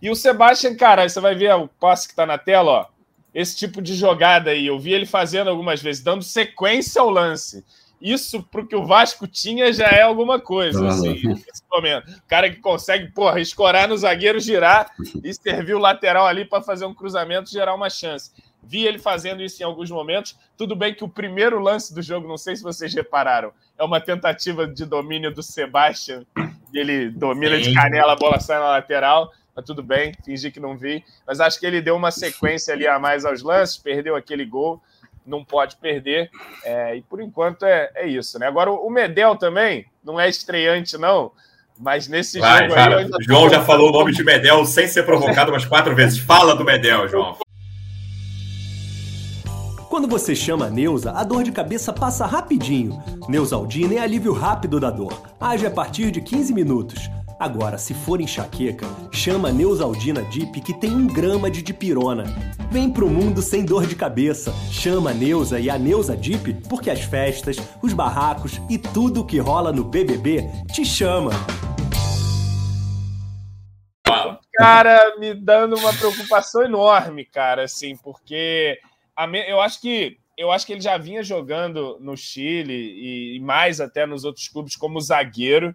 E 0.00 0.08
o 0.08 0.16
Sebastian, 0.16 0.74
cara, 0.74 1.06
você 1.06 1.20
vai 1.20 1.34
ver 1.34 1.54
o 1.54 1.68
passe 1.68 2.06
que 2.06 2.14
está 2.14 2.24
na 2.24 2.38
tela, 2.38 2.70
ó. 2.70 2.86
Esse 3.34 3.54
tipo 3.54 3.82
de 3.82 3.94
jogada 3.94 4.50
aí, 4.50 4.66
eu 4.66 4.78
vi 4.78 4.94
ele 4.94 5.04
fazendo 5.04 5.50
algumas 5.50 5.82
vezes, 5.82 6.02
dando 6.02 6.22
sequência 6.22 7.02
ao 7.02 7.10
lance. 7.10 7.62
Isso 8.00 8.42
pro 8.42 8.66
que 8.66 8.74
o 8.74 8.86
Vasco 8.86 9.26
tinha 9.26 9.70
já 9.70 9.88
é 9.88 10.00
alguma 10.00 10.40
coisa, 10.40 10.88
assim, 10.88 11.20
nesse 11.24 11.62
momento. 11.70 12.10
O 12.10 12.22
cara 12.28 12.48
que 12.48 12.60
consegue, 12.60 13.08
porra, 13.12 13.40
escorar 13.40 13.88
no 13.88 13.98
zagueiro, 13.98 14.40
girar 14.40 14.90
e 15.22 15.34
servir 15.34 15.74
o 15.74 15.78
lateral 15.78 16.26
ali 16.26 16.46
para 16.46 16.62
fazer 16.62 16.86
um 16.86 16.94
cruzamento, 16.94 17.50
gerar 17.50 17.74
uma 17.74 17.90
chance. 17.90 18.30
Vi 18.62 18.86
ele 18.86 18.98
fazendo 18.98 19.42
isso 19.42 19.62
em 19.62 19.64
alguns 19.64 19.90
momentos. 19.90 20.36
Tudo 20.56 20.76
bem 20.76 20.94
que 20.94 21.04
o 21.04 21.08
primeiro 21.08 21.58
lance 21.58 21.94
do 21.94 22.02
jogo, 22.02 22.28
não 22.28 22.36
sei 22.36 22.56
se 22.56 22.62
vocês 22.62 22.92
repararam, 22.92 23.52
é 23.78 23.84
uma 23.84 24.00
tentativa 24.00 24.66
de 24.66 24.84
domínio 24.84 25.32
do 25.32 25.42
Sebastian. 25.42 26.24
Ele 26.72 27.10
domina 27.10 27.56
Sim. 27.56 27.62
de 27.62 27.74
canela, 27.74 28.12
a 28.12 28.16
bola 28.16 28.40
sai 28.40 28.58
na 28.58 28.68
lateral. 28.68 29.32
Mas 29.58 29.64
tudo 29.64 29.82
bem, 29.82 30.12
fingi 30.24 30.52
que 30.52 30.60
não 30.60 30.76
vi. 30.76 31.04
Mas 31.26 31.40
acho 31.40 31.58
que 31.58 31.66
ele 31.66 31.80
deu 31.80 31.96
uma 31.96 32.12
sequência 32.12 32.72
ali 32.72 32.86
a 32.86 32.96
mais 32.96 33.24
aos 33.24 33.42
lances, 33.42 33.76
perdeu 33.76 34.14
aquele 34.14 34.44
gol, 34.44 34.80
não 35.26 35.44
pode 35.44 35.76
perder. 35.76 36.30
É, 36.62 36.94
e 36.94 37.02
por 37.02 37.20
enquanto 37.20 37.64
é, 37.64 37.90
é 37.96 38.06
isso, 38.06 38.38
né? 38.38 38.46
Agora 38.46 38.70
o 38.70 38.88
Medel 38.88 39.34
também 39.34 39.86
não 40.04 40.20
é 40.20 40.28
estreante, 40.28 40.96
não. 40.96 41.32
Mas 41.76 42.06
nesse 42.06 42.38
Vai, 42.38 42.62
jogo 42.62 42.74
cara, 42.74 42.98
aí. 42.98 43.10
João 43.20 43.50
já 43.50 43.64
falou 43.64 43.88
o 43.88 43.92
nome 43.92 44.12
de 44.12 44.22
Medel 44.22 44.64
sem 44.64 44.86
ser 44.86 45.04
provocado 45.04 45.50
umas 45.50 45.64
quatro 45.64 45.94
vezes. 45.94 46.18
Fala 46.18 46.54
do 46.54 46.64
Medel, 46.64 47.08
João. 47.08 47.36
Quando 49.98 50.10
você 50.10 50.32
chama 50.32 50.66
a 50.66 50.70
Neuza, 50.70 51.10
a 51.10 51.24
dor 51.24 51.42
de 51.42 51.50
cabeça 51.50 51.92
passa 51.92 52.24
rapidinho. 52.24 53.02
Neusaldina 53.28 53.94
é 53.94 53.98
alívio 53.98 54.32
rápido 54.32 54.78
da 54.78 54.92
dor. 54.92 55.22
Age 55.40 55.66
a 55.66 55.72
partir 55.72 56.12
de 56.12 56.20
15 56.20 56.54
minutos. 56.54 57.10
Agora, 57.36 57.76
se 57.76 57.94
for 57.94 58.20
enxaqueca, 58.20 58.86
chama 59.10 59.48
a 59.48 59.52
Neusaldina 59.52 60.22
Dip 60.22 60.60
que 60.60 60.72
tem 60.72 60.94
um 60.94 61.08
grama 61.08 61.50
de 61.50 61.62
dipirona. 61.62 62.22
Vem 62.70 62.88
pro 62.88 63.10
mundo 63.10 63.42
sem 63.42 63.64
dor 63.64 63.88
de 63.88 63.96
cabeça. 63.96 64.54
Chama 64.70 65.10
a 65.10 65.14
Neuza 65.14 65.58
e 65.58 65.68
a 65.68 65.76
Neuza 65.76 66.16
Dip 66.16 66.54
porque 66.68 66.90
as 66.90 67.00
festas, 67.00 67.56
os 67.82 67.92
barracos 67.92 68.60
e 68.70 68.78
tudo 68.78 69.26
que 69.26 69.40
rola 69.40 69.72
no 69.72 69.82
BBB 69.82 70.48
te 70.72 70.84
chama. 70.84 71.32
Cara, 74.58 75.16
me 75.18 75.34
dando 75.34 75.76
uma 75.76 75.92
preocupação 75.92 76.62
enorme, 76.62 77.24
cara, 77.24 77.64
assim, 77.64 77.96
porque 77.96 78.78
eu 79.48 79.60
acho 79.60 79.80
que 79.80 80.18
eu 80.36 80.52
acho 80.52 80.64
que 80.64 80.72
ele 80.72 80.80
já 80.80 80.96
vinha 80.96 81.20
jogando 81.20 81.98
no 82.00 82.16
Chile 82.16 83.34
e, 83.34 83.40
mais 83.40 83.80
até 83.80 84.06
nos 84.06 84.24
outros 84.24 84.46
clubes 84.46 84.76
como 84.76 85.00
zagueiro. 85.00 85.74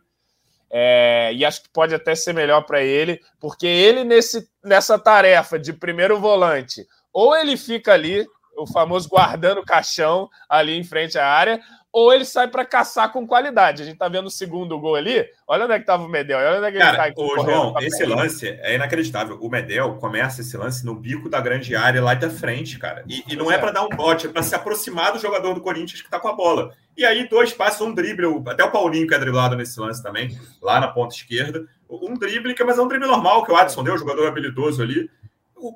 É, 0.72 1.32
e 1.34 1.44
acho 1.44 1.64
que 1.64 1.70
pode 1.70 1.94
até 1.94 2.16
ser 2.16 2.34
melhor 2.34 2.62
para 2.62 2.82
ele, 2.82 3.22
porque 3.40 3.68
ele 3.68 4.04
nesse, 4.04 4.50
nessa 4.64 4.98
tarefa 4.98 5.60
de 5.60 5.72
primeiro 5.72 6.20
volante, 6.20 6.88
ou 7.12 7.36
ele 7.36 7.56
fica 7.56 7.94
ali, 7.94 8.26
o 8.58 8.66
famoso 8.66 9.08
guardando 9.08 9.60
o 9.60 9.66
caixão 9.66 10.28
ali 10.50 10.76
em 10.76 10.84
frente 10.84 11.16
à 11.16 11.28
área, 11.28 11.62
ou 11.94 12.12
ele 12.12 12.26
sai 12.26 12.48
para 12.48 12.66
caçar 12.66 13.14
com 13.14 13.26
qualidade. 13.28 13.84
A 13.84 13.86
gente 13.86 14.00
tá 14.00 14.10
vendo 14.10 14.26
o 14.26 14.32
segundo 14.32 14.80
gol 14.80 14.96
ali. 14.96 15.30
Olha 15.48 15.66
onde 15.66 15.74
é 15.74 15.80
que 15.80 15.86
tava 15.86 16.04
o 16.04 16.10
Medel. 16.10 16.40
Olha 16.40 16.58
onde 16.58 16.66
é 16.66 16.72
que 16.72 16.80
Cara, 16.80 17.06
ele 17.06 17.16
tá 17.16 17.22
ô, 17.22 17.44
João, 17.44 17.76
esse 17.80 18.04
lance 18.04 18.48
é 18.48 18.74
inacreditável. 18.74 19.38
O 19.40 19.48
Medel 19.48 19.94
começa 19.98 20.42
esse 20.42 20.58
lance 20.58 20.84
no 20.84 20.96
bico 20.96 21.30
da 21.30 21.40
grande 21.40 21.76
área 21.76 22.02
lá 22.02 22.16
da 22.16 22.32
frente, 22.32 22.80
cara. 22.80 23.04
E, 23.08 23.24
e 23.28 23.36
não 23.36 23.52
é, 23.52 23.56
é 23.56 23.58
para 23.60 23.70
dar 23.70 23.84
um 23.84 23.90
bote, 23.90 24.26
é 24.26 24.30
para 24.30 24.42
se 24.42 24.56
aproximar 24.56 25.14
do 25.14 25.20
jogador 25.20 25.54
do 25.54 25.62
Corinthians 25.62 26.02
que 26.02 26.10
tá 26.10 26.20
com 26.20 26.28
a 26.28 26.34
bola. 26.34 26.74
E 26.98 27.06
aí, 27.06 27.30
dois 27.30 27.54
passos, 27.54 27.82
um 27.82 27.94
drible. 27.94 28.42
Até 28.48 28.64
o 28.64 28.72
Paulinho 28.72 29.08
que 29.08 29.14
é 29.14 29.20
driblado 29.20 29.56
nesse 29.56 29.80
lance 29.80 30.02
também, 30.02 30.36
lá 30.64 30.80
na 30.80 30.88
ponta 30.88 31.14
esquerda. 31.14 31.64
Um 31.88 32.16
drible, 32.16 32.56
mas 32.66 32.80
é 32.80 32.82
um 32.82 32.88
drible 32.88 33.08
normal 33.08 33.46
que 33.46 33.52
o 33.52 33.56
Adson 33.56 33.84
deu, 33.84 33.96
jogador 34.00 34.28
habilidoso 34.28 34.82
ali 34.82 35.12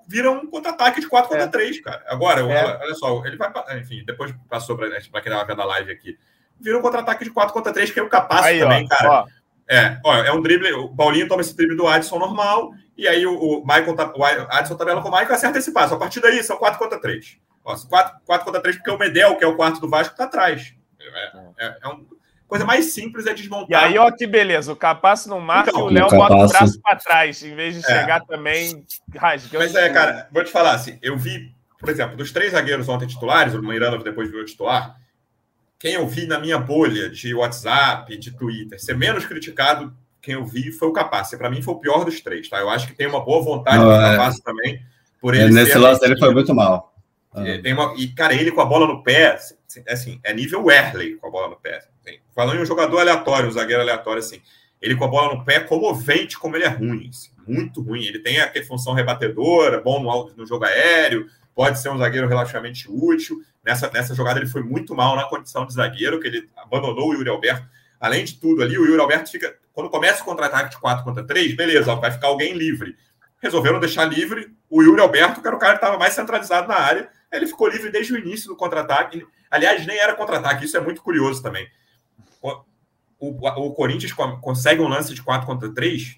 vira 0.08 0.32
um 0.32 0.48
contra-ataque 0.48 1.02
de 1.02 1.08
4 1.08 1.30
contra 1.30 1.48
3, 1.48 1.78
é. 1.78 1.82
cara. 1.82 2.04
Agora, 2.08 2.42
é. 2.42 2.78
olha 2.82 2.96
só, 2.96 3.26
ele 3.26 3.38
vai. 3.38 3.52
Enfim, 3.80 4.04
depois 4.06 4.34
passou 4.50 4.78
para 4.78 4.90
quem 4.90 4.98
estava 5.00 5.46
vendo 5.46 5.62
a 5.62 5.66
live 5.66 5.92
aqui. 5.92 6.18
Vira 6.60 6.78
um 6.78 6.82
contra-ataque 6.82 7.24
de 7.24 7.32
4 7.32 7.54
contra 7.54 7.74
3, 7.74 7.92
que 7.92 8.00
é 8.00 8.04
o 8.04 8.10
capaz 8.10 8.60
também, 8.60 8.86
ó, 8.86 8.88
cara. 8.88 9.12
Ó. 9.12 9.28
É, 9.70 10.00
ó, 10.04 10.16
é 10.16 10.32
um 10.32 10.42
drible. 10.42 10.72
O 10.74 10.96
Paulinho 10.96 11.28
toma 11.28 11.42
esse 11.42 11.56
drible 11.56 11.76
do 11.76 11.88
Adson 11.88 12.18
normal, 12.18 12.72
e 12.98 13.08
aí 13.08 13.26
o, 13.26 13.38
o 13.38 13.62
Michael, 13.62 13.96
o 14.16 14.24
Adson 14.24 14.76
tabela 14.76 15.02
com 15.02 15.10
o 15.10 15.12
Michael 15.12 15.34
acerta 15.34 15.60
esse 15.60 15.74
passo. 15.74 15.94
A 15.94 15.98
partir 15.98 16.22
daí 16.22 16.42
são 16.44 16.58
4 16.58 16.80
contra 16.80 17.00
3. 17.00 17.38
Ó, 17.64 17.76
4, 17.76 18.22
4 18.26 18.46
contra 18.46 18.62
3, 18.62 18.78
porque 18.78 18.92
o 18.92 18.98
Medel, 18.98 19.36
que 19.36 19.44
é 19.44 19.48
o 19.48 19.56
quarto 19.56 19.82
do 19.82 19.90
Vasco, 19.90 20.16
tá 20.16 20.24
atrás. 20.24 20.74
É, 21.00 21.66
é, 21.66 21.78
é 21.84 21.88
um, 21.90 22.06
coisa 22.48 22.66
mais 22.66 22.94
simples 22.94 23.26
é 23.26 23.34
desmontar. 23.34 23.70
E 23.70 23.76
aí, 23.76 23.98
ó, 23.98 24.10
que 24.12 24.26
beleza. 24.26 24.72
O 24.72 24.76
Capasso 24.76 25.30
não 25.30 25.40
marca 25.40 25.70
então, 25.70 25.82
e 25.82 25.84
o 25.84 25.94
Léo 25.94 26.10
bota 26.10 26.36
o 26.36 26.48
braço 26.48 26.82
para 26.82 26.96
trás, 26.96 27.44
em 27.44 27.56
vez 27.56 27.76
de 27.76 27.82
é. 27.82 28.00
chegar 28.00 28.22
também 28.26 28.86
rasgando. 29.16 29.64
Mas 29.64 29.76
é, 29.76 29.90
cara, 29.90 30.28
vou 30.32 30.44
te 30.44 30.52
falar 30.52 30.74
assim, 30.74 30.98
eu 31.02 31.18
vi, 31.18 31.52
por 31.80 31.90
exemplo, 31.90 32.16
dos 32.16 32.32
três 32.32 32.54
zagueiros 32.54 32.88
ontem 32.88 33.08
titulares, 33.08 33.54
o 33.54 33.62
Miranda 33.62 33.98
depois 33.98 34.30
virou 34.30 34.46
titular, 34.46 34.96
quem 35.80 35.94
eu 35.94 36.08
vi 36.08 36.26
na 36.26 36.40
minha 36.40 36.58
bolha 36.58 37.10
de 37.10 37.36
WhatsApp, 37.36 38.18
de 38.18 38.32
Twitter, 38.32 38.82
ser 38.82 38.98
menos 38.98 39.26
criticado, 39.26 39.96
quem 40.22 40.34
eu 40.34 40.46
vi 40.46 40.72
foi 40.72 40.88
o 40.88 40.94
Capasso. 40.94 41.38
Para 41.38 41.50
mim 41.50 41.62
foi 41.62 41.74
o 41.76 41.80
pior 41.80 42.04
dos 42.04 42.20
três, 42.20 42.50
tá? 42.50 42.60
Eu 42.60 42.70
acho 42.70 42.88
que 42.88 42.96
tem 42.96 43.08
uma 43.08 43.24
boa 43.24 43.44
vontade 43.44 43.84
do 43.84 43.92
é. 43.92 44.12
Capasso 44.12 44.42
também. 44.42 44.82
Por 45.22 45.36
ele 45.36 45.54
Nesse 45.54 45.78
lance 45.78 46.04
ele 46.04 46.18
foi 46.18 46.34
muito 46.34 46.54
mal. 46.54 46.94
É, 47.36 47.60
tem 47.60 47.74
uma, 47.74 47.94
e, 47.98 48.08
cara, 48.08 48.34
ele 48.34 48.52
com 48.52 48.62
a 48.62 48.66
bola 48.66 48.88
no 48.88 49.04
pé, 49.04 49.38
assim, 49.88 50.20
é 50.24 50.34
nível 50.34 50.66
Werley 50.66 51.16
com 51.16 51.28
a 51.28 51.32
bola 51.32 51.50
no 51.50 51.56
pé. 51.56 51.80
Assim. 52.08 52.20
Falando 52.34 52.58
em 52.58 52.62
um 52.62 52.66
jogador 52.66 53.00
aleatório, 53.00 53.50
um 53.50 53.52
zagueiro 53.52 53.82
aleatório, 53.82 54.20
assim, 54.20 54.42
ele 54.82 54.96
com 54.96 55.04
a 55.04 55.08
bola 55.08 55.36
no 55.36 55.44
pé 55.44 55.56
é 55.56 55.60
comovente 55.60 56.38
como 56.38 56.56
ele 56.56 56.64
é 56.64 56.70
ruim, 56.70 57.10
assim, 57.10 57.32
muito 57.46 57.82
ruim. 57.82 58.06
Ele 58.06 58.20
tem 58.20 58.40
aquela 58.40 58.66
função 58.66 58.94
rebatedora, 58.94 59.82
bom 59.82 60.02
no, 60.02 60.36
no 60.36 60.46
jogo 60.46 60.66
aéreo, 60.66 61.28
pode 61.54 61.80
ser 61.80 61.90
um 61.90 61.98
zagueiro 61.98 62.28
relativamente 62.28 62.88
útil. 62.90 63.42
Nessa, 63.66 63.90
nessa 63.92 64.16
jogada 64.16 64.40
ele 64.40 64.48
foi 64.48 64.64
muito 64.64 64.96
mal 64.96 65.16
na 65.16 65.26
condição 65.26 65.66
de 65.66 65.74
zagueiro, 65.74 66.20
que 66.20 66.28
ele 66.28 66.50
abandonou 66.56 67.10
o 67.10 67.14
Yuri 67.14 67.30
Alberto. 67.30 67.68
Além 68.00 68.24
de 68.24 68.36
tudo 68.36 68.62
ali, 68.62 68.78
o 68.78 68.86
Yuri 68.86 69.02
Alberto 69.02 69.32
fica. 69.32 69.56
Quando 69.74 69.90
começa 69.90 70.22
o 70.22 70.26
contra-ataque 70.26 70.72
de 70.72 70.78
4 70.80 71.04
contra 71.04 71.24
3, 71.24 71.56
beleza, 71.56 71.94
vai 71.96 72.12
ficar 72.12 72.28
alguém 72.28 72.54
livre. 72.54 72.96
Resolveram 73.42 73.80
deixar 73.80 74.06
livre 74.06 74.56
o 74.70 74.82
Yuri 74.82 75.02
Alberto, 75.02 75.42
que 75.42 75.48
era 75.48 75.56
o 75.56 75.60
cara 75.60 75.74
que 75.74 75.84
estava 75.84 75.98
mais 75.98 76.14
centralizado 76.14 76.68
na 76.68 76.76
área. 76.76 77.10
Ele 77.32 77.46
ficou 77.46 77.68
livre 77.68 77.92
desde 77.92 78.14
o 78.14 78.18
início 78.18 78.48
do 78.48 78.56
contra-ataque. 78.56 79.26
Aliás, 79.50 79.86
nem 79.86 79.98
era 79.98 80.16
contra-ataque, 80.16 80.66
isso 80.66 80.78
é 80.78 80.80
muito 80.80 81.02
curioso 81.02 81.42
também. 81.42 81.68
O, 82.42 83.30
o, 83.30 83.74
Corinthians 83.74 84.14
consegue 84.42 84.82
um 84.82 84.88
lance 84.88 85.14
de 85.14 85.24
4 85.24 85.46
contra 85.46 85.74
3. 85.74 86.18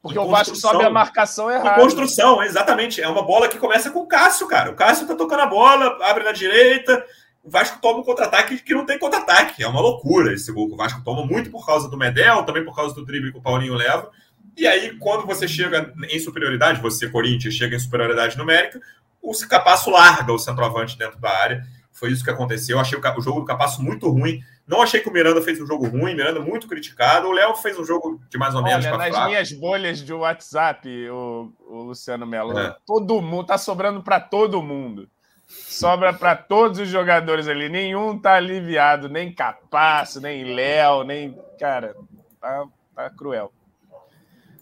Porque 0.00 0.18
o 0.18 0.28
Vasco 0.28 0.54
sobe 0.54 0.84
a 0.84 0.90
marcação 0.90 1.50
errada. 1.50 1.82
Construção, 1.82 2.40
exatamente. 2.42 3.00
É 3.00 3.08
uma 3.08 3.22
bola 3.22 3.48
que 3.48 3.58
começa 3.58 3.90
com 3.90 4.00
o 4.00 4.06
Cássio, 4.06 4.46
cara. 4.46 4.70
O 4.70 4.76
Cássio 4.76 5.06
tá 5.06 5.16
tocando 5.16 5.40
a 5.40 5.46
bola, 5.46 5.98
abre 6.02 6.22
na 6.22 6.30
direita. 6.30 7.04
O 7.42 7.50
Vasco 7.50 7.80
toma 7.80 8.00
um 8.00 8.04
contra-ataque 8.04 8.58
que 8.58 8.74
não 8.74 8.86
tem 8.86 8.98
contra-ataque. 8.98 9.62
É 9.62 9.68
uma 9.68 9.80
loucura 9.80 10.32
esse 10.32 10.52
gol. 10.52 10.70
O 10.70 10.76
Vasco 10.76 11.02
toma 11.04 11.26
muito 11.26 11.50
por 11.50 11.66
causa 11.66 11.88
do 11.88 11.96
Medel, 11.96 12.44
também 12.44 12.64
por 12.64 12.74
causa 12.74 12.94
do 12.94 13.04
drible 13.04 13.32
que 13.32 13.38
o 13.38 13.42
Paulinho 13.42 13.74
leva. 13.74 14.10
E 14.56 14.66
aí, 14.66 14.96
quando 14.98 15.26
você 15.26 15.46
chega 15.46 15.92
em 16.08 16.18
superioridade, 16.18 16.80
você, 16.80 17.08
Corinthians, 17.08 17.54
chega 17.54 17.76
em 17.76 17.78
superioridade 17.78 18.38
numérica, 18.38 18.80
o 19.20 19.32
Capasso 19.48 19.90
larga 19.90 20.32
o 20.32 20.38
centroavante 20.38 20.96
dentro 20.96 21.20
da 21.20 21.30
área. 21.30 21.66
Foi 21.92 22.10
isso 22.10 22.22
que 22.22 22.30
aconteceu. 22.30 22.76
Eu 22.76 22.80
achei 22.80 22.98
o 22.98 23.20
jogo 23.20 23.40
do 23.40 23.46
Capasso 23.46 23.82
muito 23.82 24.08
ruim. 24.08 24.40
Não 24.66 24.82
achei 24.82 25.00
que 25.00 25.08
o 25.08 25.12
Miranda 25.12 25.40
fez 25.40 25.60
um 25.60 25.66
jogo 25.66 25.86
ruim, 25.86 26.14
Miranda 26.14 26.40
muito 26.40 26.66
criticado. 26.66 27.28
O 27.28 27.32
Léo 27.32 27.54
fez 27.54 27.78
um 27.78 27.84
jogo 27.84 28.20
de 28.28 28.36
mais 28.36 28.54
ou 28.54 28.62
menos. 28.62 28.84
Olha, 28.84 28.96
nas 28.96 29.08
fraco. 29.10 29.28
minhas 29.28 29.52
bolhas 29.52 29.98
de 30.00 30.12
WhatsApp, 30.12 30.88
o, 31.08 31.52
o 31.68 31.82
Luciano 31.82 32.26
Melo, 32.26 32.58
é. 32.58 32.76
todo 32.84 33.22
mundo 33.22 33.46
tá 33.46 33.58
sobrando 33.58 34.02
para 34.02 34.18
todo 34.18 34.60
mundo. 34.60 35.08
Sobra 35.46 36.12
para 36.12 36.34
todos 36.34 36.80
os 36.80 36.88
jogadores 36.88 37.46
ali. 37.46 37.68
Nenhum 37.68 38.18
tá 38.18 38.34
aliviado, 38.34 39.08
nem 39.08 39.32
Capasso, 39.32 40.20
nem 40.20 40.42
Léo, 40.52 41.04
nem. 41.04 41.38
Cara, 41.60 41.94
tá, 42.40 42.66
tá 42.94 43.10
cruel. 43.10 43.52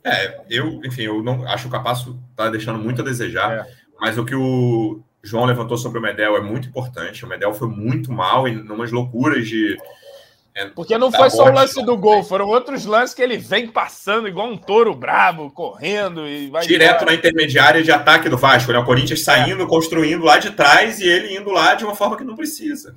É, 0.04 0.44
eu, 0.50 0.82
enfim, 0.84 1.02
eu 1.02 1.22
não 1.22 1.48
acho 1.48 1.62
que 1.62 1.68
o 1.68 1.72
Capasso 1.72 2.20
tá 2.36 2.50
deixando 2.50 2.78
muito 2.78 3.00
a 3.00 3.04
desejar. 3.04 3.52
É. 3.52 3.66
Mas 3.98 4.18
o 4.18 4.24
que 4.24 4.34
o 4.34 5.02
João 5.24 5.46
levantou 5.46 5.78
sobre 5.78 5.98
o 5.98 6.02
Medel 6.02 6.36
é 6.36 6.40
muito 6.40 6.68
importante. 6.68 7.24
O 7.24 7.28
Medel 7.28 7.54
foi 7.54 7.68
muito 7.68 8.12
mal 8.12 8.46
em 8.46 8.60
umas 8.70 8.92
loucuras 8.92 9.48
de. 9.48 9.76
É, 10.54 10.66
Porque 10.66 10.96
não 10.96 11.10
foi 11.10 11.30
só 11.30 11.46
o 11.46 11.52
lance 11.52 11.82
do 11.84 11.96
gol, 11.96 12.22
foram 12.22 12.46
outros 12.46 12.84
lances 12.84 13.12
que 13.12 13.20
ele 13.20 13.36
vem 13.36 13.66
passando 13.66 14.28
igual 14.28 14.48
um 14.48 14.56
touro 14.56 14.94
brabo, 14.94 15.50
correndo 15.50 16.28
e 16.28 16.48
vai. 16.48 16.64
Direto 16.64 17.02
embora. 17.02 17.06
na 17.06 17.14
intermediária 17.14 17.82
de 17.82 17.90
ataque 17.90 18.28
do 18.28 18.36
Vasco, 18.36 18.70
né? 18.70 18.78
O 18.78 18.84
Corinthians 18.84 19.22
é. 19.22 19.24
saindo, 19.24 19.64
é. 19.64 19.66
construindo 19.66 20.24
lá 20.24 20.38
de 20.38 20.50
trás 20.50 21.00
e 21.00 21.08
ele 21.08 21.36
indo 21.36 21.50
lá 21.50 21.74
de 21.74 21.84
uma 21.84 21.96
forma 21.96 22.16
que 22.16 22.22
não 22.22 22.36
precisa. 22.36 22.94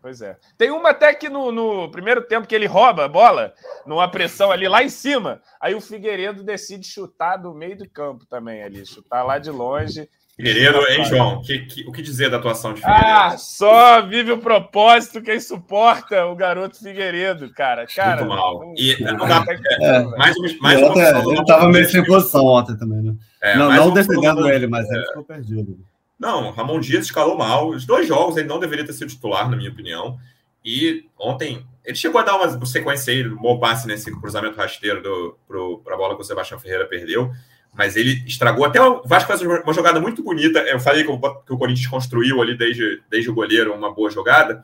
Pois 0.00 0.20
é. 0.20 0.36
Tem 0.58 0.70
uma 0.70 0.90
até 0.90 1.14
que 1.14 1.28
no, 1.28 1.50
no, 1.50 1.88
primeiro 1.90 2.22
tempo 2.22 2.46
que 2.46 2.54
ele 2.54 2.66
rouba 2.66 3.04
a 3.04 3.08
bola, 3.08 3.54
numa 3.86 4.08
pressão 4.08 4.50
ali 4.50 4.68
lá 4.68 4.82
em 4.82 4.88
cima. 4.88 5.40
Aí 5.60 5.74
o 5.74 5.80
Figueiredo 5.80 6.42
decide 6.42 6.84
chutar 6.86 7.36
do 7.36 7.54
meio 7.54 7.78
do 7.78 7.88
campo 7.88 8.26
também 8.26 8.62
ali, 8.62 8.84
chutar 8.84 9.22
lá 9.22 9.38
de 9.38 9.50
longe 9.50 10.08
Figueiredo, 10.34 10.78
hein, 10.88 11.04
João? 11.04 11.42
Que, 11.42 11.58
que, 11.60 11.84
o 11.86 11.92
que 11.92 12.00
dizer 12.00 12.30
da 12.30 12.38
atuação 12.38 12.72
de 12.72 12.80
Figueiredo? 12.80 13.06
Ah, 13.06 13.36
só 13.36 14.00
vive 14.00 14.32
o 14.32 14.38
propósito 14.38 15.20
quem 15.20 15.38
suporta 15.38 16.24
o 16.24 16.34
garoto 16.34 16.78
Figueiredo, 16.78 17.52
cara. 17.52 17.86
cara 17.86 18.24
Muito 18.24 18.28
mal. 18.28 18.72
E 18.76 18.96
não 19.02 19.26
dá, 19.26 19.44
é, 19.46 19.96
é, 19.96 20.02
mais, 20.16 20.58
mais 20.58 20.80
uma 20.80 21.32
Ele 21.32 21.40
estava 21.40 21.68
meio 21.68 21.88
sem 21.88 22.02
posição 22.04 22.46
ontem 22.46 22.76
também, 22.78 23.02
né? 23.02 23.14
É, 23.42 23.56
não 23.56 23.70
não 23.70 23.90
defendendo 23.92 24.48
ele, 24.48 24.66
mas 24.66 24.90
ele 24.90 25.04
ficou 25.06 25.24
perdido. 25.24 25.78
Não, 26.18 26.50
Ramon 26.52 26.80
Dias 26.80 27.04
escalou 27.04 27.36
mal. 27.36 27.68
Os 27.68 27.84
dois 27.84 28.08
jogos 28.08 28.36
ele 28.38 28.48
não 28.48 28.58
deveria 28.58 28.86
ter 28.86 28.94
sido 28.94 29.10
titular, 29.10 29.50
na 29.50 29.56
minha 29.56 29.70
opinião. 29.70 30.18
E 30.64 31.04
ontem 31.18 31.66
ele 31.84 31.96
chegou 31.96 32.20
a 32.20 32.24
dar 32.24 32.36
uma 32.36 32.64
sequência 32.64 33.12
aí, 33.12 33.26
um 33.26 33.36
bom 33.36 33.58
passe 33.58 33.86
nesse 33.86 34.10
cruzamento 34.18 34.56
rasteiro 34.56 35.36
para 35.46 35.94
a 35.94 35.98
bola 35.98 36.14
que 36.14 36.22
o 36.22 36.24
Sebastião 36.24 36.58
Ferreira 36.58 36.86
perdeu 36.86 37.30
mas 37.72 37.96
ele 37.96 38.22
estragou 38.26 38.64
até 38.66 38.80
o 38.82 39.02
Vasco 39.04 39.28
faz 39.28 39.40
uma 39.40 39.72
jogada 39.72 39.98
muito 39.98 40.22
bonita. 40.22 40.58
Eu 40.60 40.78
falei 40.78 41.04
que 41.04 41.10
o, 41.10 41.18
que 41.18 41.52
o 41.52 41.58
Corinthians 41.58 41.86
construiu 41.86 42.42
ali 42.42 42.56
desde, 42.56 43.02
desde 43.08 43.30
o 43.30 43.34
goleiro 43.34 43.74
uma 43.74 43.92
boa 43.92 44.10
jogada, 44.10 44.62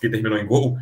que 0.00 0.08
terminou 0.08 0.36
em 0.36 0.44
gol. 0.44 0.76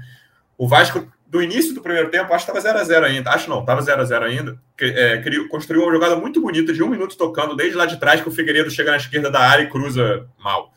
O 0.57 0.67
Vasco, 0.67 1.07
do 1.27 1.43
início 1.43 1.75
do 1.75 1.83
primeiro 1.83 2.11
tempo, 2.11 2.33
acho 2.33 2.47
que 2.47 2.57
estava 2.57 2.83
0x0 2.83 3.05
ainda. 3.05 3.31
Acho 3.31 3.51
não, 3.51 3.61
estava 3.61 3.83
0x0 3.83 4.23
ainda. 4.23 4.59
É, 4.81 5.19
criou, 5.21 5.49
construiu 5.49 5.83
uma 5.83 5.93
jogada 5.93 6.17
muito 6.17 6.41
bonita 6.41 6.73
de 6.73 6.83
um 6.83 6.89
minuto 6.89 7.15
tocando, 7.15 7.55
desde 7.55 7.77
lá 7.77 7.85
de 7.85 8.01
trás, 8.01 8.23
que 8.23 8.29
o 8.29 8.33
Figueiredo 8.33 8.71
chega 8.71 8.93
na 8.93 8.97
esquerda 8.97 9.31
da 9.31 9.41
área 9.41 9.65
e 9.65 9.69
cruza 9.69 10.27
mal. 10.39 10.73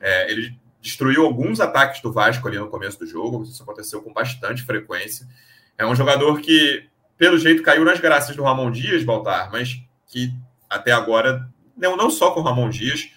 É, 0.00 0.28
ele 0.32 0.56
destruiu 0.80 1.24
alguns 1.24 1.60
ataques 1.60 2.02
do 2.02 2.12
Vasco 2.12 2.48
ali 2.48 2.58
no 2.58 2.66
começo 2.66 2.98
do 2.98 3.06
jogo. 3.06 3.44
Isso 3.44 3.62
aconteceu 3.62 4.02
com 4.02 4.12
bastante 4.12 4.64
frequência. 4.64 5.24
É 5.78 5.86
um 5.86 5.94
jogador 5.94 6.40
que, 6.40 6.84
pelo 7.16 7.38
jeito, 7.38 7.62
caiu 7.62 7.84
nas 7.84 8.00
graças 8.00 8.34
do 8.34 8.42
Ramon 8.42 8.72
Dias, 8.72 9.04
Baltar, 9.04 9.52
mas 9.52 9.80
que 10.12 10.30
até 10.68 10.92
agora, 10.92 11.48
não, 11.76 11.96
não 11.96 12.10
só 12.10 12.30
com 12.30 12.40
o 12.40 12.42
Ramon 12.42 12.68
Dias, 12.68 13.08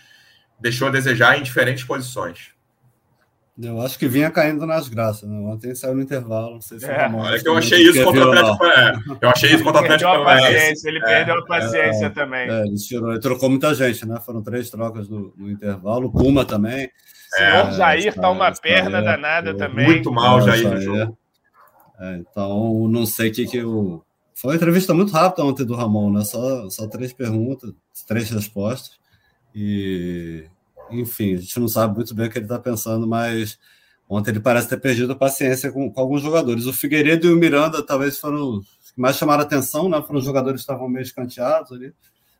deixou 0.59 0.87
a 0.87 0.91
desejar 0.91 1.37
em 1.37 1.43
diferentes 1.43 1.83
posições. 1.83 2.55
Eu 3.61 3.81
acho 3.81 3.97
que 3.97 4.07
vinha 4.07 4.29
caindo 4.29 4.65
nas 4.65 4.89
graças. 4.89 5.29
Né? 5.29 5.37
Ontem 5.39 5.73
saiu 5.73 5.95
no 5.95 6.01
intervalo. 6.01 6.55
Não 6.55 6.61
sei 6.61 6.77
se 6.77 6.85
é, 6.85 7.03
Ramon, 7.03 7.25
é 7.29 7.39
que 7.39 7.47
eu 7.47 7.57
achei 7.57 7.81
isso 7.81 8.03
contra 8.03 8.25
o 8.25 8.31
Atlético. 8.31 8.65
É, 8.65 8.93
eu 9.21 9.29
achei 9.29 9.53
isso 9.53 9.63
contra 9.63 9.81
o 9.81 9.83
Atlético. 9.85 10.87
Ele 10.87 10.99
perdeu 10.99 11.35
a 11.35 11.45
paciência 11.45 12.05
é, 12.05 12.09
também. 12.09 12.49
É, 12.49 12.61
ele, 12.63 12.75
tirou, 12.75 13.11
ele 13.11 13.21
trocou 13.21 13.49
muita 13.49 13.73
gente, 13.73 14.05
né? 14.05 14.19
Foram 14.25 14.43
três 14.43 14.69
trocas 14.69 15.07
no, 15.07 15.33
no 15.37 15.49
intervalo. 15.49 16.11
Puma 16.11 16.43
também. 16.43 16.85
O 16.87 17.37
senhor 17.37 17.71
Jair 17.71 18.13
tá 18.13 18.29
uma 18.29 18.51
perna 18.51 19.01
danada 19.01 19.53
também. 19.55 19.85
Muito 19.85 20.11
mal, 20.11 20.41
Jair, 20.41 20.69
no 20.69 20.81
jogo. 20.81 21.17
então, 22.19 22.87
não 22.89 23.05
sei 23.05 23.29
o 23.29 23.33
que, 23.33 23.47
que 23.47 23.63
o 23.63 24.03
foi 24.35 24.51
uma 24.51 24.55
entrevista 24.57 24.93
muito 24.93 25.13
rápida 25.13 25.45
ontem 25.45 25.65
do 25.65 25.75
Ramon, 25.75 26.11
né? 26.11 26.25
Só, 26.25 26.69
só 26.69 26.87
três 26.87 27.13
perguntas, 27.13 27.73
três 28.05 28.29
respostas. 28.29 28.99
E, 29.55 30.45
enfim, 30.91 31.35
a 31.35 31.37
gente 31.37 31.57
não 31.57 31.69
sabe 31.69 31.95
muito 31.95 32.13
bem 32.13 32.27
o 32.27 32.29
que 32.29 32.37
ele 32.37 32.45
está 32.45 32.59
pensando, 32.59 33.07
mas 33.07 33.57
ontem 34.09 34.31
ele 34.31 34.41
parece 34.41 34.67
ter 34.67 34.77
perdido 34.77 35.13
a 35.13 35.15
paciência 35.15 35.71
com, 35.71 35.89
com, 35.89 36.01
alguns 36.01 36.21
jogadores. 36.21 36.65
O 36.65 36.73
Figueiredo 36.73 37.27
e 37.27 37.33
o 37.33 37.37
Miranda 37.37 37.81
talvez 37.81 38.19
foram 38.19 38.57
os 38.59 38.91
que 38.93 38.99
mais 38.99 39.15
chamaram 39.15 39.41
atenção, 39.41 39.87
né? 39.87 40.01
Foram 40.01 40.19
os 40.19 40.25
jogadores 40.25 40.61
que 40.61 40.63
estavam 40.63 40.89
meio 40.89 41.03
escanteados 41.03 41.71
ali 41.71 41.93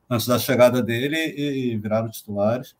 antes 0.10 0.28
da 0.28 0.38
chegada 0.38 0.84
dele 0.84 1.16
e, 1.16 1.72
e 1.72 1.78
viraram 1.78 2.12
titulares. 2.12 2.76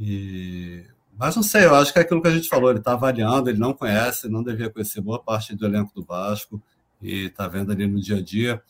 E 0.00 0.84
mas 1.18 1.36
não 1.36 1.42
sei, 1.42 1.64
eu 1.64 1.74
acho 1.74 1.92
que 1.92 1.98
é 1.98 2.02
aquilo 2.02 2.22
que 2.22 2.28
a 2.28 2.34
gente 2.34 2.48
falou, 2.48 2.70
ele 2.70 2.78
está 2.78 2.92
avaliando, 2.92 3.50
ele 3.50 3.58
não 3.58 3.74
conhece, 3.74 4.28
não 4.28 4.42
devia 4.42 4.70
conhecer 4.70 5.00
boa 5.00 5.20
parte 5.20 5.54
do 5.54 5.66
elenco 5.66 5.92
do 5.92 6.04
Vasco 6.04 6.62
e 7.00 7.26
está 7.26 7.46
vendo 7.48 7.72
ali 7.72 7.86
no 7.86 8.00
dia 8.00 8.16
a 8.16 8.22
dia, 8.22 8.62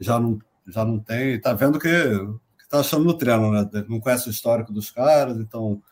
já 0.00 0.18
não, 0.18 0.38
já 0.66 0.84
não 0.84 0.98
tem, 0.98 1.34
está 1.34 1.52
vendo 1.52 1.78
que 1.78 1.88
está 2.62 2.80
achando 2.80 3.04
no 3.04 3.14
treino, 3.14 3.52
né? 3.52 3.68
Não 3.88 4.00
conhece 4.00 4.28
o 4.28 4.30
histórico 4.30 4.72
dos 4.72 4.90
caras, 4.90 5.38
então 5.38 5.82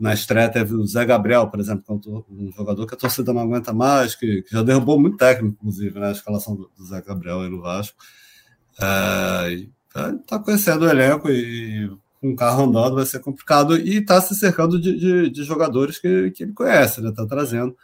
na 0.00 0.14
estreia 0.14 0.48
teve 0.48 0.74
o 0.74 0.86
Zé 0.86 1.04
Gabriel, 1.04 1.48
por 1.48 1.60
exemplo, 1.60 1.84
é 1.88 2.32
um 2.32 2.50
jogador 2.52 2.86
que 2.86 2.94
a 2.94 2.98
torcida 2.98 3.32
não 3.32 3.42
aguenta 3.42 3.72
mais, 3.72 4.14
que, 4.14 4.42
que 4.42 4.52
já 4.52 4.62
derrubou 4.62 4.98
muito 4.98 5.18
técnico, 5.18 5.56
inclusive, 5.60 6.00
né? 6.00 6.10
Escalação 6.10 6.56
do, 6.56 6.70
do 6.76 6.86
Zé 6.86 7.02
Gabriel 7.02 7.40
aí 7.40 7.50
no 7.50 7.60
Vasco. 7.60 7.96
Está 8.72 10.08
é, 10.08 10.12
tá 10.26 10.38
conhecendo 10.38 10.86
o 10.86 10.88
elenco 10.88 11.28
e 11.30 11.90
com 12.20 12.30
um 12.30 12.36
carro 12.36 12.64
andando 12.64 12.94
vai 12.94 13.04
ser 13.04 13.18
complicado 13.18 13.76
e 13.76 13.98
está 13.98 14.20
se 14.20 14.34
cercando 14.34 14.80
de, 14.80 14.96
de, 14.98 15.30
de, 15.30 15.44
jogadores 15.44 15.98
que, 15.98 16.30
que 16.30 16.44
ele 16.44 16.52
conhece, 16.52 17.00
né? 17.02 17.10
Está 17.10 17.26
trazendo. 17.26 17.76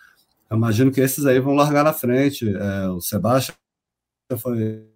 Eu 0.51 0.57
imagino 0.57 0.91
que 0.91 1.01
esses 1.01 1.27
aí 1.27 1.39
vão 1.41 1.55
largar 1.55 1.85
na 1.85 1.93
frente. 1.93 2.49
É, 2.49 2.89
o 2.89 3.01
Sebastião 3.01 3.57
foi, 4.39 4.89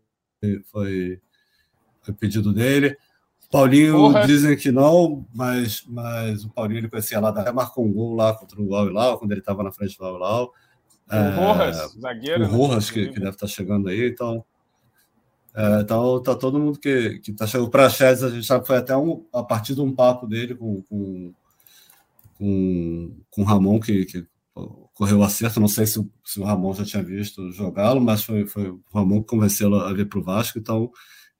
foi, 0.70 1.20
foi 2.00 2.14
pedido 2.14 2.53
dele. 2.53 2.96
O 3.46 3.50
Paulinho 3.50 3.92
Porra. 3.92 4.26
dizem 4.26 4.57
que 4.57 4.72
não, 4.72 5.26
mas, 5.34 5.84
mas 5.86 6.44
o 6.44 6.50
Paulinho 6.50 6.78
ele 6.78 6.88
conhecia 6.88 7.20
lá, 7.20 7.28
até 7.28 7.53
marcou 7.53 7.84
um 7.84 7.92
gol 7.92 8.14
lá 8.14 8.34
contra 8.34 8.61
o 8.61 8.74
Al 8.74 9.18
quando 9.18 9.32
ele 9.32 9.40
estava 9.40 9.62
na 9.62 9.70
frente 9.70 9.98
do 9.98 10.05
O 10.05 10.53
é, 11.11 11.30
Rojas, 11.34 11.92
zagueiro. 12.00 12.44
O 12.44 12.48
né, 12.48 12.57
Rojas, 12.57 12.90
que, 12.90 13.09
que 13.09 13.20
deve 13.20 13.30
estar 13.30 13.46
tá 13.46 13.53
chegando 13.53 13.88
aí, 13.88 14.09
então. 14.09 14.42
É, 15.55 15.80
então 15.82 16.22
tá 16.22 16.34
todo 16.34 16.59
mundo 16.59 16.78
que, 16.78 17.18
que 17.18 17.30
tá 17.30 17.46
chegando. 17.46 17.68
para 17.68 17.82
Praxedes, 17.82 18.22
a 18.22 18.30
gente 18.30 18.46
sabe 18.46 18.62
que 18.62 18.68
foi 18.68 18.78
até 18.78 18.96
um, 18.96 19.26
a 19.34 19.42
partir 19.42 19.74
de 19.74 19.82
um 19.82 19.94
papo 19.94 20.26
dele 20.26 20.55
com, 20.55 20.80
com, 20.84 21.34
com, 22.38 23.16
com 23.30 23.42
o 23.42 23.44
Ramon, 23.44 23.78
que, 23.78 24.07
que 24.07 24.26
correu 24.95 25.18
o 25.18 25.22
acerto. 25.22 25.61
Não 25.61 25.68
sei 25.68 25.86
se 25.86 25.99
o, 25.99 26.11
se 26.24 26.40
o 26.40 26.45
Ramon 26.45 26.74
já 26.74 26.84
tinha 26.84 27.03
visto 27.03 27.51
jogá-lo, 27.53 28.01
mas 28.01 28.24
foi, 28.24 28.47
foi 28.47 28.70
o 28.70 28.82
Ramon 28.93 29.20
que 29.20 29.28
convenceu 29.28 29.74
a 29.74 29.93
vir 29.93 30.09
para 30.09 30.18
o 30.18 30.22
Vasco. 30.22 30.59
Então, 30.59 30.90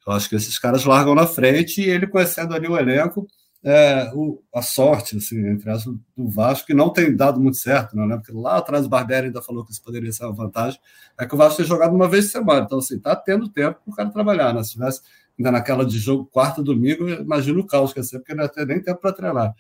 eu 0.07 0.12
acho 0.12 0.28
que 0.28 0.36
esses 0.36 0.59
caras 0.59 0.84
largam 0.84 1.14
na 1.14 1.26
frente 1.26 1.80
e 1.80 1.88
ele 1.88 2.07
conhecendo 2.07 2.55
ali 2.55 2.66
o 2.66 2.76
elenco, 2.76 3.26
é, 3.64 4.11
o, 4.14 4.42
a 4.53 4.61
sorte, 4.61 5.16
assim, 5.16 5.46
entre 5.46 5.70
as 5.70 5.84
do 5.84 6.28
Vasco, 6.28 6.66
que 6.66 6.74
não 6.74 6.92
tem 6.92 7.14
dado 7.14 7.40
muito 7.40 7.57
certo, 7.57 7.94
né? 7.94 8.16
Porque 8.16 8.32
lá 8.32 8.57
atrás 8.57 8.84
o 8.84 8.88
Barbieri 8.88 9.26
ainda 9.26 9.40
falou 9.40 9.64
que 9.64 9.70
isso 9.70 9.82
poderia 9.82 10.11
ser 10.11 10.24
uma 10.24 10.34
vantagem, 10.34 10.80
é 11.18 11.24
que 11.24 11.34
o 11.34 11.38
Vasco 11.38 11.59
tem 11.59 11.66
jogado 11.66 11.94
uma 11.94 12.09
vez 12.09 12.26
por 12.26 12.32
semana. 12.32 12.64
Então, 12.66 12.78
assim, 12.78 12.98
tá 12.98 13.14
tendo 13.14 13.48
tempo 13.48 13.80
para 13.84 13.92
o 13.92 13.94
cara 13.94 14.11
trabalhar, 14.11 14.53
né? 14.53 14.64
Se 14.64 14.72
tivesse 14.72 15.00
ainda 15.38 15.53
naquela 15.53 15.86
de 15.86 15.98
jogo 15.98 16.26
quarta 16.26 16.62
domingo, 16.62 17.09
imagina 17.09 17.61
o 17.61 17.66
caos 17.66 17.92
que 17.92 18.00
ia 18.00 18.05
ser, 18.05 18.18
porque 18.18 18.34
não 18.34 18.42
ia 18.42 18.48
ter 18.48 18.66
nem 18.66 18.82
tempo 18.82 19.00
para 19.00 19.12
treinar. 19.12 19.55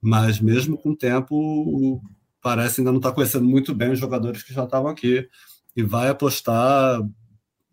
Mas 0.00 0.40
mesmo 0.40 0.76
com 0.76 0.94
tempo, 0.94 2.02
parece 2.46 2.80
ainda 2.80 2.92
não 2.92 3.00
está 3.00 3.10
conhecendo 3.10 3.44
muito 3.44 3.74
bem 3.74 3.90
os 3.90 3.98
jogadores 3.98 4.40
que 4.44 4.54
já 4.54 4.62
estavam 4.62 4.88
aqui 4.88 5.28
e 5.76 5.82
vai 5.82 6.08
apostar 6.08 7.02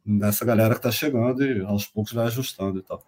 nessa 0.04 0.44
galera 0.44 0.74
que 0.74 0.80
está 0.80 0.90
chegando 0.90 1.46
e 1.46 1.64
aos 1.64 1.86
poucos 1.86 2.12
vai 2.12 2.26
ajustando 2.26 2.80
e 2.80 2.82
tal. 2.82 3.00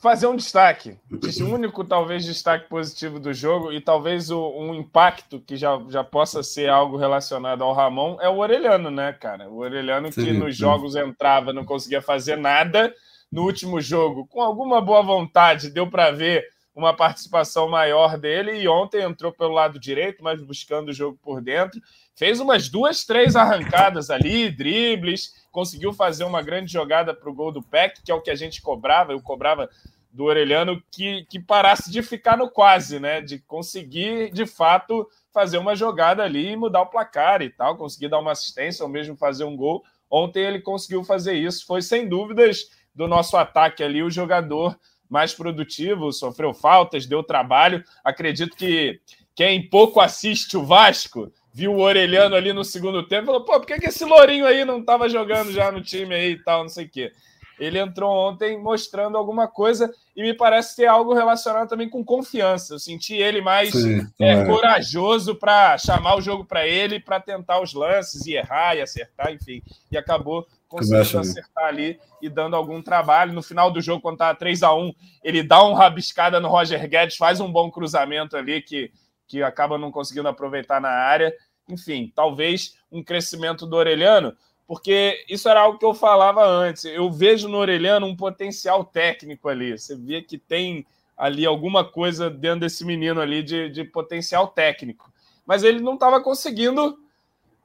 Fazer 0.00 0.26
um 0.26 0.34
destaque. 0.34 0.98
O 1.12 1.44
único, 1.44 1.84
talvez, 1.84 2.24
destaque 2.24 2.68
positivo 2.68 3.20
do 3.20 3.32
jogo 3.32 3.72
e 3.72 3.80
talvez 3.80 4.32
o, 4.32 4.48
um 4.58 4.74
impacto 4.74 5.38
que 5.38 5.56
já, 5.56 5.80
já 5.88 6.02
possa 6.02 6.42
ser 6.42 6.68
algo 6.68 6.96
relacionado 6.96 7.62
ao 7.62 7.72
Ramon 7.72 8.18
é 8.20 8.28
o 8.28 8.38
Orelhano, 8.38 8.90
né, 8.90 9.12
cara? 9.12 9.48
O 9.48 9.58
Orelhano 9.58 10.08
que 10.08 10.24
sim, 10.24 10.32
nos 10.32 10.56
sim. 10.56 10.60
jogos 10.60 10.96
entrava, 10.96 11.52
não 11.52 11.64
conseguia 11.64 12.02
fazer 12.02 12.34
nada. 12.34 12.92
No 13.30 13.44
último 13.44 13.80
jogo, 13.80 14.26
com 14.26 14.42
alguma 14.42 14.80
boa 14.80 15.02
vontade, 15.02 15.70
deu 15.70 15.88
para 15.88 16.10
ver 16.10 16.44
uma 16.74 16.94
participação 16.94 17.68
maior 17.68 18.16
dele 18.16 18.60
e 18.60 18.68
ontem 18.68 19.02
entrou 19.02 19.32
pelo 19.32 19.52
lado 19.52 19.78
direito, 19.78 20.22
mas 20.24 20.42
buscando 20.42 20.88
o 20.88 20.92
jogo 20.92 21.18
por 21.22 21.42
dentro. 21.42 21.80
Fez 22.16 22.40
umas 22.40 22.68
duas, 22.68 23.04
três 23.04 23.36
arrancadas 23.36 24.10
ali, 24.10 24.50
dribles, 24.50 25.46
conseguiu 25.50 25.92
fazer 25.92 26.24
uma 26.24 26.42
grande 26.42 26.72
jogada 26.72 27.14
para 27.14 27.28
o 27.28 27.34
gol 27.34 27.52
do 27.52 27.62
Peck, 27.62 28.02
que 28.02 28.10
é 28.10 28.14
o 28.14 28.22
que 28.22 28.30
a 28.30 28.34
gente 28.34 28.62
cobrava, 28.62 29.12
eu 29.12 29.20
cobrava 29.20 29.68
do 30.10 30.24
Orelhano 30.24 30.82
que, 30.90 31.24
que 31.24 31.40
parasse 31.40 31.90
de 31.90 32.02
ficar 32.02 32.36
no 32.36 32.50
quase, 32.50 33.00
né? 33.00 33.20
De 33.22 33.38
conseguir, 33.38 34.30
de 34.30 34.44
fato, 34.44 35.08
fazer 35.32 35.56
uma 35.56 35.74
jogada 35.74 36.22
ali 36.22 36.50
e 36.50 36.56
mudar 36.56 36.82
o 36.82 36.90
placar 36.90 37.40
e 37.40 37.48
tal, 37.48 37.76
conseguir 37.76 38.08
dar 38.08 38.18
uma 38.18 38.32
assistência 38.32 38.84
ou 38.84 38.90
mesmo 38.90 39.16
fazer 39.16 39.44
um 39.44 39.56
gol. 39.56 39.82
Ontem 40.10 40.44
ele 40.44 40.60
conseguiu 40.60 41.02
fazer 41.02 41.32
isso, 41.32 41.66
foi 41.66 41.80
sem 41.80 42.06
dúvidas 42.06 42.68
do 42.94 43.08
nosso 43.08 43.36
ataque 43.38 43.82
ali 43.82 44.02
o 44.02 44.10
jogador 44.10 44.78
mais 45.12 45.34
produtivo, 45.34 46.10
sofreu 46.10 46.54
faltas, 46.54 47.04
deu 47.04 47.22
trabalho. 47.22 47.84
Acredito 48.02 48.56
que 48.56 48.98
quem 49.34 49.68
pouco 49.68 50.00
assiste 50.00 50.56
o 50.56 50.64
Vasco 50.64 51.30
viu 51.52 51.74
o 51.74 51.80
Orelhano 51.80 52.34
ali 52.34 52.50
no 52.54 52.64
segundo 52.64 53.06
tempo 53.06 53.24
e 53.24 53.26
falou: 53.26 53.44
pô, 53.44 53.60
por 53.60 53.66
que, 53.66 53.78
que 53.78 53.88
esse 53.88 54.06
Lourinho 54.06 54.46
aí 54.46 54.64
não 54.64 54.80
estava 54.80 55.10
jogando 55.10 55.52
já 55.52 55.70
no 55.70 55.82
time 55.82 56.14
aí 56.14 56.30
e 56.32 56.42
tal, 56.42 56.62
não 56.62 56.70
sei 56.70 56.86
o 56.86 56.88
quê. 56.88 57.12
Ele 57.58 57.78
entrou 57.78 58.10
ontem 58.10 58.58
mostrando 58.58 59.18
alguma 59.18 59.46
coisa 59.46 59.92
e 60.16 60.22
me 60.22 60.34
parece 60.34 60.74
ter 60.74 60.86
algo 60.86 61.12
relacionado 61.12 61.68
também 61.68 61.88
com 61.88 62.02
confiança. 62.02 62.74
Eu 62.74 62.78
senti 62.78 63.14
ele 63.14 63.42
mais 63.42 63.70
Sim, 63.70 64.00
é, 64.18 64.30
é. 64.30 64.44
corajoso 64.46 65.34
para 65.34 65.76
chamar 65.76 66.16
o 66.16 66.22
jogo 66.22 66.46
para 66.46 66.66
ele, 66.66 66.98
para 66.98 67.20
tentar 67.20 67.60
os 67.60 67.74
lances 67.74 68.26
e 68.26 68.32
errar 68.32 68.74
e 68.74 68.80
acertar, 68.80 69.30
enfim. 69.30 69.62
E 69.90 69.98
acabou 69.98 70.46
conseguindo 70.72 71.18
acertar 71.18 71.66
ali 71.66 72.00
e 72.20 72.28
dando 72.28 72.56
algum 72.56 72.82
trabalho. 72.82 73.32
No 73.32 73.42
final 73.42 73.70
do 73.70 73.80
jogo, 73.80 74.00
quando 74.00 74.18
tá 74.18 74.34
3 74.34 74.62
a 74.62 74.74
1 74.74 74.92
ele 75.22 75.42
dá 75.42 75.62
um 75.64 75.74
rabiscada 75.74 76.40
no 76.40 76.48
Roger 76.48 76.88
Guedes, 76.88 77.16
faz 77.16 77.40
um 77.40 77.50
bom 77.50 77.70
cruzamento 77.70 78.36
ali 78.36 78.62
que, 78.62 78.90
que 79.26 79.42
acaba 79.42 79.78
não 79.78 79.92
conseguindo 79.92 80.28
aproveitar 80.28 80.80
na 80.80 80.90
área. 80.90 81.32
Enfim, 81.68 82.10
talvez 82.14 82.76
um 82.90 83.02
crescimento 83.02 83.66
do 83.66 83.76
Orelhano, 83.76 84.36
porque 84.66 85.24
isso 85.28 85.48
era 85.48 85.60
algo 85.60 85.78
que 85.78 85.84
eu 85.84 85.94
falava 85.94 86.44
antes. 86.46 86.84
Eu 86.84 87.10
vejo 87.10 87.48
no 87.48 87.58
Orelhano 87.58 88.06
um 88.06 88.16
potencial 88.16 88.84
técnico 88.84 89.48
ali. 89.48 89.78
Você 89.78 89.94
vê 89.96 90.22
que 90.22 90.38
tem 90.38 90.86
ali 91.16 91.46
alguma 91.46 91.84
coisa 91.84 92.30
dentro 92.30 92.60
desse 92.60 92.84
menino 92.84 93.20
ali 93.20 93.42
de, 93.42 93.68
de 93.68 93.84
potencial 93.84 94.48
técnico. 94.48 95.12
Mas 95.46 95.62
ele 95.62 95.80
não 95.80 95.94
estava 95.94 96.20
conseguindo 96.22 96.98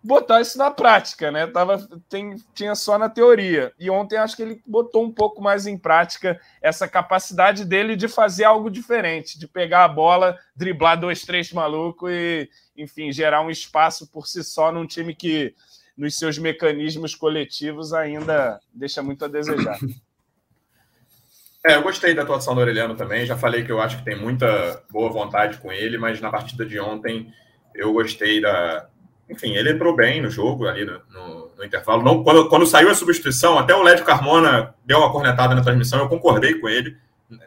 botar 0.08 0.40
isso 0.40 0.58
na 0.58 0.72
prática, 0.72 1.30
né? 1.30 1.46
Tava, 1.46 1.86
tem, 2.08 2.38
tinha 2.56 2.74
só 2.76 2.98
na 2.98 3.10
teoria. 3.10 3.74
E 3.78 3.90
ontem 3.90 4.16
acho 4.16 4.38
que 4.38 4.42
ele 4.42 4.62
botou 4.66 5.04
um 5.04 5.12
pouco 5.12 5.42
mais 5.42 5.68
em 5.68 5.78
prática 5.78 6.40
essa 6.62 6.88
capacidade 6.88 7.66
dele 7.66 7.98
de 7.98 8.08
fazer 8.08 8.46
algo 8.46 8.72
diferente, 8.72 9.38
de 9.38 9.46
pegar 9.46 9.84
a 9.84 9.90
bola, 9.90 10.38
driblar 10.56 10.98
dois, 10.98 11.24
três 11.24 11.52
malucos 11.52 12.10
e, 12.10 12.50
enfim, 12.78 13.12
gerar 13.12 13.42
um 13.42 13.52
espaço 13.52 14.10
por 14.10 14.28
si 14.28 14.44
só 14.46 14.72
num 14.72 14.88
time 14.88 15.14
que, 15.14 15.54
nos 15.98 16.18
seus 16.18 16.38
mecanismos 16.38 17.14
coletivos, 17.14 17.92
ainda 17.92 18.62
deixa 18.74 19.04
muito 19.04 19.26
a 19.26 19.28
desejar. 19.28 19.78
É, 21.66 21.76
eu 21.76 21.82
gostei 21.82 22.14
da 22.14 22.22
atuação 22.22 22.56
do 22.56 22.62
Aureliano 22.62 22.96
também. 22.96 23.26
Já 23.26 23.36
falei 23.36 23.66
que 23.66 23.72
eu 23.72 23.82
acho 23.82 23.98
que 23.98 24.06
tem 24.06 24.16
muita 24.16 24.82
boa 24.90 25.12
vontade 25.12 25.58
com 25.58 25.70
ele, 25.70 25.98
mas 25.98 26.22
na 26.22 26.30
partida 26.30 26.66
de 26.66 26.80
ontem 26.80 27.30
eu 27.76 27.92
gostei 27.92 28.40
da, 28.40 28.88
enfim, 29.30 29.52
ele 29.52 29.72
entrou 29.72 29.96
bem 29.96 30.22
no 30.22 30.30
jogo 30.30 30.68
ali 30.68 30.86
no, 30.86 31.02
no, 31.10 31.52
no 31.58 31.66
intervalo. 31.66 32.02
Não, 32.02 32.24
quando, 32.24 32.48
quando, 32.48 32.66
saiu 32.66 32.90
a 32.90 32.96
substituição, 32.96 33.60
até 33.60 33.76
o 33.76 33.84
Lédio 33.84 34.06
Carmona 34.06 34.74
deu 34.86 35.00
uma 35.00 35.12
cornetada 35.12 35.54
na 35.54 35.62
transmissão, 35.62 36.00
eu 36.00 36.08
concordei 36.08 36.56
com 36.56 36.70
ele. 36.70 36.96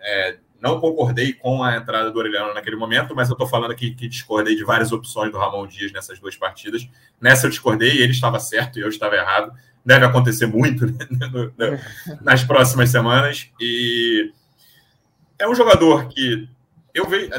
É, 0.03 0.37
não 0.61 0.79
concordei 0.79 1.33
com 1.33 1.63
a 1.63 1.77
entrada 1.77 2.11
do 2.11 2.19
Orelhano 2.19 2.53
naquele 2.53 2.77
momento, 2.77 3.15
mas 3.17 3.31
eu 3.31 3.33
estou 3.33 3.47
falando 3.47 3.71
aqui 3.71 3.93
que 3.93 4.07
discordei 4.07 4.55
de 4.55 4.63
várias 4.63 4.93
opções 4.93 5.33
do 5.33 5.39
Ramon 5.39 5.67
Dias 5.67 5.91
nessas 5.91 6.19
duas 6.19 6.37
partidas. 6.37 6.87
Nessa 7.19 7.47
eu 7.47 7.51
discordei, 7.51 8.03
ele 8.03 8.13
estava 8.13 8.39
certo 8.39 8.79
e 8.79 8.83
eu 8.83 8.89
estava 8.89 9.17
errado. 9.17 9.53
Deve 9.83 10.05
acontecer 10.05 10.45
muito 10.45 10.85
né, 10.87 11.81
nas 12.21 12.45
próximas 12.45 12.91
semanas. 12.91 13.49
E 13.59 14.31
é 15.39 15.49
um 15.49 15.55
jogador 15.55 16.09
que 16.09 16.47
eu 16.93 17.09
vejo. 17.09 17.31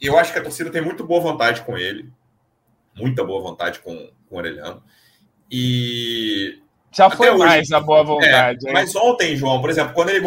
Eu 0.00 0.18
acho 0.18 0.32
que 0.32 0.38
a 0.38 0.42
torcida 0.42 0.70
tem 0.70 0.80
muito 0.80 1.04
boa 1.04 1.20
vontade 1.20 1.60
com 1.60 1.76
ele 1.76 2.10
muita 2.96 3.24
boa 3.24 3.42
vontade 3.42 3.80
com, 3.80 3.94
com 4.28 4.34
o 4.34 4.38
Orelhano. 4.38 4.82
E. 5.50 6.58
Já 6.92 7.10
foi 7.10 7.28
hoje, 7.30 7.38
mais 7.38 7.72
a 7.72 7.80
boa 7.80 8.04
vontade. 8.04 8.68
É, 8.68 8.72
mas 8.72 8.94
ontem, 8.94 9.36
João, 9.36 9.60
por 9.60 9.68
exemplo, 9.68 9.92
quando 9.94 10.10
ele 10.10 10.24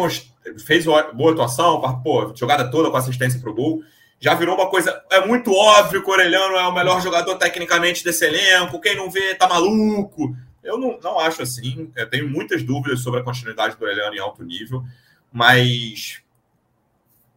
fez 0.58 0.84
boa 0.84 1.32
atuação, 1.32 1.80
pô, 2.02 2.32
jogada 2.34 2.70
toda 2.70 2.90
com 2.90 2.96
assistência 2.96 3.40
para 3.40 3.50
o 3.50 3.54
gol, 3.54 3.82
já 4.20 4.34
virou 4.34 4.54
uma 4.54 4.68
coisa. 4.68 5.02
É 5.10 5.24
muito 5.24 5.52
óbvio 5.52 6.02
que 6.02 6.10
o 6.10 6.12
Orelhano 6.12 6.56
é 6.56 6.66
o 6.66 6.74
melhor 6.74 7.00
jogador 7.00 7.36
tecnicamente 7.36 8.04
desse 8.04 8.24
elenco. 8.24 8.80
Quem 8.80 8.96
não 8.96 9.10
vê 9.10 9.34
tá 9.34 9.48
maluco. 9.48 10.36
Eu 10.62 10.76
não, 10.76 10.98
não 11.02 11.18
acho 11.18 11.42
assim. 11.42 11.90
Eu 11.96 12.08
tenho 12.10 12.28
muitas 12.28 12.62
dúvidas 12.62 13.00
sobre 13.00 13.20
a 13.20 13.22
continuidade 13.22 13.76
do 13.76 13.84
Orelhano 13.84 14.14
em 14.14 14.18
alto 14.18 14.44
nível, 14.44 14.84
mas 15.32 16.20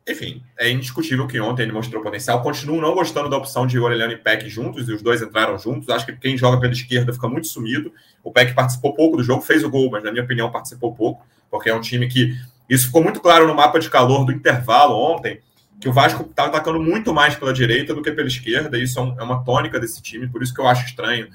enfim, 0.08 0.42
é 0.58 0.70
indiscutível 0.70 1.28
que 1.28 1.40
ontem 1.40 1.64
ele 1.64 1.72
mostrou 1.72 2.02
potencial. 2.02 2.42
Continuo 2.42 2.82
não 2.82 2.94
gostando 2.94 3.30
da 3.30 3.38
opção 3.38 3.68
de 3.68 3.80
Orelhano 3.80 4.14
e 4.14 4.18
Peck 4.18 4.50
juntos, 4.50 4.90
e 4.90 4.94
os 4.94 5.02
dois 5.02 5.22
entraram 5.22 5.58
juntos. 5.60 5.90
Acho 5.90 6.06
que 6.06 6.14
quem 6.14 6.38
joga 6.38 6.60
pela 6.60 6.74
esquerda 6.74 7.14
fica 7.14 7.28
muito 7.28 7.48
sumido. 7.48 7.94
O 8.24 8.32
Peck 8.32 8.54
participou 8.54 8.96
pouco 8.96 9.18
do 9.18 9.24
jogo, 9.24 9.42
fez 9.42 9.64
o 9.64 9.70
gol, 9.70 9.90
mas 9.92 10.04
na 10.04 10.12
minha 10.12 10.24
opinião 10.24 10.52
participou 10.52 10.94
pouco, 10.94 11.26
porque 11.50 11.70
é 11.70 11.76
um 11.76 11.82
time 11.82 12.08
que. 12.08 12.36
Isso 12.68 12.88
ficou 12.88 13.04
muito 13.04 13.20
claro 13.20 13.48
no 13.48 13.54
mapa 13.54 13.80
de 13.80 13.90
calor 13.90 14.26
do 14.26 14.32
intervalo 14.32 14.96
ontem, 14.96 15.42
que 15.80 15.90
o 15.90 15.94
Vasco 15.94 16.24
estava 16.24 16.48
atacando 16.50 16.80
muito 16.80 17.14
mais 17.14 17.36
pela 17.36 17.52
direita 17.52 17.94
do 17.94 18.02
que 18.02 18.12
pela 18.12 18.28
esquerda, 18.28 18.78
e 18.78 18.84
isso 18.84 19.00
é, 19.00 19.22
é 19.22 19.24
uma 19.24 19.44
tônica 19.44 19.80
desse 19.80 20.02
time, 20.02 20.28
por 20.28 20.42
isso 20.42 20.54
que 20.54 20.62
eu 20.62 20.68
acho 20.68 20.86
estranho. 20.86 21.28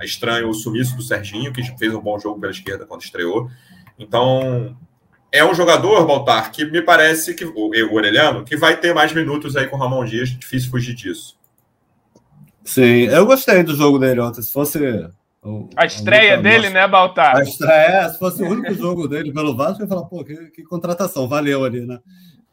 É 0.00 0.04
estranho 0.04 0.48
o 0.48 0.54
sumiço 0.54 0.96
do 0.96 1.02
Serginho, 1.02 1.52
que 1.52 1.62
fez 1.78 1.94
um 1.94 2.00
bom 2.00 2.18
jogo 2.18 2.40
pela 2.40 2.52
esquerda 2.52 2.86
quando 2.86 3.02
estreou. 3.02 3.50
Então, 3.98 4.76
é 5.32 5.42
um 5.42 5.54
jogador, 5.54 6.06
Baltar, 6.06 6.52
que 6.52 6.64
me 6.66 6.82
parece 6.82 7.34
que 7.34 7.44
o, 7.44 7.54
o 7.56 7.94
Orelhano, 7.94 8.44
que 8.44 8.54
vai 8.54 8.78
ter 8.78 8.94
mais 8.94 9.12
minutos 9.14 9.56
aí 9.56 9.66
com 9.66 9.76
o 9.76 9.78
Ramon 9.78 10.04
Dias, 10.04 10.28
difícil 10.28 10.70
fugir 10.70 10.94
disso. 10.94 11.40
Sim, 12.62 13.06
eu 13.06 13.24
gostei 13.24 13.62
do 13.62 13.74
jogo 13.74 13.98
dele 13.98 14.20
ontem. 14.20 14.42
Se 14.42 14.52
fosse. 14.52 14.78
O, 15.42 15.68
a 15.74 15.86
estreia 15.86 16.36
dele, 16.36 16.68
nossa, 16.68 16.74
né, 16.74 16.86
Baltar? 16.86 17.36
A 17.36 17.42
estreia, 17.42 18.08
se 18.10 18.18
fosse 18.18 18.42
o 18.42 18.46
único 18.48 18.72
jogo 18.74 19.08
dele 19.08 19.32
pelo 19.32 19.56
Vasco, 19.56 19.82
eu 19.82 19.86
ia 19.86 19.88
falar, 19.88 20.04
pô, 20.04 20.22
que, 20.22 20.36
que 20.50 20.62
contratação, 20.62 21.26
valeu 21.26 21.64
ali, 21.64 21.84
né? 21.84 21.98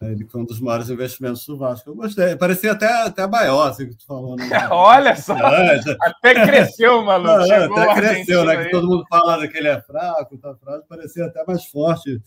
Ele 0.01 0.25
foi 0.25 0.41
um 0.41 0.45
dos 0.45 0.61
maiores 0.61 0.89
investimentos 0.89 1.45
do 1.45 1.57
Vasco. 1.57 1.89
Eu 1.89 1.95
gostei. 1.95 2.33
Parecia 2.37 2.71
até, 2.71 2.87
até 3.03 3.27
Baió, 3.27 3.63
assim 3.63 3.89
que 3.89 3.97
tu 3.97 4.05
falou. 4.05 4.37
Né? 4.37 4.47
Olha 4.71 5.13
só! 5.17 5.35
até 5.35 6.45
cresceu, 6.45 7.03
maluco. 7.03 7.45
Não, 7.45 7.81
até 7.81 7.93
cresceu, 7.95 8.45
né? 8.45 8.55
Aí. 8.55 8.65
Que 8.65 8.71
todo 8.71 8.87
mundo 8.87 9.05
fala 9.09 9.45
que 9.45 9.57
ele 9.57 9.67
é 9.67 9.81
fraco, 9.81 10.37
tá 10.37 10.55
fraco. 10.55 10.85
Parecia 10.87 11.25
até 11.25 11.43
mais 11.45 11.65
forte 11.65 12.21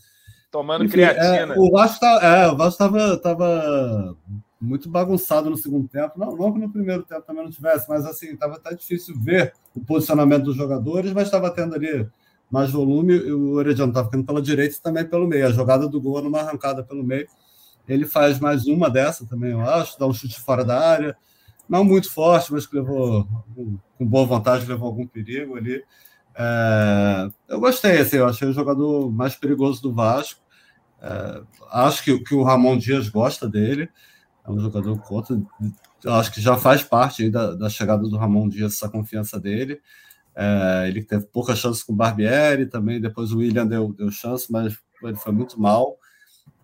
tomando 0.52 0.84
Enfim, 0.84 0.92
creatina. 0.92 1.54
É, 1.54 1.58
o 1.58 1.70
Vasco 1.70 1.98
tá, 1.98 2.20
é, 2.22 2.68
estava 2.68 3.16
tava 3.16 4.16
muito 4.60 4.88
bagunçado 4.88 5.50
no 5.50 5.56
segundo 5.56 5.88
tempo. 5.88 6.12
Não, 6.16 6.36
não 6.36 6.52
que 6.52 6.60
no 6.60 6.70
primeiro 6.70 7.02
tempo 7.02 7.22
também 7.22 7.42
não 7.42 7.50
tivesse, 7.50 7.88
mas 7.88 8.04
assim, 8.04 8.34
estava 8.34 8.56
até 8.56 8.74
difícil 8.74 9.18
ver 9.18 9.54
o 9.74 9.80
posicionamento 9.80 10.44
dos 10.44 10.54
jogadores, 10.54 11.12
mas 11.12 11.24
estava 11.24 11.50
tendo 11.50 11.74
ali 11.74 12.06
mais 12.50 12.70
volume. 12.70 13.14
E 13.14 13.32
o 13.32 13.54
Orediano 13.54 13.90
estava 13.90 14.08
ficando 14.08 14.26
pela 14.26 14.42
direita 14.42 14.76
e 14.76 14.80
também 14.80 15.04
pelo 15.04 15.26
meio. 15.26 15.46
A 15.46 15.50
jogada 15.50 15.88
do 15.88 16.00
gol 16.00 16.22
numa 16.22 16.40
arrancada 16.40 16.84
pelo 16.84 17.02
meio. 17.02 17.26
Ele 17.88 18.06
faz 18.06 18.38
mais 18.38 18.66
uma 18.66 18.88
dessa 18.88 19.26
também, 19.26 19.50
eu 19.50 19.60
acho, 19.60 19.98
dá 19.98 20.06
um 20.06 20.12
chute 20.12 20.38
fora 20.38 20.64
da 20.64 20.78
área. 20.78 21.16
Não 21.68 21.82
muito 21.82 22.12
forte, 22.12 22.52
mas 22.52 22.66
que 22.66 22.76
levou 22.76 23.26
com 23.98 24.06
boa 24.06 24.26
vontade, 24.26 24.66
levou 24.66 24.86
algum 24.86 25.06
perigo 25.06 25.56
ali. 25.56 25.82
É, 26.34 27.28
eu 27.48 27.58
gostei, 27.58 27.98
assim, 27.98 28.16
eu 28.16 28.26
achei 28.26 28.46
o 28.48 28.52
jogador 28.52 29.10
mais 29.10 29.34
perigoso 29.34 29.82
do 29.82 29.92
Vasco. 29.92 30.41
É, 31.02 31.42
acho 31.72 32.04
que, 32.04 32.16
que 32.20 32.34
o 32.34 32.44
Ramon 32.44 32.78
Dias 32.78 33.08
gosta 33.08 33.48
dele, 33.48 33.88
é 34.46 34.50
um 34.50 34.60
jogador 34.60 34.96
contra. 35.00 35.36
Acho 36.06 36.32
que 36.32 36.40
já 36.40 36.56
faz 36.56 36.82
parte 36.82 37.28
da, 37.28 37.54
da 37.54 37.68
chegada 37.68 38.02
do 38.02 38.16
Ramon 38.16 38.48
Dias, 38.48 38.74
essa 38.74 38.88
confiança 38.88 39.38
dele. 39.38 39.80
É, 40.34 40.86
ele 40.88 41.02
teve 41.02 41.26
pouca 41.26 41.54
chance 41.54 41.84
com 41.84 41.92
o 41.92 41.96
Barbieri 41.96 42.66
também, 42.66 43.00
depois 43.00 43.32
o 43.32 43.38
William 43.38 43.66
deu, 43.66 43.92
deu 43.92 44.10
chance, 44.10 44.50
mas 44.50 44.78
ele 45.02 45.16
foi 45.16 45.32
muito 45.32 45.60
mal. 45.60 45.98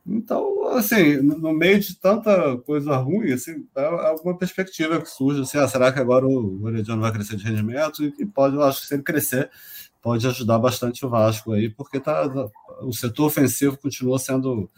Então, 0.06 0.68
assim, 0.68 1.16
no 1.18 1.52
meio 1.52 1.78
de 1.78 1.94
tanta 1.98 2.56
coisa 2.58 2.96
ruim, 2.96 3.30
assim, 3.32 3.66
é 3.76 3.84
alguma 3.84 4.38
perspectiva 4.38 5.00
que 5.02 5.08
surge, 5.08 5.42
assim, 5.42 5.58
ah, 5.58 5.68
será 5.68 5.92
que 5.92 5.98
agora 6.00 6.26
o 6.26 6.62
Orediano 6.64 7.02
vai 7.02 7.12
crescer 7.12 7.36
de 7.36 7.44
rendimento? 7.44 8.02
E 8.18 8.24
pode, 8.24 8.56
eu 8.56 8.62
acho 8.62 8.80
que 8.80 8.86
se 8.86 8.94
ele 8.94 9.02
crescer, 9.02 9.50
pode 10.08 10.26
ajudar 10.26 10.58
bastante 10.58 11.04
o 11.04 11.08
Vasco 11.10 11.52
aí, 11.52 11.68
porque 11.68 12.00
tá, 12.00 12.24
o 12.80 12.94
setor 12.94 13.26
ofensivo 13.26 13.76
continua 13.76 14.18
sendo. 14.18 14.70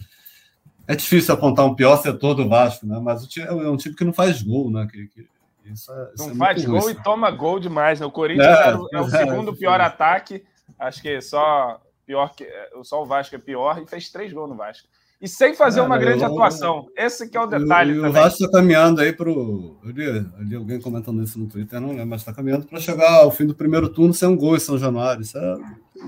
É 0.89 0.97
difícil 0.97 1.33
apontar 1.33 1.65
um 1.65 1.75
pior 1.77 1.97
setor 1.99 2.35
do 2.35 2.49
Vasco, 2.49 2.85
né? 2.85 2.99
Mas 3.01 3.23
o 3.23 3.29
time, 3.29 3.47
é 3.47 3.53
um 3.53 3.77
time 3.77 3.95
que 3.95 4.03
não 4.03 4.13
faz 4.13 4.43
gol, 4.43 4.73
né? 4.73 4.89
Que, 4.91 5.07
que 5.07 5.29
isso 5.67 5.93
é, 5.93 6.11
isso 6.15 6.27
não 6.27 6.35
é 6.35 6.37
faz 6.37 6.65
gol 6.65 6.81
ruim. 6.81 6.93
e 6.93 7.03
toma 7.03 7.31
gol 7.31 7.61
demais, 7.61 8.01
né? 8.01 8.07
O 8.07 8.11
Corinthians 8.11 8.49
é, 8.49 8.71
é, 8.71 8.99
é 8.99 9.01
o 9.01 9.09
segundo 9.09 9.55
pior 9.55 9.81
ataque. 9.81 10.45
Acho 10.77 11.01
que 11.01 11.21
só 11.21 11.81
pior 12.05 12.35
que 12.35 12.49
só 12.83 13.01
o 13.01 13.07
Vasco 13.07 13.37
é 13.37 13.39
pior 13.39 13.81
e 13.81 13.87
fez 13.87 14.11
três 14.11 14.33
gols 14.33 14.51
no 14.51 14.57
Vasco. 14.57 14.89
E 15.21 15.29
sem 15.29 15.55
fazer 15.55 15.81
é, 15.81 15.83
uma 15.83 15.99
grande 15.99 16.23
eu, 16.23 16.29
atuação. 16.29 16.87
Esse 16.97 17.29
que 17.29 17.37
é 17.37 17.41
o 17.41 17.47
detalhe. 17.47 17.99
O 17.99 18.11
Vasco 18.11 18.43
está 18.43 18.59
caminhando 18.59 19.03
aí 19.03 19.13
para 19.13 19.31
o. 19.31 19.79
Ali 19.85 20.57
alguém 20.57 20.81
comentando 20.81 21.23
isso 21.23 21.39
no 21.39 21.47
Twitter, 21.47 21.79
não 21.79 21.91
lembro, 21.91 22.07
mas 22.07 22.23
está 22.23 22.33
caminhando 22.33 22.67
para 22.67 22.81
chegar 22.81 23.17
ao 23.17 23.31
fim 23.31 23.45
do 23.45 23.55
primeiro 23.55 23.91
turno 23.91 24.15
sem 24.15 24.27
um 24.27 24.37
gol 24.37 24.57
em 24.57 24.61
São 24.61 24.79
Januário. 24.79 25.21
Isso 25.21 25.37
é 25.37 25.57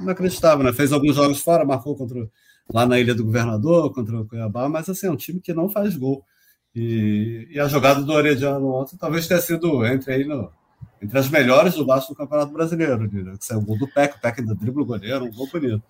inacreditável, 0.01 0.65
né? 0.65 0.73
Fez 0.73 0.93
alguns 0.93 1.15
jogos 1.15 1.41
fora, 1.41 1.63
marcou 1.63 1.95
contra 1.95 2.27
lá 2.73 2.87
na 2.87 2.99
Ilha 2.99 3.15
do 3.15 3.25
Governador, 3.25 3.93
contra 3.93 4.19
o 4.19 4.27
Cuiabá, 4.27 4.67
mas 4.67 4.89
assim, 4.89 5.09
é 5.09 5.11
um 5.11 5.17
time 5.17 5.41
que 5.41 5.53
não 5.53 5.69
faz 5.69 5.95
gol. 5.95 6.25
E, 6.75 7.49
e 7.51 7.61
a 7.61 7.69
jogada 7.69 8.01
do 8.01 8.13
Orediano 8.13 8.67
ontem 8.73 8.97
talvez 8.97 9.29
tenha 9.29 9.41
sido 9.43 9.85
entre 9.85 10.11
aí 10.11 10.25
no, 10.25 10.51
entre 11.03 11.19
as 11.19 11.29
melhores 11.29 11.75
do 11.75 11.85
Vasco 11.85 12.15
do 12.15 12.17
Campeonato 12.17 12.51
Brasileiro. 12.51 12.99
Né? 12.99 13.37
Que 13.39 13.45
saiu 13.45 13.61
o 13.61 13.63
gol 13.63 13.79
do 13.79 13.87
Peck, 13.89 14.17
o 14.17 14.21
Peck 14.23 14.41
ainda 14.41 14.55
dribla 14.55 14.83
o 14.83 14.87
goleiro, 14.87 15.27
um 15.27 15.31
gol 15.31 15.47
bonito 15.53 15.83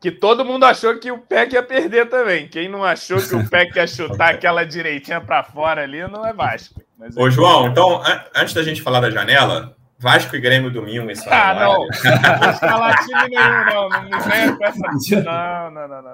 que 0.00 0.10
todo 0.10 0.44
mundo 0.44 0.64
achou 0.64 0.98
que 0.98 1.10
o 1.10 1.18
Peck 1.18 1.54
ia 1.54 1.62
perder 1.62 2.08
também. 2.08 2.48
Quem 2.48 2.68
não 2.68 2.84
achou 2.84 3.18
que 3.20 3.34
o 3.34 3.46
Peck 3.48 3.76
ia 3.76 3.86
chutar 3.86 4.34
aquela 4.34 4.64
direitinha 4.64 5.20
para 5.20 5.42
fora 5.42 5.82
ali, 5.82 6.06
não 6.08 6.26
é 6.26 6.32
Vasco. 6.32 6.80
Mas 6.98 7.16
Ô, 7.16 7.28
é 7.28 7.30
João, 7.30 7.68
então, 7.68 8.02
antes 8.34 8.54
da 8.54 8.62
gente 8.62 8.82
falar 8.82 9.00
da 9.00 9.10
janela, 9.10 9.76
Vasco 9.98 10.36
e 10.36 10.40
Grêmio 10.40 10.70
domingo 10.70 11.10
isso 11.10 11.24
Ah, 11.30 11.54
não. 11.54 11.86
Não 12.40 12.50
escalar 12.50 13.06
time 13.06 13.28
nenhum, 13.28 13.64
não. 13.64 13.88
Não 13.88 14.02
me 14.02 14.10
venha 14.28 14.56
com 14.56 14.64
essa. 14.64 15.22
Não, 15.22 15.70
não, 15.70 15.88
não, 15.88 16.02
não. 16.02 16.12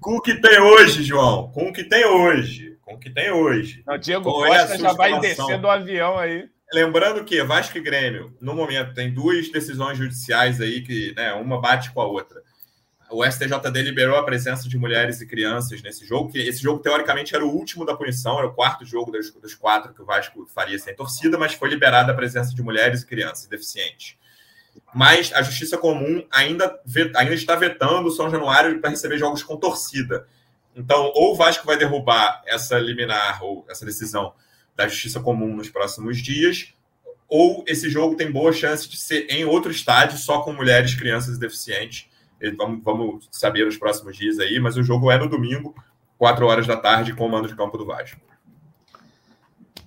Com 0.00 0.16
o 0.16 0.20
que 0.20 0.34
tem 0.34 0.60
hoje, 0.60 1.02
João. 1.02 1.50
Com 1.52 1.68
o 1.68 1.72
que 1.72 1.84
tem 1.84 2.04
hoje. 2.04 2.76
Com 2.82 2.94
o 2.94 2.98
que 2.98 3.10
tem 3.10 3.30
hoje. 3.32 3.82
Não, 3.86 3.98
Diego 3.98 4.30
Costa 4.30 4.78
já 4.78 4.92
vai 4.92 5.18
descer 5.18 5.58
do 5.58 5.68
avião 5.68 6.16
aí. 6.18 6.48
Lembrando 6.74 7.24
que 7.24 7.40
Vasco 7.44 7.78
e 7.78 7.80
Grêmio, 7.80 8.36
no 8.40 8.52
momento, 8.52 8.94
tem 8.94 9.14
duas 9.14 9.48
decisões 9.48 9.96
judiciais 9.96 10.60
aí 10.60 10.82
que 10.82 11.14
né, 11.14 11.32
uma 11.34 11.60
bate 11.60 11.92
com 11.92 12.00
a 12.00 12.04
outra. 12.04 12.42
O 13.08 13.24
STJD 13.24 13.80
liberou 13.80 14.16
a 14.16 14.24
presença 14.24 14.68
de 14.68 14.76
mulheres 14.76 15.20
e 15.20 15.26
crianças 15.26 15.80
nesse 15.82 16.04
jogo, 16.04 16.32
que 16.32 16.38
esse 16.40 16.60
jogo, 16.60 16.80
teoricamente, 16.80 17.32
era 17.32 17.46
o 17.46 17.48
último 17.48 17.86
da 17.86 17.94
punição, 17.94 18.38
era 18.38 18.48
o 18.48 18.52
quarto 18.52 18.84
jogo 18.84 19.12
dos, 19.12 19.30
dos 19.30 19.54
quatro 19.54 19.94
que 19.94 20.02
o 20.02 20.04
Vasco 20.04 20.44
faria 20.52 20.76
sem 20.76 20.96
torcida, 20.96 21.38
mas 21.38 21.54
foi 21.54 21.68
liberada 21.68 22.10
a 22.10 22.14
presença 22.16 22.52
de 22.52 22.60
mulheres 22.60 23.02
e 23.02 23.06
crianças 23.06 23.46
deficientes. 23.46 24.16
Mas 24.92 25.32
a 25.32 25.42
Justiça 25.42 25.78
Comum 25.78 26.26
ainda, 26.28 26.76
ainda 27.14 27.34
está 27.34 27.54
vetando 27.54 28.08
o 28.08 28.10
São 28.10 28.28
Januário 28.28 28.80
para 28.80 28.90
receber 28.90 29.16
jogos 29.16 29.44
com 29.44 29.56
torcida. 29.56 30.26
Então, 30.74 31.12
ou 31.14 31.34
o 31.34 31.36
Vasco 31.36 31.64
vai 31.64 31.76
derrubar 31.76 32.42
essa 32.44 32.76
liminar 32.80 33.44
ou 33.44 33.64
essa 33.70 33.86
decisão 33.86 34.34
da 34.76 34.88
Justiça 34.88 35.20
Comum 35.20 35.56
nos 35.56 35.68
próximos 35.68 36.18
dias, 36.18 36.74
ou 37.28 37.64
esse 37.66 37.88
jogo 37.88 38.16
tem 38.16 38.30
boa 38.30 38.52
chance 38.52 38.88
de 38.88 38.96
ser 38.96 39.26
em 39.30 39.44
outro 39.44 39.70
estádio, 39.70 40.18
só 40.18 40.40
com 40.42 40.52
mulheres, 40.52 40.94
crianças 40.94 41.36
e 41.36 41.40
deficientes. 41.40 42.08
Vamos, 42.56 42.82
vamos 42.84 43.28
saber 43.30 43.64
nos 43.64 43.76
próximos 43.76 44.16
dias 44.16 44.38
aí, 44.38 44.60
mas 44.60 44.76
o 44.76 44.82
jogo 44.82 45.10
é 45.10 45.16
no 45.16 45.28
domingo, 45.28 45.74
4 46.18 46.46
horas 46.46 46.66
da 46.66 46.76
tarde, 46.76 47.14
com 47.14 47.26
o 47.26 47.30
mando 47.30 47.48
de 47.48 47.56
campo 47.56 47.78
do 47.78 47.86
Vasco. 47.86 48.20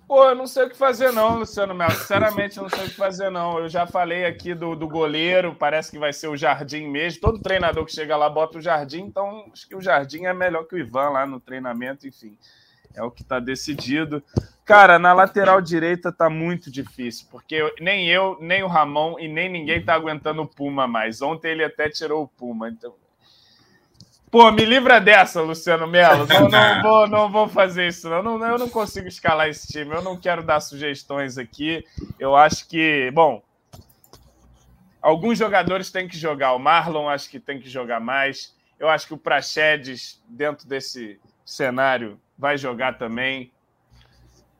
Pô, 0.07 0.23
eu 0.23 0.35
não 0.35 0.47
sei 0.47 0.63
o 0.63 0.69
que 0.69 0.77
fazer, 0.77 1.11
não, 1.11 1.39
Luciano 1.39 1.75
Melo. 1.75 1.91
Sinceramente, 1.91 2.55
eu 2.55 2.63
não 2.63 2.69
sei 2.69 2.85
o 2.85 2.89
que 2.89 2.95
fazer, 2.95 3.29
não. 3.29 3.59
Eu 3.59 3.67
já 3.67 3.85
falei 3.85 4.25
aqui 4.25 4.53
do, 4.53 4.73
do 4.73 4.88
goleiro, 4.88 5.53
parece 5.53 5.91
que 5.91 5.99
vai 5.99 6.13
ser 6.13 6.29
o 6.29 6.38
Jardim 6.38 6.88
mesmo. 6.88 7.19
Todo 7.19 7.41
treinador 7.41 7.85
que 7.85 7.91
chega 7.91 8.15
lá 8.15 8.29
bota 8.29 8.57
o 8.57 8.61
Jardim, 8.61 9.01
então 9.01 9.49
acho 9.51 9.67
que 9.67 9.75
o 9.75 9.81
Jardim 9.81 10.23
é 10.23 10.33
melhor 10.33 10.63
que 10.63 10.75
o 10.75 10.79
Ivan 10.79 11.09
lá 11.09 11.25
no 11.25 11.41
treinamento, 11.41 12.07
enfim. 12.07 12.38
É 12.97 13.03
o 13.03 13.11
que 13.11 13.21
está 13.21 13.39
decidido. 13.39 14.23
Cara, 14.65 14.97
na 14.97 15.13
lateral 15.13 15.61
direita 15.61 16.11
tá 16.11 16.29
muito 16.29 16.71
difícil, 16.71 17.27
porque 17.31 17.73
nem 17.79 18.07
eu, 18.09 18.37
nem 18.41 18.63
o 18.63 18.67
Ramon 18.67 19.17
e 19.19 19.27
nem 19.27 19.47
ninguém 19.47 19.81
tá 19.81 19.93
aguentando 19.93 20.41
o 20.41 20.47
Puma 20.47 20.87
mais. 20.87 21.21
Ontem 21.21 21.51
ele 21.51 21.63
até 21.63 21.89
tirou 21.89 22.23
o 22.23 22.27
Puma, 22.27 22.67
então 22.67 22.93
Pô, 24.29 24.51
me 24.51 24.65
livra 24.65 24.99
dessa, 24.99 25.41
Luciano 25.41 25.87
Melo. 25.87 26.27
Não, 26.27 26.49
não, 26.49 26.81
vou, 26.83 27.07
não 27.07 27.31
vou 27.31 27.47
fazer 27.47 27.87
isso, 27.87 28.09
não. 28.09 28.21
não. 28.21 28.45
Eu 28.45 28.57
não 28.57 28.67
consigo 28.67 29.07
escalar 29.07 29.47
esse 29.47 29.67
time. 29.67 29.95
Eu 29.95 30.01
não 30.01 30.17
quero 30.17 30.43
dar 30.43 30.59
sugestões 30.59 31.37
aqui. 31.37 31.85
Eu 32.19 32.35
acho 32.35 32.67
que, 32.67 33.09
bom, 33.13 33.41
alguns 35.01 35.37
jogadores 35.37 35.89
têm 35.91 36.09
que 36.09 36.17
jogar. 36.17 36.53
O 36.53 36.59
Marlon 36.59 37.07
acho 37.07 37.29
que 37.29 37.39
tem 37.39 37.57
que 37.57 37.69
jogar 37.69 38.01
mais. 38.01 38.53
Eu 38.77 38.89
acho 38.89 39.07
que 39.07 39.13
o 39.13 39.17
Praxedes, 39.17 40.21
dentro 40.27 40.67
desse 40.67 41.19
cenário, 41.45 42.19
vai 42.38 42.57
jogar 42.57 42.97
também. 42.97 43.51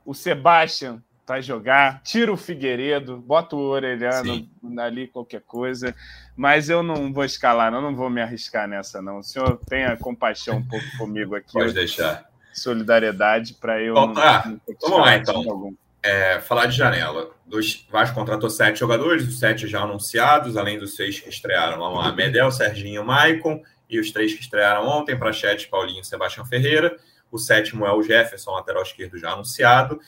O 0.06 0.14
Sebastian 0.14 1.02
vai 1.28 1.42
jogar. 1.42 2.02
Tira 2.04 2.32
o 2.32 2.38
Figueiredo, 2.38 3.18
bota 3.18 3.56
o 3.56 3.60
Orelhano 3.60 4.36
Sim. 4.36 4.50
ali, 4.80 5.08
qualquer 5.08 5.42
coisa. 5.42 5.94
Mas 6.36 6.70
eu 6.70 6.82
não 6.82 7.12
vou 7.12 7.26
escalar, 7.26 7.72
não, 7.72 7.82
não 7.82 7.96
vou 7.96 8.10
me 8.10 8.22
arriscar 8.22 8.68
nessa, 8.68 9.02
não. 9.02 9.20
O 9.20 9.24
senhor 9.24 9.60
tenha 9.68 9.98
compaixão 9.98 10.58
um 10.58 10.64
pouco 10.66 10.86
comigo 10.98 11.36
aqui. 11.36 11.52
Pode 11.52 11.74
deixar. 11.74 12.26
Solidariedade 12.54 13.56
para 13.56 13.82
eu. 13.82 13.94
Bom, 13.94 14.14
tá. 14.14 14.44
não, 14.46 14.54
não 14.54 14.62
Vamos 14.82 15.00
lá, 15.00 15.18
então. 15.18 15.76
É, 16.02 16.40
falar 16.40 16.68
de 16.68 16.78
janela. 16.78 17.32
Dos, 17.46 17.86
Vasco 17.92 18.16
contratou 18.16 18.50
sete 18.50 18.80
jogadores, 18.80 19.28
os 19.28 19.40
sete 19.40 19.68
já 19.68 19.82
anunciados, 19.82 20.56
além 20.56 20.80
dos 20.80 20.96
seis 20.96 21.20
que 21.20 21.30
estrearam. 21.30 21.78
Vamos 21.78 22.00
lá: 22.00 22.12
Medel, 22.14 22.52
Serginho, 22.52 23.04
Maicon 23.04 23.62
e 23.90 24.00
os 24.00 24.12
três 24.12 24.34
que 24.34 24.42
estrearam 24.42 24.88
ontem: 24.88 25.18
Prachete, 25.18 25.68
Paulinho 25.68 26.04
Sebastião 26.04 26.46
Ferreira. 26.46 26.98
O 27.32 27.38
sétimo 27.38 27.86
é 27.86 27.92
o 27.92 28.02
Jefferson, 28.02 28.52
lateral 28.52 28.84
esquerdo, 28.84 29.18
já 29.18 29.32
anunciado. 29.32 30.00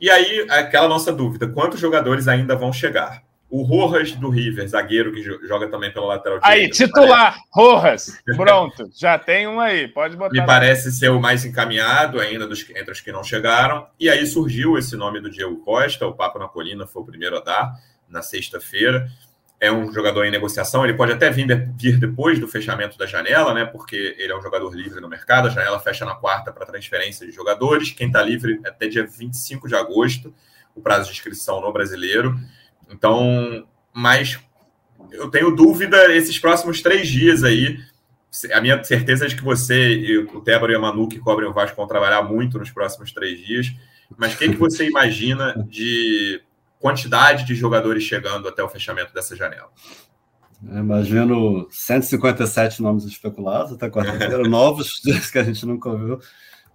E 0.00 0.08
aí, 0.08 0.46
aquela 0.48 0.88
nossa 0.88 1.12
dúvida: 1.12 1.48
quantos 1.48 1.78
jogadores 1.78 2.28
ainda 2.28 2.56
vão 2.56 2.72
chegar? 2.72 3.22
O 3.50 3.62
Rojas 3.62 4.12
do 4.12 4.30
River, 4.30 4.68
zagueiro 4.68 5.12
que 5.12 5.22
joga 5.22 5.68
também 5.68 5.92
pela 5.92 6.06
lateral 6.06 6.38
direita. 6.38 6.62
Aí, 6.62 6.70
titular, 6.70 7.36
Rojas. 7.52 8.16
Pronto, 8.36 8.88
já 8.96 9.18
tem 9.18 9.48
um 9.48 9.58
aí, 9.58 9.88
pode 9.88 10.16
botar. 10.16 10.32
Me 10.32 10.46
parece 10.46 10.92
ser 10.92 11.10
o 11.10 11.20
mais 11.20 11.44
encaminhado 11.44 12.20
ainda 12.20 12.46
dos, 12.46 12.64
entre 12.70 12.92
os 12.92 13.00
que 13.00 13.10
não 13.10 13.24
chegaram. 13.24 13.88
E 13.98 14.08
aí 14.08 14.24
surgiu 14.24 14.78
esse 14.78 14.96
nome 14.96 15.20
do 15.20 15.28
Diego 15.28 15.56
Costa, 15.64 16.06
o 16.06 16.14
Papo 16.14 16.38
na 16.38 16.46
Colina 16.46 16.86
foi 16.86 17.02
o 17.02 17.04
primeiro 17.04 17.36
a 17.38 17.40
dar 17.40 17.74
na 18.08 18.22
sexta-feira. 18.22 19.08
É 19.60 19.70
um 19.70 19.92
jogador 19.92 20.24
em 20.24 20.30
negociação, 20.30 20.84
ele 20.84 20.94
pode 20.94 21.12
até 21.12 21.28
vir, 21.28 21.46
depois 21.98 22.38
do 22.38 22.48
fechamento 22.48 22.96
da 22.96 23.04
janela, 23.04 23.52
né? 23.52 23.66
Porque 23.66 24.16
ele 24.18 24.32
é 24.32 24.36
um 24.36 24.40
jogador 24.40 24.74
livre 24.74 25.00
no 25.00 25.08
mercado. 25.08 25.48
A 25.48 25.50
janela 25.50 25.78
fecha 25.78 26.06
na 26.06 26.14
quarta 26.14 26.50
para 26.50 26.64
transferência 26.64 27.26
de 27.26 27.32
jogadores. 27.32 27.90
Quem 27.90 28.06
está 28.06 28.22
livre 28.22 28.58
é 28.64 28.70
até 28.70 28.88
dia 28.88 29.06
25 29.06 29.68
de 29.68 29.74
agosto, 29.74 30.34
o 30.74 30.80
prazo 30.80 31.06
de 31.06 31.12
inscrição 31.12 31.60
no 31.60 31.70
brasileiro. 31.70 32.40
Então, 32.88 33.66
mas 33.92 34.40
eu 35.12 35.28
tenho 35.28 35.54
dúvida 35.54 36.14
esses 36.14 36.38
próximos 36.38 36.80
três 36.80 37.08
dias 37.08 37.44
aí. 37.44 37.78
A 38.52 38.60
minha 38.60 38.82
certeza 38.82 39.24
é 39.24 39.28
de 39.28 39.36
que 39.36 39.42
você 39.42 39.94
e 39.94 40.18
o 40.18 40.40
Tébaro 40.40 40.72
e 40.72 40.74
a 40.74 40.78
Manu, 40.78 41.08
que 41.08 41.18
cobrem 41.18 41.48
o 41.48 41.52
Vasco, 41.52 41.76
vão 41.76 41.86
trabalhar 41.86 42.22
muito 42.22 42.58
nos 42.58 42.70
próximos 42.70 43.12
três 43.12 43.38
dias. 43.44 43.74
Mas 44.16 44.34
o 44.34 44.38
que, 44.38 44.48
que 44.48 44.56
você 44.56 44.88
imagina 44.88 45.54
de 45.68 46.40
quantidade 46.80 47.44
de 47.44 47.54
jogadores 47.54 48.02
chegando 48.02 48.48
até 48.48 48.62
o 48.62 48.68
fechamento 48.68 49.14
dessa 49.14 49.36
janela? 49.36 49.70
Eu 50.68 50.78
imagino 50.78 51.68
157 51.70 52.82
nomes 52.82 53.04
especulados 53.04 53.72
até 53.72 53.88
quarta-feira, 53.88 54.42
novos 54.48 55.00
que 55.30 55.38
a 55.38 55.44
gente 55.44 55.64
nunca 55.64 55.88
ouviu 55.88 56.18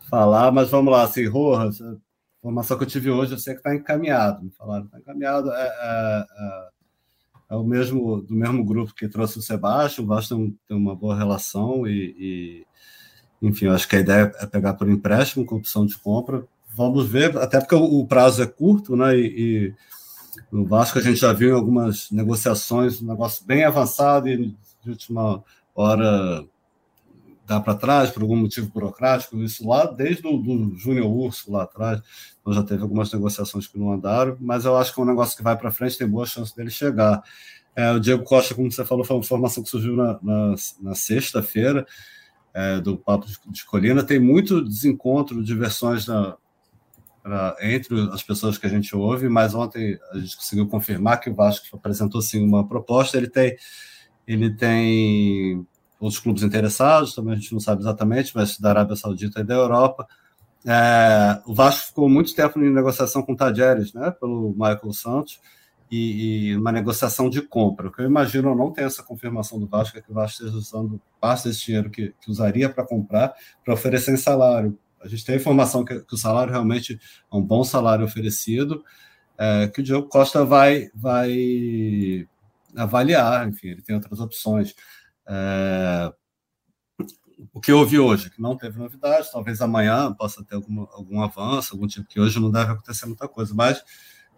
falar, 0.09 0.51
mas 0.51 0.69
vamos 0.69 0.91
lá, 0.91 1.03
assim, 1.03 1.27
Rojas, 1.27 1.79
informação 2.45 2.77
que 2.77 2.83
eu 2.83 2.87
tive 2.87 3.09
hoje, 3.09 3.33
eu 3.33 3.39
sei 3.39 3.55
que 3.55 3.59
está 3.59 3.75
encaminhado. 3.75 4.43
Me 4.43 4.51
falaram, 4.51 4.85
está 4.85 4.99
encaminhado. 4.99 5.51
É, 5.51 5.65
é, 5.65 6.25
é, 6.37 6.67
é, 7.51 7.55
o 7.55 7.63
mesmo 7.63 8.21
do 8.21 8.35
mesmo 8.35 8.63
grupo 8.63 8.93
que 8.93 9.07
trouxe 9.07 9.39
o 9.39 9.41
Sebastião. 9.41 10.05
O 10.05 10.07
Vasco 10.07 10.35
tem, 10.67 10.77
uma 10.77 10.95
boa 10.95 11.17
relação 11.17 11.87
e, 11.87 12.15
e, 13.41 13.47
enfim, 13.47 13.67
acho 13.67 13.87
que 13.87 13.95
a 13.95 13.99
ideia 13.99 14.31
é 14.39 14.45
pegar 14.45 14.75
por 14.75 14.87
empréstimo 14.87 15.45
com 15.45 15.55
opção 15.55 15.85
de 15.85 15.97
compra. 15.97 16.45
Vamos 16.75 17.07
ver, 17.07 17.35
até 17.37 17.59
porque 17.59 17.75
o, 17.75 17.83
o 17.83 18.07
prazo 18.07 18.43
é 18.43 18.45
curto, 18.45 18.95
né? 18.95 19.17
E, 19.17 19.25
e, 19.25 19.73
no 20.51 20.65
Vasco 20.65 20.99
a 20.99 21.01
gente 21.01 21.19
já 21.19 21.33
viu 21.33 21.49
em 21.49 21.53
algumas 21.59 22.11
negociações 22.11 23.01
um 23.01 23.07
negócio 23.07 23.45
bem 23.45 23.63
avançado 23.63 24.27
e 24.27 24.55
de 24.83 24.89
última 24.89 25.43
hora 25.73 26.45
dá 27.45 27.59
para 27.59 27.75
trás 27.75 28.09
por 28.09 28.23
algum 28.23 28.35
motivo 28.35 28.69
burocrático, 28.69 29.37
isso 29.37 29.67
lá 29.67 29.85
desde 29.85 30.25
o 30.27 30.75
Júnior 30.75 31.07
Urso 31.07 31.51
lá 31.51 31.63
atrás, 31.63 32.01
nós 32.43 32.55
já 32.55 32.63
teve 32.63 32.81
algumas 32.81 33.11
negociações 33.13 33.67
que 33.67 33.77
não 33.77 33.91
andaram, 33.91 34.35
mas 34.39 34.65
eu 34.65 34.75
acho 34.75 34.93
que 34.93 34.99
é 34.99 35.03
um 35.03 35.07
negócio 35.07 35.37
que 35.37 35.43
vai 35.43 35.55
para 35.55 35.71
frente, 35.71 35.97
tem 35.97 36.07
boa 36.07 36.25
chance 36.25 36.55
dele 36.55 36.71
chegar. 36.71 37.23
É, 37.75 37.91
o 37.91 37.99
Diego 37.99 38.23
Costa, 38.23 38.55
como 38.55 38.71
você 38.71 38.85
falou, 38.85 39.03
foi 39.03 39.17
uma 39.17 39.23
informação 39.23 39.61
que 39.61 39.69
surgiu 39.69 39.95
na, 39.95 40.17
na, 40.23 40.55
na 40.81 40.95
sexta-feira 40.95 41.85
é, 42.53 42.79
do 42.79 42.97
Papo 42.97 43.27
de, 43.47 43.65
Colina, 43.65 44.01
tem 44.01 44.19
muito 44.19 44.63
desencontro 44.63 45.43
de 45.43 45.53
versões 45.53 46.07
na, 46.07 46.21
na, 46.21 46.37
entre 47.61 48.09
as 48.11 48.21
pessoas 48.21 48.57
que 48.57 48.65
a 48.65 48.69
gente 48.69 48.95
ouve, 48.95 49.27
mas 49.27 49.55
ontem 49.55 49.97
a 50.11 50.19
gente 50.19 50.37
conseguiu 50.37 50.67
confirmar 50.67 51.19
que 51.19 51.29
o 51.29 51.33
Vasco 51.35 51.75
apresentou 51.75 52.21
sim 52.21 52.43
uma 52.43 52.67
proposta, 52.67 53.17
ele 53.17 53.29
tem 53.29 53.55
ele 54.27 54.55
tem 54.55 55.65
outros 55.99 56.19
clubes 56.19 56.43
interessados, 56.43 57.13
também 57.13 57.33
a 57.33 57.37
gente 57.37 57.53
não 57.53 57.59
sabe 57.59 57.81
exatamente, 57.81 58.31
mas 58.35 58.59
da 58.59 58.69
Arábia 58.69 58.95
Saudita 58.95 59.39
e 59.39 59.43
da 59.43 59.53
Europa. 59.53 60.07
É, 60.65 61.41
o 61.45 61.53
Vasco 61.53 61.87
ficou 61.87 62.09
muito 62.09 62.33
tempo 62.35 62.59
em 62.59 62.73
negociação 62.73 63.21
com 63.21 63.33
o 63.33 63.35
Tajeres, 63.35 63.93
né, 63.93 64.11
pelo 64.19 64.51
Michael 64.51 64.93
Santos, 64.93 65.39
e, 65.91 66.49
e, 66.49 66.57
uma 66.57 66.71
negociação 66.71 67.29
de 67.29 67.41
compra. 67.41 67.87
O 67.87 67.91
que 67.91 68.01
eu 68.01 68.05
imagino, 68.05 68.55
não 68.55 68.71
tem 68.71 68.83
essa 68.83 69.03
confirmação 69.03 69.59
do 69.59 69.67
Vasco, 69.67 69.97
é 69.97 70.01
que 70.01 70.11
o 70.11 70.13
Vasco 70.15 70.43
esteja 70.43 70.57
usando 70.57 70.99
parte 71.21 71.47
desse 71.47 71.65
dinheiro 71.65 71.91
que, 71.91 72.13
que 72.19 72.31
usaria 72.31 72.67
para 72.67 72.83
comprar, 72.83 73.33
para 73.63 73.73
oferecer 73.73 74.11
em 74.11 74.17
salário. 74.17 74.77
A 75.05 75.09
gente 75.09 75.23
tem 75.23 75.35
a 75.35 75.37
informação 75.37 75.85
que, 75.85 75.99
que, 75.99 76.15
o 76.15 76.17
salário 76.17 76.51
realmente 76.51 76.99
é 77.31 77.35
um 77.35 77.41
bom 77.41 77.63
salário 77.63 78.03
oferecido, 78.03 78.83
é, 79.37 79.67
que 79.67 79.81
o 79.81 79.83
Diogo 79.83 80.09
Costa 80.09 80.43
vai, 80.43 80.89
vai 80.95 82.27
avaliar, 82.75 83.47
enfim, 83.47 83.67
ele 83.69 83.81
tem 83.81 83.95
outras 83.95 84.19
opções. 84.19 84.73
É, 85.27 86.11
o 87.53 87.59
que 87.61 87.71
houve 87.71 87.99
hoje, 87.99 88.29
que 88.29 88.41
não 88.41 88.57
teve 88.57 88.79
novidade, 88.79 89.31
talvez 89.31 89.61
amanhã 89.61 90.13
possa 90.13 90.43
ter 90.43 90.55
algum, 90.55 90.81
algum 90.91 91.21
avanço, 91.21 91.73
algum 91.73 91.87
tipo 91.87 92.07
que 92.07 92.19
hoje 92.19 92.39
não 92.39 92.51
deve 92.51 92.71
acontecer 92.71 93.05
muita 93.05 93.27
coisa, 93.27 93.53
mas 93.53 93.83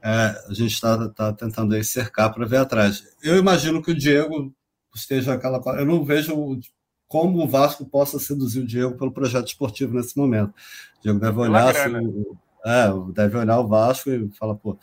é, 0.02 0.46
a 0.48 0.54
gente 0.54 0.74
está 0.74 1.10
tá 1.10 1.34
tentando 1.34 1.76
aí 1.76 1.84
cercar 1.84 2.34
para 2.34 2.46
ver 2.46 2.58
atrás. 2.58 3.04
Eu 3.22 3.38
imagino 3.38 3.82
que 3.82 3.92
o 3.92 3.98
Diego 3.98 4.54
esteja 4.94 5.34
aquela. 5.34 5.62
Eu 5.80 5.86
não 5.86 6.04
vejo 6.04 6.60
como 7.08 7.44
o 7.44 7.48
Vasco 7.48 7.86
possa 7.86 8.20
seduzir 8.20 8.62
o 8.62 8.68
Diego 8.68 8.98
pelo 8.98 9.12
projeto 9.12 9.48
esportivo 9.48 9.96
nesse 9.96 10.18
momento. 10.18 10.50
O 10.50 11.02
Diego 11.02 11.20
deve 11.20 11.40
olhar, 11.40 11.70
assim, 11.70 12.26
é, 12.66 12.88
deve 13.14 13.38
olhar 13.38 13.60
o 13.60 13.68
Vasco 13.68 14.10
e 14.10 14.30
falar, 14.32 14.56
pô, 14.56 14.78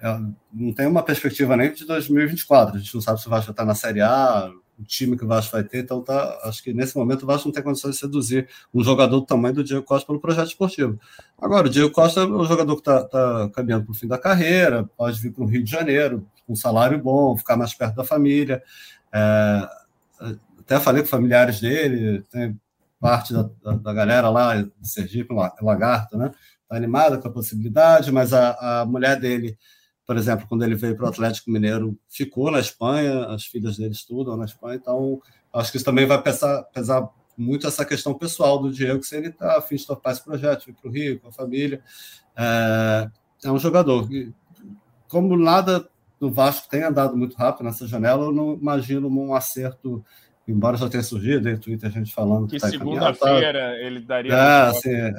é, 0.00 0.20
não 0.52 0.72
tem 0.72 0.86
uma 0.86 1.02
perspectiva 1.02 1.56
nem 1.56 1.72
de 1.72 1.86
2024. 1.86 2.76
A 2.76 2.78
gente 2.78 2.94
não 2.94 3.00
sabe 3.00 3.20
se 3.20 3.26
o 3.26 3.30
Vasco 3.30 3.50
está 3.50 3.64
na 3.64 3.74
Série 3.74 4.02
A, 4.02 4.52
o 4.78 4.82
time 4.84 5.16
que 5.16 5.24
o 5.24 5.28
Vasco 5.28 5.52
vai 5.52 5.62
ter, 5.62 5.78
então 5.78 6.02
tá, 6.02 6.40
acho 6.44 6.62
que 6.62 6.74
nesse 6.74 6.96
momento 6.96 7.22
o 7.22 7.26
Vasco 7.26 7.48
não 7.48 7.52
tem 7.52 7.62
condições 7.62 7.94
de 7.94 8.00
seduzir 8.00 8.48
um 8.74 8.82
jogador 8.82 9.20
do 9.20 9.26
tamanho 9.26 9.54
do 9.54 9.64
Diego 9.64 9.84
Costa 9.84 10.06
pelo 10.06 10.20
projeto 10.20 10.48
esportivo. 10.48 10.98
Agora, 11.40 11.68
o 11.68 11.70
Diego 11.70 11.90
Costa 11.90 12.20
é 12.20 12.26
um 12.26 12.44
jogador 12.44 12.74
que 12.74 12.80
está 12.80 13.04
tá 13.04 13.48
caminhando 13.54 13.84
para 13.84 13.92
o 13.92 13.94
fim 13.94 14.08
da 14.08 14.18
carreira, 14.18 14.88
pode 14.96 15.20
vir 15.20 15.32
para 15.32 15.44
o 15.44 15.46
Rio 15.46 15.62
de 15.62 15.70
Janeiro 15.70 16.26
com 16.46 16.52
um 16.52 16.56
salário 16.56 16.98
bom, 16.98 17.36
ficar 17.36 17.56
mais 17.56 17.72
perto 17.72 17.94
da 17.94 18.04
família. 18.04 18.62
É, 19.12 19.68
até 20.64 20.80
falei 20.80 21.02
com 21.02 21.08
familiares 21.08 21.60
dele, 21.60 22.22
tem 22.30 22.58
parte 22.98 23.32
da, 23.32 23.48
da, 23.62 23.72
da 23.72 23.92
galera 23.92 24.30
lá 24.30 24.60
de 24.60 24.70
Sergipe, 24.82 25.34
Lagarto, 25.60 26.16
né? 26.16 26.32
Está 26.62 26.76
animada 26.76 27.18
com 27.18 27.28
a 27.28 27.32
possibilidade, 27.32 28.10
mas 28.10 28.32
a, 28.32 28.80
a 28.80 28.86
mulher 28.86 29.20
dele 29.20 29.56
por 30.06 30.16
exemplo, 30.16 30.46
quando 30.46 30.64
ele 30.64 30.74
veio 30.74 30.96
para 30.96 31.06
o 31.06 31.08
Atlético 31.08 31.50
Mineiro, 31.50 31.98
ficou 32.10 32.50
na 32.50 32.60
Espanha, 32.60 33.26
as 33.26 33.44
filhas 33.44 33.78
dele 33.78 33.92
estudam 33.92 34.36
na 34.36 34.44
Espanha, 34.44 34.76
então 34.76 35.20
acho 35.52 35.70
que 35.70 35.78
isso 35.78 35.84
também 35.84 36.06
vai 36.06 36.20
pesar, 36.20 36.62
pesar 36.64 37.08
muito 37.36 37.66
essa 37.66 37.84
questão 37.84 38.14
pessoal 38.14 38.58
do 38.60 38.70
Diego, 38.70 39.02
se 39.02 39.16
ele 39.16 39.28
está 39.28 39.58
afim 39.58 39.76
de 39.76 39.86
topar 39.86 40.12
esse 40.12 40.22
projeto, 40.22 40.68
ir 40.68 40.74
para 40.74 40.88
o 40.88 40.92
Rio, 40.92 41.20
com 41.20 41.28
a 41.28 41.32
família. 41.32 41.82
É, 42.36 43.10
é 43.44 43.50
um 43.50 43.58
jogador 43.58 44.06
que, 44.06 44.32
como 45.08 45.36
nada 45.36 45.88
do 46.20 46.30
Vasco 46.30 46.68
tem 46.68 46.82
andado 46.82 47.16
muito 47.16 47.36
rápido 47.36 47.64
nessa 47.64 47.86
janela, 47.86 48.24
eu 48.24 48.32
não 48.32 48.54
imagino 48.54 49.08
um 49.08 49.34
acerto, 49.34 50.04
embora 50.46 50.76
já 50.76 50.88
tenha 50.88 51.02
surgido 51.02 51.48
em 51.48 51.56
Twitter 51.56 51.88
a 51.88 51.92
gente 51.92 52.14
falando 52.14 52.46
que, 52.46 52.56
que 52.56 52.60
tá 52.60 52.68
segunda-feira 52.68 53.58
tá... 53.58 53.78
ele 53.78 54.00
daria. 54.00 54.32
É, 54.32 54.60
assim, 54.68 54.90
é, 54.90 55.12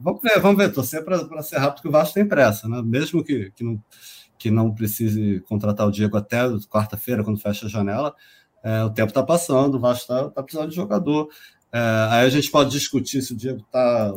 vamos 0.00 0.20
ver, 0.22 0.40
vamos 0.40 0.56
ver, 0.56 0.72
torcer 0.72 1.04
para 1.04 1.42
ser 1.42 1.58
rápido, 1.58 1.82
que 1.82 1.88
o 1.88 1.92
Vasco 1.92 2.14
tem 2.14 2.26
pressa, 2.26 2.68
né? 2.68 2.82
Mesmo 2.84 3.22
que, 3.22 3.50
que, 3.52 3.62
não, 3.62 3.82
que 4.38 4.50
não 4.50 4.74
precise 4.74 5.40
contratar 5.48 5.86
o 5.86 5.92
Diego 5.92 6.16
até 6.16 6.40
quarta-feira, 6.68 7.22
quando 7.22 7.40
fecha 7.40 7.66
a 7.66 7.68
janela, 7.68 8.14
é, 8.62 8.84
o 8.84 8.90
tempo 8.90 9.08
está 9.08 9.22
passando, 9.22 9.76
o 9.76 9.80
Vasco 9.80 10.12
está 10.12 10.30
tá 10.30 10.42
precisando 10.42 10.70
de 10.70 10.76
jogador. 10.76 11.28
É, 11.72 11.78
aí 12.10 12.26
a 12.26 12.28
gente 12.28 12.50
pode 12.50 12.70
discutir 12.70 13.22
se 13.22 13.32
o 13.32 13.36
Diego 13.36 13.60
está, 13.60 14.12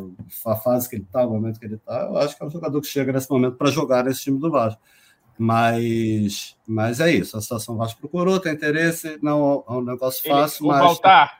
a 0.46 0.56
fase 0.58 0.90
que 0.90 0.96
ele 0.96 1.04
está, 1.04 1.26
o 1.26 1.32
momento 1.32 1.60
que 1.60 1.66
ele 1.66 1.76
está. 1.76 2.02
Eu 2.02 2.18
acho 2.18 2.36
que 2.36 2.44
é 2.44 2.46
um 2.46 2.50
jogador 2.52 2.82
que 2.82 2.88
chega 2.88 3.14
nesse 3.14 3.30
momento 3.30 3.56
para 3.56 3.72
jogar 3.72 4.04
nesse 4.04 4.24
time 4.24 4.40
do 4.40 4.52
Vasco. 4.52 4.82
Mas, 5.38 6.56
mas 6.66 7.00
é 7.00 7.12
isso. 7.12 7.38
A 7.38 7.42
situação 7.42 7.78
Vasco 7.78 8.00
procurou, 8.00 8.40
tem 8.40 8.54
interesse, 8.54 9.20
não 9.22 9.64
é 9.68 9.72
um 9.72 9.82
negócio 9.82 10.24
fácil. 10.24 10.66
Ele, 10.66 10.72
mas... 10.72 10.82
O 10.82 10.86
Baltar, 10.86 11.40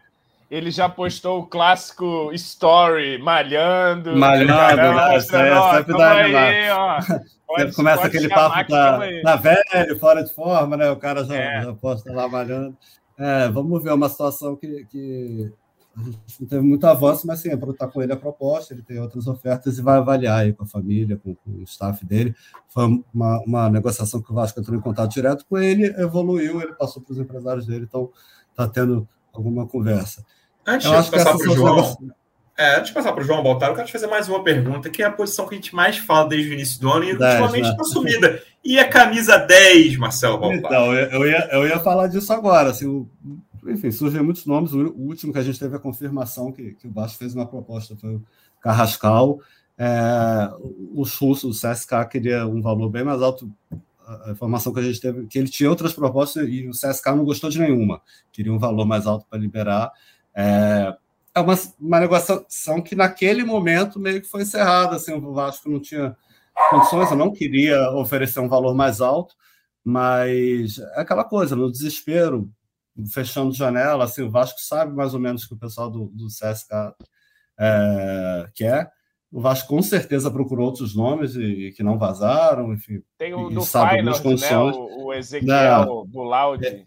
ele 0.52 0.70
já 0.70 0.90
postou 0.90 1.40
o 1.40 1.46
clássico 1.46 2.32
story, 2.34 3.18
malhando. 3.18 4.16
Malhando, 4.16 4.94
né? 4.94 5.20
sempre 5.20 5.98
dá 5.98 6.12
aí, 6.14 6.70
ó. 6.72 7.00
Pode, 7.48 7.62
sempre 7.62 7.76
começa 7.76 8.08
aquele 8.08 8.28
papo 8.28 8.72
da, 8.72 9.00
da 9.22 9.36
velho, 9.36 10.00
fora 10.00 10.24
de 10.24 10.34
forma, 10.34 10.76
né? 10.76 10.90
O 10.90 10.96
cara 10.98 11.24
já, 11.24 11.36
é. 11.36 11.62
já 11.62 11.74
posta 11.74 12.12
lá 12.12 12.28
malhando. 12.28 12.76
É, 13.18 13.48
vamos 13.50 13.84
ver 13.84 13.94
uma 13.94 14.10
situação 14.10 14.56
que, 14.56 14.86
que 14.92 15.52
não 15.96 16.48
teve 16.48 16.62
muito 16.62 16.86
avanço, 16.86 17.26
mas 17.26 17.40
sim, 17.40 17.50
está 17.50 17.88
com 17.88 18.02
ele 18.02 18.12
a 18.12 18.18
proposta, 18.18 18.74
ele 18.74 18.84
tem 18.84 19.00
outras 19.00 19.28
ofertas 19.28 19.78
e 19.78 19.82
vai 19.82 19.98
avaliar 19.98 20.40
aí 20.40 20.54
com 20.54 20.64
a 20.64 20.68
família, 20.68 21.18
com, 21.18 21.34
com 21.36 21.52
o 21.52 21.64
staff 21.64 22.06
dele. 22.06 22.36
Foi 22.68 22.84
uma, 23.14 23.40
uma, 23.40 23.70
negociação 23.70 24.22
que 24.22 24.32
o 24.32 24.36
Vasco 24.36 24.60
entrou 24.60 24.78
em 24.78 24.82
contato 24.82 25.12
direto 25.12 25.46
com 25.50 25.58
ele, 25.58 25.86
evoluiu, 25.98 26.62
ele 26.62 26.74
passou 26.74 27.02
para 27.02 27.14
os 27.14 27.20
empresários 27.20 27.66
dele, 27.66 27.86
então 27.88 28.12
está 28.50 28.68
tendo 28.68 29.08
alguma 29.34 29.66
conversa. 29.66 30.26
Antes 30.68 30.90
de 30.90 31.12
passar 31.12 31.38
para 31.38 31.50
o 31.50 31.56
João, 31.56 31.76
negócios... 31.76 32.12
é, 32.58 32.76
antes 32.76 32.88
de 32.88 32.94
passar 32.94 33.14
para 33.14 33.22
o 33.22 33.26
João 33.26 33.44
Baltar, 33.44 33.70
eu 33.70 33.76
quero 33.76 33.88
te 33.88 33.94
fazer 33.94 34.08
mais 34.08 34.28
uma 34.28 34.44
pergunta, 34.44 34.90
que 34.90 35.02
é 35.02 35.06
a 35.06 35.12
posição 35.12 35.48
que 35.48 35.56
a 35.56 35.58
gente 35.58 35.74
mais 35.74 35.98
fala 35.98 36.28
desde 36.28 36.50
o 36.50 36.54
início 36.54 36.82
do 36.82 36.92
ano 36.92 37.06
e 37.06 37.18
10, 37.18 37.42
ultimamente 37.42 37.70
está 37.70 37.84
né? 37.84 37.90
sumida. 37.90 38.44
E 38.64 38.80
a 38.80 38.90
camisa 38.90 39.38
10, 39.38 39.98
Marcelo 39.98 40.40
Baltar? 40.40 40.58
Então, 40.58 40.94
eu 40.94 41.26
ia, 41.26 41.48
eu 41.52 41.68
ia 41.68 41.80
falar 41.80 42.08
disso 42.08 42.34
agora. 42.34 42.72
Assim, 42.72 42.88
o 42.88 43.08
enfim, 43.68 43.92
surgem 43.92 44.22
muitos 44.22 44.46
nomes. 44.46 44.74
O 44.74 44.94
último 44.98 45.34
que 45.34 45.40
a 45.40 45.44
gente 45.44 45.60
teve 45.60 45.76
a 45.76 45.80
confirmação 45.80 46.52
que, 46.52 46.74
que 46.74 46.88
o 46.88 46.92
Vasco 46.92 47.18
fez 47.18 47.34
uma 47.36 47.46
proposta 47.46 47.96
foi 47.96 48.16
o 48.16 48.24
Carrascal. 48.62 49.40
É, 49.78 50.52
os 50.94 51.16
russos, 51.16 51.64
o 51.64 51.70
CSK 51.70 52.08
queria 52.10 52.48
um 52.48 52.62
valor 52.62 52.90
bem 52.90 53.04
mais 53.04 53.22
alto. 53.22 53.52
A 54.26 54.32
informação 54.32 54.72
que 54.72 54.80
a 54.80 54.84
gente 54.84 55.02
teve 55.02 55.26
que 55.26 55.40
ele 55.40 55.50
tinha 55.50 55.70
outras 55.70 55.94
propostas 55.94 56.48
e 56.48 56.68
o 56.68 56.72
CSK 56.72 57.08
não 57.08 57.26
gostou 57.26 57.50
de 57.50 57.60
nenhuma, 57.60 58.02
queria 58.32 58.54
um 58.54 58.60
valor 58.60 58.86
mais 58.86 59.08
alto 59.08 59.26
para 59.28 59.40
liberar. 59.40 59.92
É, 60.34 60.96
é 61.34 61.40
uma, 61.40 61.56
uma 61.80 62.00
negociação 62.00 62.82
que 62.82 62.96
naquele 62.96 63.44
momento 63.44 64.00
meio 64.00 64.22
que 64.22 64.28
foi 64.28 64.44
encerrada. 64.44 64.96
Assim, 64.96 65.14
o 65.14 65.34
Vasco 65.34 65.70
não 65.70 65.80
tinha 65.80 66.16
condições, 66.70 67.12
eu 67.12 67.18
não 67.18 67.32
queria 67.32 67.92
oferecer 67.92 68.40
um 68.40 68.48
valor 68.48 68.74
mais 68.74 69.02
alto, 69.02 69.36
mas 69.84 70.80
é 70.80 71.02
aquela 71.02 71.24
coisa, 71.24 71.56
no 71.56 71.72
desespero, 71.72 72.50
fechando 73.12 73.54
janela, 73.54 74.06
assim, 74.06 74.22
o 74.22 74.30
Vasco 74.30 74.60
sabe 74.60 74.96
mais 74.96 75.14
ou 75.14 75.20
menos 75.20 75.44
o 75.44 75.48
que 75.48 75.54
o 75.54 75.60
pessoal 75.60 75.90
do, 75.90 76.06
do 76.08 76.28
CSK 76.28 76.94
é, 77.60 78.50
quer. 78.54 78.92
O 79.32 79.42
Vasco 79.42 79.68
com 79.68 79.82
certeza 79.82 80.32
procurou 80.32 80.68
outros 80.68 80.96
nomes 80.96 81.36
e, 81.36 81.44
e 81.44 81.72
que 81.74 81.84
não 81.84 81.98
vazaram, 81.98 82.74
enfim. 82.74 83.02
Tem 83.18 83.34
o 83.34 83.50
do 83.50 83.62
Finals, 83.62 84.24
né? 84.24 84.58
O, 84.58 85.08
o 85.08 85.14
Ezequiel. 85.14 86.08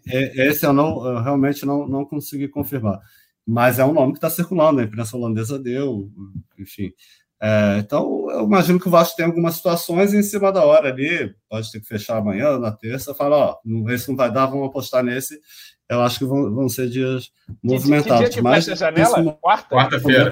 É, 0.07 0.41
é, 0.41 0.47
esse 0.47 0.65
eu, 0.65 0.73
não, 0.73 1.05
eu 1.05 1.21
realmente 1.21 1.65
não, 1.65 1.87
não 1.87 2.05
consegui 2.05 2.47
confirmar. 2.47 2.99
Mas 3.45 3.77
é 3.77 3.85
um 3.85 3.93
nome 3.93 4.13
que 4.13 4.17
está 4.17 4.29
circulando, 4.29 4.79
a 4.79 4.83
imprensa 4.83 5.15
holandesa 5.15 5.59
deu, 5.59 6.09
enfim. 6.57 6.91
É, 7.41 7.77
então, 7.79 8.29
eu 8.31 8.45
imagino 8.45 8.79
que 8.79 8.87
o 8.87 8.91
Vasco 8.91 9.15
tem 9.15 9.25
algumas 9.25 9.55
situações 9.55 10.13
em 10.13 10.21
cima 10.21 10.51
da 10.51 10.65
hora 10.65 10.89
ali, 10.89 11.33
pode 11.47 11.71
ter 11.71 11.79
que 11.79 11.87
fechar 11.87 12.17
amanhã, 12.17 12.59
na 12.59 12.71
terça, 12.71 13.15
fala, 13.15 13.37
ó, 13.37 13.57
esse 13.91 14.09
não 14.09 14.15
vai 14.15 14.31
dar, 14.31 14.47
vamos 14.47 14.67
apostar 14.67 15.03
nesse 15.03 15.39
eu 15.89 16.01
acho 16.01 16.19
que 16.19 16.25
vão, 16.25 16.53
vão 16.53 16.69
ser 16.69 16.87
dias 16.87 17.31
movimentados. 17.63 18.19
Que, 18.19 18.25
que 18.25 18.29
dia 18.29 18.35
que 18.35 18.41
mas 18.41 18.69
a 18.69 18.75
janela? 18.75 19.33
Quarta? 19.41 19.75
Quarta-feira. 19.75 20.31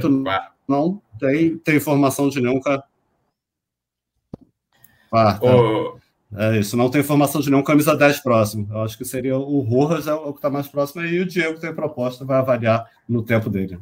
Não 0.67 1.01
tem, 1.19 1.57
tem 1.57 1.77
informação 1.77 2.29
de 2.29 2.39
nenhum. 2.39 2.59
Quarta. 5.09 5.45
Oh. 5.45 5.97
É 6.35 6.57
isso, 6.57 6.75
não 6.75 6.89
tem 6.89 6.99
informação 6.99 7.39
de 7.39 7.49
nenhum 7.49 7.63
camisa 7.63 7.95
10 7.95 8.19
próximo. 8.19 8.67
Eu 8.69 8.81
acho 8.81 8.97
que 8.97 9.05
seria 9.05 9.37
o 9.37 9.61
Rojas, 9.61 10.07
é 10.07 10.13
o 10.13 10.33
que 10.33 10.39
está 10.39 10.49
mais 10.49 10.67
próximo, 10.67 11.03
e 11.03 11.21
o 11.21 11.25
Diego 11.25 11.57
tem 11.57 11.73
proposta, 11.73 12.25
vai 12.25 12.37
avaliar 12.37 12.85
no 13.07 13.23
tempo 13.23 13.49
dele. 13.49 13.79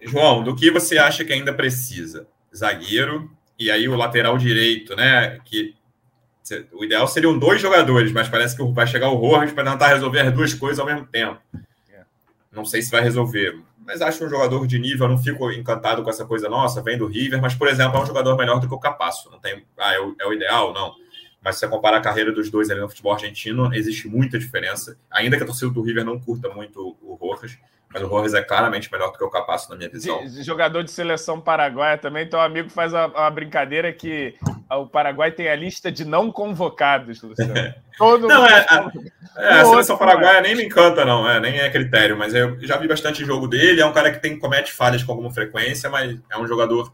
João, 0.00 0.42
do 0.42 0.56
que 0.56 0.70
você 0.70 0.96
acha 0.96 1.24
que 1.24 1.32
ainda 1.32 1.52
precisa? 1.52 2.26
Zagueiro, 2.56 3.30
e 3.58 3.70
aí 3.70 3.86
o 3.86 3.94
lateral 3.94 4.38
direito, 4.38 4.96
né? 4.96 5.38
Que 5.44 5.74
o 6.72 6.84
ideal 6.84 7.06
seriam 7.06 7.38
dois 7.38 7.60
jogadores, 7.60 8.12
mas 8.12 8.28
parece 8.28 8.56
que 8.56 8.64
vai 8.72 8.86
chegar 8.86 9.10
o 9.10 9.16
Rojas 9.16 9.52
para 9.52 9.70
tentar 9.70 9.88
resolver 9.88 10.20
as 10.20 10.34
duas 10.34 10.54
coisas 10.54 10.78
ao 10.78 10.86
mesmo 10.86 11.06
tempo. 11.06 11.40
É. 11.90 12.02
Não 12.50 12.64
sei 12.64 12.82
se 12.82 12.90
vai 12.90 13.00
resolver, 13.00 13.60
mas 13.78 14.02
acho 14.02 14.24
um 14.24 14.28
jogador 14.28 14.66
de 14.66 14.78
nível. 14.78 15.08
Não 15.08 15.18
fico 15.18 15.50
encantado 15.50 16.02
com 16.02 16.10
essa 16.10 16.24
coisa 16.24 16.48
nossa, 16.48 16.82
vem 16.82 16.98
do 16.98 17.06
River, 17.06 17.40
mas, 17.40 17.54
por 17.54 17.68
exemplo, 17.68 17.98
é 17.98 18.02
um 18.02 18.06
jogador 18.06 18.36
melhor 18.36 18.58
do 18.58 18.68
que 18.68 18.74
o 18.74 18.78
Capasso. 18.78 19.30
Não 19.30 19.38
tem, 19.38 19.64
ah, 19.78 19.94
é 19.94 20.00
o, 20.00 20.16
é 20.20 20.26
o 20.26 20.32
ideal? 20.32 20.72
Não. 20.72 20.94
Mas 21.42 21.56
se 21.56 21.60
você 21.60 21.68
comparar 21.68 21.96
a 21.96 22.00
carreira 22.00 22.32
dos 22.32 22.50
dois 22.50 22.70
ali 22.70 22.80
no 22.80 22.88
futebol 22.88 23.12
argentino, 23.12 23.74
existe 23.74 24.06
muita 24.08 24.38
diferença. 24.38 24.96
Ainda 25.10 25.36
que 25.36 25.42
a 25.42 25.46
torcida 25.46 25.70
do 25.70 25.82
River 25.82 26.04
não 26.04 26.18
curta 26.18 26.48
muito 26.48 26.96
o 27.02 27.14
Rojas, 27.14 27.58
mas 27.92 28.02
o 28.02 28.06
Rojas 28.06 28.34
é 28.34 28.42
claramente 28.42 28.90
melhor 28.90 29.12
do 29.12 29.18
que 29.18 29.24
o 29.24 29.30
Capasso, 29.30 29.70
na 29.70 29.76
minha 29.76 29.88
visão. 29.88 30.24
De, 30.24 30.42
jogador 30.42 30.82
de 30.82 30.90
seleção 30.90 31.40
paraguaia 31.40 31.98
também. 31.98 32.24
Então, 32.24 32.40
amigo 32.40 32.70
faz 32.70 32.92
uma, 32.92 33.06
uma, 33.06 33.30
brincadeira 33.30 33.92
que 33.92 34.34
o 34.70 34.86
Paraguai 34.86 35.30
tem 35.30 35.48
a 35.48 35.56
lista 35.56 35.92
de 35.92 36.04
não 36.04 36.32
convocados, 36.32 37.22
Luciano. 37.22 37.54
Todo 37.98 38.26
não, 38.26 38.46
é, 38.46 38.66
a, 38.68 38.92
é, 39.36 39.60
a 39.60 39.64
seleção 39.66 39.98
paraguaia 39.98 40.40
nem 40.40 40.56
me 40.56 40.64
encanta, 40.64 41.04
não. 41.04 41.28
É, 41.28 41.38
nem 41.38 41.58
é 41.58 41.70
critério. 41.70 42.16
Mas 42.16 42.34
eu 42.34 42.58
já 42.66 42.78
vi 42.78 42.88
bastante 42.88 43.24
jogo 43.24 43.46
dele. 43.46 43.82
É 43.82 43.86
um 43.86 43.92
cara 43.92 44.10
que 44.10 44.18
tem, 44.18 44.38
comete 44.38 44.72
falhas 44.72 45.02
com 45.02 45.12
alguma 45.12 45.30
frequência, 45.30 45.90
mas 45.90 46.18
é 46.30 46.38
um 46.38 46.46
jogador 46.46 46.92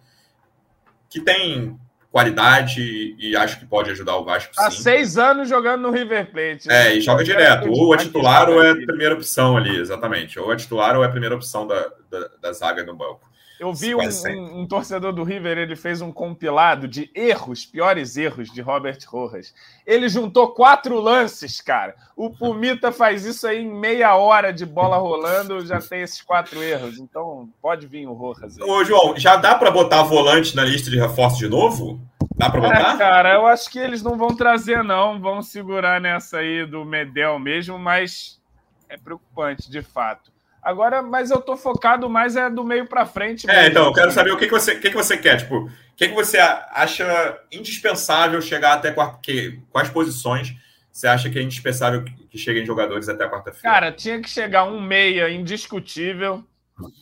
que 1.09 1.21
tem 1.21 1.79
qualidade 2.11 3.15
e 3.19 3.37
acho 3.37 3.59
que 3.59 3.67
pode 3.67 3.91
ajudar 3.91 4.17
o 4.17 4.25
Vasco. 4.25 4.53
Há 4.57 4.71
sim. 4.71 4.83
seis 4.83 5.19
anos 5.19 5.49
jogando 5.49 5.83
no 5.83 5.91
River 5.91 6.31
Plate. 6.31 6.67
Né? 6.67 6.89
É, 6.89 6.97
e 6.97 7.01
joga 7.01 7.23
direto. 7.23 7.71
Ou 7.71 7.95
é 7.95 7.99
titular 7.99 8.49
ou 8.49 8.63
é 8.63 8.71
a 8.71 8.75
primeira 8.75 9.15
opção 9.15 9.57
ali, 9.57 9.77
exatamente. 9.77 10.39
Ou 10.39 10.53
é 10.53 10.57
titular 10.57 10.97
ou 10.97 11.05
é 11.05 11.07
a 11.07 11.11
primeira 11.11 11.35
opção 11.35 11.67
da, 11.67 11.87
da, 12.11 12.29
da 12.41 12.53
zaga 12.53 12.83
no 12.85 12.97
banco. 12.97 13.28
Eu 13.59 13.75
vi 13.75 13.93
um, 13.93 13.99
um, 13.99 14.61
um, 14.61 14.67
torcedor 14.67 15.13
do 15.13 15.25
River, 15.25 15.59
ele 15.59 15.75
fez 15.75 16.01
um 16.01 16.13
compilado 16.13 16.87
de 16.87 17.11
erros, 17.13 17.67
piores 17.67 18.17
erros 18.17 18.53
de 18.53 18.61
Robert 18.61 18.99
Rojas. 19.07 19.53
Ele 19.85 20.09
juntou 20.09 20.53
quatro 20.53 21.01
lances, 21.01 21.61
cara. 21.61 21.97
O 22.17 22.31
Pumita 22.31 22.93
faz 22.93 23.25
isso 23.25 23.47
aí 23.49 23.65
em 23.65 23.69
meia 23.69 24.15
hora 24.15 24.53
de 24.53 24.65
bola 24.65 24.97
rolando, 24.97 25.67
já 25.67 25.81
tem 25.81 26.03
esses 26.03 26.23
quatro 26.23 26.63
erros. 26.63 26.99
Então, 26.99 27.49
pode 27.61 27.89
vir 27.89 28.07
o 28.07 28.13
Rojas 28.13 28.59
aí. 28.59 28.65
Ô, 28.65 28.85
João, 28.85 29.17
já 29.17 29.35
dá 29.37 29.57
para 29.57 29.73
botar 29.73 30.05
volante 30.05 30.55
na 30.55 30.65
lista 30.65 30.89
de 30.89 30.99
reforço 30.99 31.39
de 31.39 31.49
novo? 31.49 32.01
Dá 32.37 32.49
para 32.49 32.61
botar? 32.61 32.95
É, 32.95 32.97
cara, 32.97 33.35
eu 33.35 33.47
acho 33.47 33.69
que 33.71 33.81
eles 33.81 34.05
não 34.05 34.17
vão 34.17 34.37
trazer, 34.37 34.85
não. 34.85 35.21
Vão 35.21 35.43
segurar 35.43 36.01
nessa 36.01 36.39
aí 36.39 36.65
do 36.65 36.85
Medel 36.85 37.41
mesmo, 37.41 37.77
mas 37.77 38.41
é 38.89 38.97
preocupante, 38.97 39.69
de 39.69 39.83
fato. 39.83 40.38
Agora, 40.69 41.01
mas 41.01 41.31
eu 41.31 41.41
tô 41.41 41.57
focado 41.57 42.11
mais 42.11 42.37
é 42.37 42.51
do 42.51 42.63
meio 42.63 42.87
para 42.87 43.07
frente. 43.07 43.51
É, 43.51 43.69
então, 43.69 43.87
eu 43.87 43.93
quero 43.95 44.13
saber 44.13 44.33
o 44.33 44.37
que, 44.37 44.45
que, 44.45 44.53
você, 44.53 44.75
o 44.75 44.81
que, 44.83 44.91
que 44.91 44.97
você 44.97 45.17
quer. 45.17 45.39
Tipo, 45.39 45.61
o 45.61 45.71
que, 45.97 46.09
que 46.09 46.15
você 46.15 46.37
acha 46.37 47.41
indispensável 47.51 48.39
chegar 48.43 48.75
até 48.75 48.93
quarta, 48.93 49.19
que, 49.23 49.59
quais 49.71 49.89
posições 49.89 50.55
você 50.93 51.07
acha 51.07 51.31
que 51.31 51.39
é 51.39 51.43
indispensável 51.43 52.05
que 52.05 52.37
cheguem 52.37 52.67
jogadores 52.67 53.09
até 53.09 53.27
quarta-feira? 53.27 53.63
Cara, 53.63 53.93
tinha 53.93 54.21
que 54.21 54.29
chegar 54.29 54.65
um 54.65 54.79
meia 54.79 55.31
indiscutível, 55.31 56.45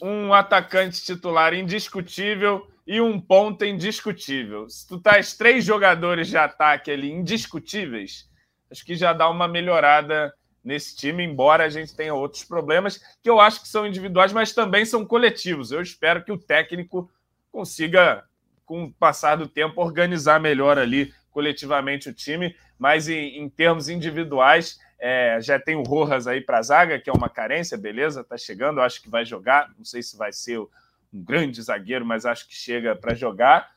um 0.01 0.33
atacante 0.33 1.05
titular 1.05 1.53
indiscutível 1.53 2.69
e 2.87 3.01
um 3.01 3.21
ponta 3.21 3.67
indiscutível. 3.67 4.69
Se 4.69 4.87
tu 4.87 5.01
tais 5.01 5.37
três 5.37 5.65
jogadores 5.65 6.29
de 6.29 6.37
ataque 6.37 6.89
ali 6.89 7.11
indiscutíveis, 7.11 8.29
acho 8.71 8.85
que 8.85 8.95
já 8.95 9.13
dá 9.13 9.29
uma 9.29 9.49
melhorada 9.49 10.33
nesse 10.67 10.97
time, 10.97 11.25
embora 11.25 11.65
a 11.65 11.71
gente 11.71 11.95
tenha 11.95 12.13
outros 12.13 12.45
problemas 12.45 12.99
que 13.23 13.31
eu 13.31 13.41
acho 13.41 13.63
que 13.63 13.69
são 13.69 13.87
individuais, 13.87 14.33
mas 14.33 14.53
também 14.53 14.85
são 14.85 15.07
coletivos. 15.07 15.71
Eu 15.71 15.81
espero 15.81 16.25
que 16.25 16.33
o 16.33 16.39
técnico 16.39 17.09
consiga, 17.51 18.25
com 18.67 18.85
o 18.85 18.93
passar 18.93 19.37
do 19.37 19.49
tempo, 19.49 19.81
organizar 19.81 20.41
melhor 20.41 20.77
ali 20.79 21.15
coletivamente 21.31 22.11
o 22.11 22.15
time, 22.15 22.57
mas 22.79 23.09
em, 23.09 23.39
em 23.39 23.49
termos 23.49 23.89
individuais, 23.89 24.79
É, 24.99 25.39
já 25.43 25.59
tem 25.61 25.77
o 25.77 25.83
Rojas 25.83 26.27
aí 26.27 26.41
para 26.41 26.59
a 26.59 26.63
zaga, 26.63 26.99
que 26.99 27.11
é 27.11 27.13
uma 27.13 27.29
carência, 27.29 27.77
beleza, 27.77 28.25
tá 28.25 28.39
chegando, 28.39 28.81
acho 28.81 29.03
que 29.03 29.11
vai 29.11 29.27
jogar. 29.27 29.69
Não 29.77 29.85
sei 29.85 30.03
se 30.03 30.17
vai 30.17 30.33
ser 30.33 30.59
um 30.59 30.69
grande 31.13 31.61
zagueiro, 31.61 32.05
mas 32.05 32.25
acho 32.25 32.49
que 32.49 32.55
chega 32.55 32.97
para 32.97 33.15
jogar. 33.15 33.69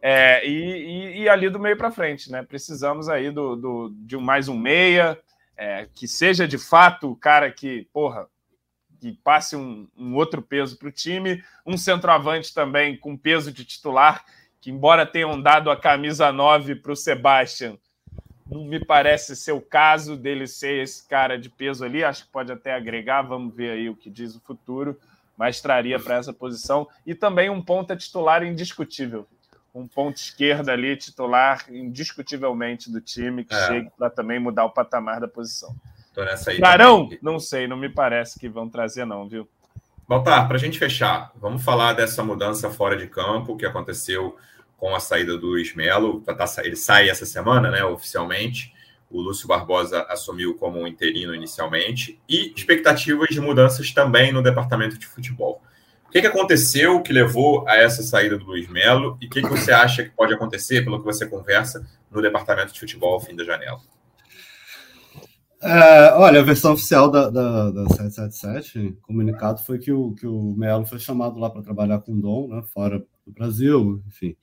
É, 0.00 0.46
e, 0.46 0.52
e, 0.52 1.22
e, 1.22 1.28
ali 1.28 1.50
do 1.50 1.58
meio 1.58 1.76
para 1.76 1.90
frente, 1.90 2.30
né? 2.30 2.44
Precisamos 2.44 3.08
aí 3.08 3.32
do, 3.32 3.56
do, 3.56 3.92
de 4.06 4.16
mais 4.16 4.48
um 4.48 4.56
meia, 4.56 5.18
é, 5.56 5.88
que 5.94 6.08
seja 6.08 6.46
de 6.46 6.58
fato 6.58 7.10
o 7.10 7.16
cara 7.16 7.50
que, 7.50 7.88
porra, 7.92 8.28
que 9.00 9.12
passe 9.12 9.54
um, 9.54 9.88
um 9.96 10.14
outro 10.14 10.40
peso 10.40 10.78
para 10.78 10.88
o 10.88 10.92
time, 10.92 11.42
um 11.66 11.76
centroavante 11.76 12.54
também 12.54 12.96
com 12.96 13.16
peso 13.16 13.52
de 13.52 13.64
titular, 13.64 14.24
que 14.60 14.70
embora 14.70 15.04
tenham 15.04 15.40
dado 15.40 15.70
a 15.70 15.76
camisa 15.76 16.32
9 16.32 16.76
para 16.76 16.92
o 16.92 16.96
Sebastian, 16.96 17.76
não 18.46 18.64
me 18.64 18.82
parece 18.82 19.34
ser 19.36 19.52
o 19.52 19.60
caso 19.60 20.16
dele 20.16 20.46
ser 20.46 20.82
esse 20.82 21.06
cara 21.06 21.38
de 21.38 21.48
peso 21.48 21.84
ali, 21.84 22.04
acho 22.04 22.24
que 22.24 22.32
pode 22.32 22.52
até 22.52 22.74
agregar, 22.74 23.22
vamos 23.22 23.54
ver 23.54 23.72
aí 23.72 23.88
o 23.88 23.96
que 23.96 24.10
diz 24.10 24.34
o 24.34 24.40
futuro, 24.40 24.98
mas 25.36 25.60
traria 25.60 25.98
para 25.98 26.16
essa 26.16 26.32
posição, 26.32 26.88
e 27.04 27.14
também 27.14 27.50
um 27.50 27.60
ponta 27.60 27.96
titular 27.96 28.42
indiscutível, 28.42 29.26
um 29.74 29.88
ponto 29.88 30.16
esquerda 30.16 30.72
ali, 30.72 30.96
titular 30.96 31.66
indiscutivelmente 31.68 32.90
do 32.90 33.00
time, 33.00 33.44
que 33.44 33.54
é. 33.54 33.66
chegue 33.66 33.90
para 33.98 34.08
também 34.08 34.38
mudar 34.38 34.64
o 34.64 34.70
patamar 34.70 35.20
da 35.20 35.26
posição. 35.26 35.74
Tô 36.14 36.24
nessa 36.24 36.52
aí. 36.52 36.60
Carão? 36.60 37.08
Não 37.20 37.40
sei, 37.40 37.66
não 37.66 37.76
me 37.76 37.88
parece 37.88 38.38
que 38.38 38.48
vão 38.48 38.68
trazer, 38.68 39.04
não, 39.04 39.28
viu? 39.28 39.48
Baltar, 40.06 40.46
para 40.46 40.56
a 40.56 40.60
gente 40.60 40.78
fechar, 40.78 41.32
vamos 41.34 41.64
falar 41.64 41.94
dessa 41.94 42.22
mudança 42.22 42.70
fora 42.70 42.96
de 42.96 43.08
campo 43.08 43.56
que 43.56 43.66
aconteceu 43.66 44.36
com 44.76 44.94
a 44.94 45.00
saída 45.00 45.36
do 45.36 45.46
Luiz 45.46 45.74
Melo. 45.74 46.20
Tá, 46.20 46.34
tá, 46.34 46.44
ele 46.58 46.76
sai 46.76 47.08
essa 47.08 47.26
semana, 47.26 47.70
né, 47.70 47.82
oficialmente. 47.84 48.72
O 49.10 49.20
Lúcio 49.20 49.48
Barbosa 49.48 50.02
assumiu 50.08 50.54
como 50.54 50.78
um 50.78 50.86
interino 50.86 51.34
inicialmente. 51.34 52.20
E 52.28 52.52
expectativas 52.54 53.30
de 53.30 53.40
mudanças 53.40 53.92
também 53.92 54.30
no 54.30 54.42
departamento 54.42 54.98
de 54.98 55.06
futebol 55.06 55.62
que, 56.14 56.20
que 56.20 56.26
aconteceu 56.28 57.02
que 57.02 57.12
levou 57.12 57.66
a 57.68 57.76
essa 57.76 58.00
saída 58.00 58.38
do 58.38 58.44
Luiz 58.44 58.68
Melo? 58.68 59.18
E 59.20 59.26
o 59.26 59.28
que, 59.28 59.42
que 59.42 59.48
você 59.48 59.72
acha 59.72 60.04
que 60.04 60.10
pode 60.10 60.32
acontecer, 60.32 60.84
pelo 60.84 61.00
que 61.00 61.04
você 61.04 61.26
conversa, 61.26 61.84
no 62.08 62.22
departamento 62.22 62.72
de 62.72 62.78
futebol 62.78 63.14
ao 63.14 63.20
fim 63.20 63.34
da 63.34 63.42
janela? 63.42 63.80
É, 65.60 66.12
olha, 66.14 66.38
a 66.38 66.44
versão 66.44 66.74
oficial 66.74 67.10
da, 67.10 67.28
da, 67.28 67.70
da 67.72 67.88
777, 67.88 68.96
comunicado, 69.02 69.60
foi 69.64 69.80
que 69.80 69.90
o, 69.90 70.14
que 70.14 70.24
o 70.24 70.54
Melo 70.56 70.86
foi 70.86 71.00
chamado 71.00 71.36
lá 71.36 71.50
para 71.50 71.62
trabalhar 71.62 71.98
com 71.98 72.12
o 72.12 72.20
Dom, 72.20 72.46
né, 72.46 72.62
fora 72.72 73.00
do 73.26 73.32
Brasil, 73.32 74.00
enfim, 74.06 74.36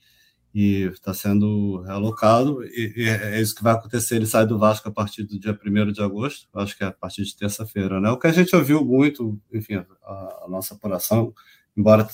e 0.53 0.89
está 0.91 1.13
sendo 1.13 1.84
realocado, 1.84 2.61
e, 2.65 2.93
e, 2.97 3.07
é 3.07 3.39
isso 3.39 3.55
que 3.55 3.63
vai 3.63 3.74
acontecer, 3.74 4.17
ele 4.17 4.26
sai 4.26 4.45
do 4.45 4.59
Vasco 4.59 4.89
a 4.89 4.91
partir 4.91 5.24
do 5.24 5.39
dia 5.39 5.57
1 5.65 5.91
de 5.93 6.01
agosto, 6.01 6.49
acho 6.55 6.76
que 6.76 6.84
é 6.84 6.88
a 6.88 6.91
partir 6.91 7.24
de 7.24 7.38
terça-feira, 7.38 8.01
né, 8.01 8.09
o 8.09 8.17
que 8.17 8.28
a 8.28 8.34
gente 8.34 8.53
ouviu 8.53 8.84
muito, 8.84 9.39
enfim, 9.53 9.76
a, 9.76 9.86
a 10.43 10.47
nossa 10.49 10.74
apuração, 10.74 11.34
embora 11.76 12.07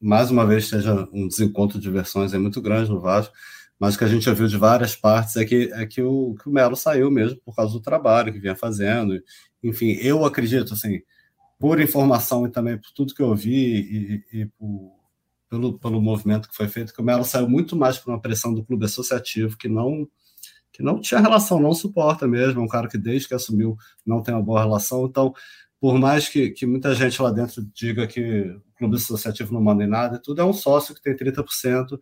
mais 0.00 0.30
uma 0.30 0.46
vez 0.46 0.64
esteja 0.64 1.08
um 1.12 1.26
desencontro 1.26 1.80
de 1.80 1.90
versões 1.90 2.32
é 2.32 2.38
muito 2.38 2.60
grande 2.60 2.90
no 2.90 3.00
Vasco, 3.00 3.34
mas 3.78 3.94
o 3.94 3.98
que 3.98 4.04
a 4.04 4.08
gente 4.08 4.28
ouviu 4.28 4.46
de 4.46 4.56
várias 4.56 4.96
partes 4.96 5.36
é 5.36 5.44
que, 5.44 5.70
é 5.72 5.86
que, 5.86 6.02
o, 6.02 6.34
que 6.34 6.48
o 6.48 6.52
Melo 6.52 6.76
saiu 6.76 7.10
mesmo 7.10 7.40
por 7.44 7.54
causa 7.54 7.72
do 7.72 7.80
trabalho 7.80 8.32
que 8.32 8.40
vinha 8.40 8.56
fazendo. 8.56 9.20
Enfim, 9.62 9.92
eu 10.00 10.24
acredito, 10.24 10.74
assim, 10.74 11.00
por 11.58 11.80
informação 11.80 12.46
e 12.46 12.50
também 12.50 12.76
por 12.76 12.90
tudo 12.92 13.14
que 13.14 13.22
eu 13.22 13.34
vi 13.34 14.24
e, 14.32 14.40
e 14.40 14.46
por, 14.46 14.92
pelo, 15.48 15.78
pelo 15.78 16.00
movimento 16.00 16.48
que 16.48 16.56
foi 16.56 16.68
feito, 16.68 16.92
que 16.92 17.00
o 17.00 17.04
Melo 17.04 17.24
saiu 17.24 17.48
muito 17.48 17.76
mais 17.76 17.98
por 17.98 18.10
uma 18.10 18.20
pressão 18.20 18.52
do 18.52 18.64
clube 18.64 18.84
associativo 18.84 19.56
que 19.56 19.68
não 19.68 20.08
que 20.70 20.82
não 20.82 21.00
tinha 21.00 21.18
relação, 21.20 21.58
não 21.58 21.74
suporta 21.74 22.28
mesmo, 22.28 22.60
é 22.60 22.62
um 22.62 22.68
cara 22.68 22.86
que 22.86 22.96
desde 22.96 23.26
que 23.26 23.34
assumiu 23.34 23.76
não 24.06 24.22
tem 24.22 24.32
uma 24.32 24.42
boa 24.42 24.60
relação, 24.60 25.06
então 25.06 25.34
por 25.80 25.98
mais 25.98 26.28
que, 26.28 26.50
que 26.50 26.66
muita 26.66 26.94
gente 26.94 27.20
lá 27.20 27.32
dentro 27.32 27.66
diga 27.74 28.06
que 28.06 28.54
clube 28.78 28.96
associativo 28.96 29.52
não 29.52 29.60
manda 29.60 29.84
em 29.84 29.88
nada, 29.88 30.18
tudo 30.18 30.40
é 30.40 30.44
um 30.44 30.52
sócio 30.52 30.94
que 30.94 31.02
tem 31.02 31.16
30% 31.16 31.98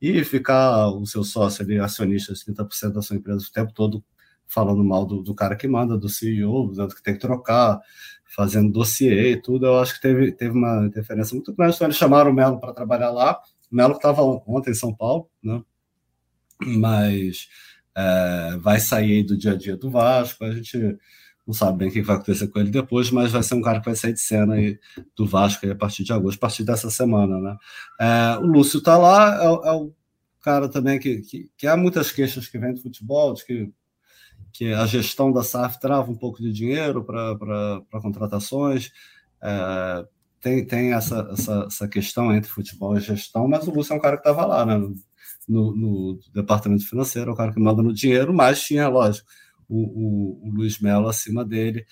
e 0.00 0.22
ficar 0.24 0.88
o 0.90 1.04
seu 1.06 1.24
sócio 1.24 1.64
ali, 1.64 1.78
acionista, 1.78 2.32
30% 2.32 2.92
da 2.92 3.02
sua 3.02 3.16
empresa 3.16 3.44
o 3.48 3.52
tempo 3.52 3.72
todo 3.72 4.04
falando 4.46 4.82
mal 4.82 5.04
do, 5.04 5.22
do 5.22 5.34
cara 5.34 5.56
que 5.56 5.68
manda, 5.68 5.98
do 5.98 6.08
CEO, 6.08 6.70
dizendo 6.70 6.94
que 6.94 7.02
tem 7.02 7.14
que 7.14 7.20
trocar, 7.20 7.80
fazendo 8.24 8.72
dossiê 8.72 9.32
e 9.32 9.40
tudo, 9.40 9.66
eu 9.66 9.78
acho 9.78 9.94
que 9.94 10.00
teve, 10.00 10.32
teve 10.32 10.52
uma 10.52 10.86
interferência 10.86 11.34
muito 11.34 11.52
grande. 11.54 11.74
Então, 11.74 11.86
eles 11.86 11.96
chamaram 11.96 12.30
o 12.30 12.34
Melo 12.34 12.58
para 12.60 12.72
trabalhar 12.72 13.10
lá. 13.10 13.40
O 13.70 13.76
Melo 13.76 13.94
estava 13.94 14.22
ontem 14.22 14.70
em 14.70 14.74
São 14.74 14.94
Paulo, 14.94 15.28
né? 15.42 15.62
mas 16.60 17.48
é, 17.96 18.56
vai 18.58 18.80
sair 18.80 19.22
do 19.22 19.36
dia 19.36 19.52
a 19.52 19.56
dia 19.56 19.76
do 19.76 19.90
Vasco. 19.90 20.44
A 20.44 20.52
gente 20.52 20.96
não 21.48 21.54
sabe 21.54 21.78
bem 21.78 21.88
o 21.88 21.90
que 21.90 22.02
vai 22.02 22.16
acontecer 22.16 22.46
com 22.48 22.60
ele 22.60 22.70
depois, 22.70 23.10
mas 23.10 23.32
vai 23.32 23.42
ser 23.42 23.54
um 23.54 23.62
cara 23.62 23.80
que 23.80 23.86
vai 23.86 23.96
sair 23.96 24.12
de 24.12 24.20
cena 24.20 24.56
aí 24.56 24.78
do 25.16 25.26
Vasco 25.26 25.64
aí 25.64 25.72
a 25.72 25.74
partir 25.74 26.04
de 26.04 26.12
agosto, 26.12 26.36
a 26.36 26.40
partir 26.40 26.62
dessa 26.62 26.90
semana, 26.90 27.40
né? 27.40 27.56
É, 27.98 28.36
o 28.36 28.46
Lúcio 28.46 28.80
está 28.80 28.98
lá, 28.98 29.42
é, 29.42 29.46
é, 29.46 29.72
o 29.72 29.90
cara 30.42 30.68
também 30.68 30.98
que, 30.98 31.22
que, 31.22 31.50
que, 31.56 31.66
há 31.66 31.74
muitas 31.74 32.12
queixas 32.12 32.46
que 32.46 32.58
vem 32.58 32.74
do 32.74 32.82
futebol, 32.82 33.32
de 33.32 33.46
que, 33.46 33.72
que 34.52 34.74
a 34.74 34.84
gestão 34.84 35.32
da 35.32 35.42
SAF 35.42 35.80
trava 35.80 36.10
um 36.10 36.14
pouco 36.14 36.42
de 36.42 36.52
dinheiro 36.52 37.02
para 37.02 37.80
contratações, 38.02 38.92
é, 39.42 40.04
tem, 40.42 40.66
tem 40.66 40.92
essa, 40.92 41.30
essa, 41.32 41.64
essa, 41.66 41.88
questão 41.88 42.30
entre 42.30 42.50
futebol 42.50 42.94
e 42.94 43.00
gestão, 43.00 43.48
mas 43.48 43.66
o 43.66 43.72
Lúcio 43.72 43.94
é 43.94 43.96
um 43.96 44.00
cara 44.00 44.18
que 44.18 44.28
estava 44.28 44.44
lá, 44.44 44.66
né? 44.66 44.76
No, 45.48 45.74
no, 45.74 46.20
departamento 46.34 46.86
financeiro, 46.86 47.30
é 47.30 47.32
o 47.32 47.36
cara 47.36 47.54
que 47.54 47.58
manda 47.58 47.82
no 47.82 47.94
dinheiro, 47.94 48.34
mas 48.34 48.60
tinha, 48.60 48.86
lógico, 48.86 49.26
o, 49.68 49.76
o, 49.76 50.48
o 50.48 50.50
Luiz 50.50 50.78
Melo 50.78 51.08
acima 51.08 51.44
dele. 51.44 51.86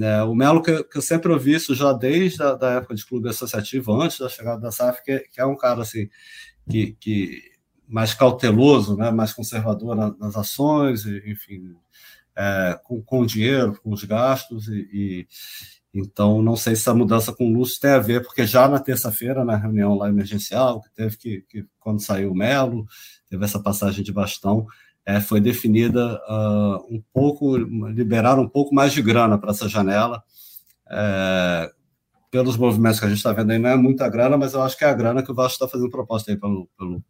É, 0.00 0.22
o 0.22 0.34
Melo, 0.34 0.62
que, 0.62 0.84
que, 0.84 0.96
eu 0.96 1.02
sempre 1.02 1.30
ouvi 1.30 1.54
isso 1.54 1.74
já 1.74 1.92
desde 1.92 2.42
a 2.42 2.54
da 2.54 2.72
época 2.72 2.94
de 2.94 3.04
clube 3.04 3.28
associativo, 3.28 4.00
antes 4.00 4.18
da 4.18 4.28
chegada 4.28 4.60
da 4.60 4.72
SAF, 4.72 5.02
que, 5.02 5.18
que 5.20 5.40
é 5.40 5.44
um 5.44 5.56
cara 5.56 5.82
assim, 5.82 6.08
que, 6.70 6.96
que 6.98 7.52
mais 7.86 8.14
cauteloso, 8.14 8.96
né, 8.96 9.10
mais 9.10 9.32
conservador 9.32 9.94
nas, 9.94 10.18
nas 10.18 10.36
ações, 10.36 11.04
enfim, 11.04 11.74
é, 12.34 12.80
com, 12.82 13.02
com 13.02 13.20
o 13.20 13.26
dinheiro, 13.26 13.78
com 13.82 13.92
os 13.92 14.02
gastos, 14.04 14.68
e, 14.68 14.88
e, 14.92 15.28
então 15.92 16.40
não 16.40 16.56
sei 16.56 16.74
se 16.74 16.82
essa 16.82 16.94
mudança 16.94 17.34
com 17.34 17.46
o 17.46 17.52
Lúcio 17.52 17.80
tem 17.80 17.90
a 17.90 17.98
ver, 17.98 18.22
porque 18.22 18.46
já 18.46 18.66
na 18.66 18.80
terça-feira, 18.80 19.44
na 19.44 19.56
reunião 19.56 19.94
lá 19.94 20.08
emergencial, 20.08 20.80
que 20.80 20.90
teve 20.94 21.18
que, 21.18 21.40
que 21.42 21.66
quando 21.78 22.00
saiu 22.00 22.32
o 22.32 22.34
Melo, 22.34 22.86
teve 23.28 23.44
essa 23.44 23.60
passagem 23.60 24.02
de 24.02 24.12
bastão, 24.12 24.66
é, 25.04 25.20
foi 25.20 25.40
definida 25.40 26.20
uh, 26.28 26.94
um 26.94 27.02
pouco, 27.12 27.56
liberar 27.56 28.38
um 28.38 28.48
pouco 28.48 28.74
mais 28.74 28.92
de 28.92 29.02
grana 29.02 29.38
para 29.38 29.50
essa 29.50 29.68
janela. 29.68 30.22
É, 30.90 31.70
pelos 32.30 32.56
movimentos 32.56 32.98
que 32.98 33.04
a 33.04 33.08
gente 33.08 33.18
está 33.18 33.32
vendo 33.32 33.50
aí, 33.50 33.58
não 33.58 33.68
é 33.68 33.76
muita 33.76 34.08
grana, 34.08 34.38
mas 34.38 34.54
eu 34.54 34.62
acho 34.62 34.76
que 34.76 34.84
é 34.84 34.88
a 34.88 34.94
grana 34.94 35.22
que 35.22 35.30
o 35.30 35.34
Vasco 35.34 35.52
está 35.52 35.68
fazendo 35.68 35.90
proposta 35.90 36.30
aí 36.30 36.36
pelo, 36.38 36.66
pelo 36.78 37.04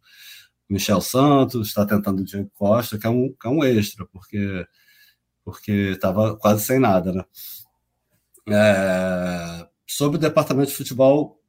Michel 0.69 0.99
Santos, 0.99 1.69
está 1.69 1.85
tentando 1.85 2.21
o 2.21 2.25
Diego 2.25 2.49
Costa, 2.53 2.97
que 2.97 3.07
é 3.07 3.09
um, 3.09 3.29
que 3.29 3.47
é 3.47 3.49
um 3.49 3.63
extra, 3.63 4.05
porque 4.11 4.65
porque 5.43 5.71
estava 5.71 6.37
quase 6.37 6.63
sem 6.65 6.79
nada, 6.79 7.11
né? 7.11 7.25
É, 8.49 9.67
sobre 9.87 10.17
o 10.17 10.19
departamento 10.19 10.69
de 10.71 10.77
futebol, 10.77 11.39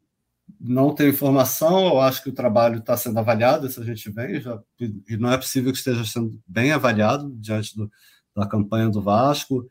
não 0.61 0.95
tenho 0.95 1.11
informação, 1.11 1.87
eu 1.87 2.01
acho 2.01 2.23
que 2.23 2.31
o 2.31 2.35
trabalho 2.35 2.79
está 2.79 2.97
sendo 2.97 3.19
avaliado, 3.19 3.67
isso 3.67 3.81
a 3.81 3.85
gente 3.85 4.11
vem, 4.11 4.41
já, 4.41 4.59
e 4.81 5.17
não 5.17 5.31
é 5.31 5.37
possível 5.37 5.73
que 5.73 5.79
esteja 5.79 6.05
sendo 6.05 6.41
bem 6.47 6.73
avaliado 6.73 7.31
diante 7.37 7.77
do, 7.77 7.91
da 8.35 8.47
campanha 8.47 8.89
do 8.89 9.03
Vasco. 9.03 9.67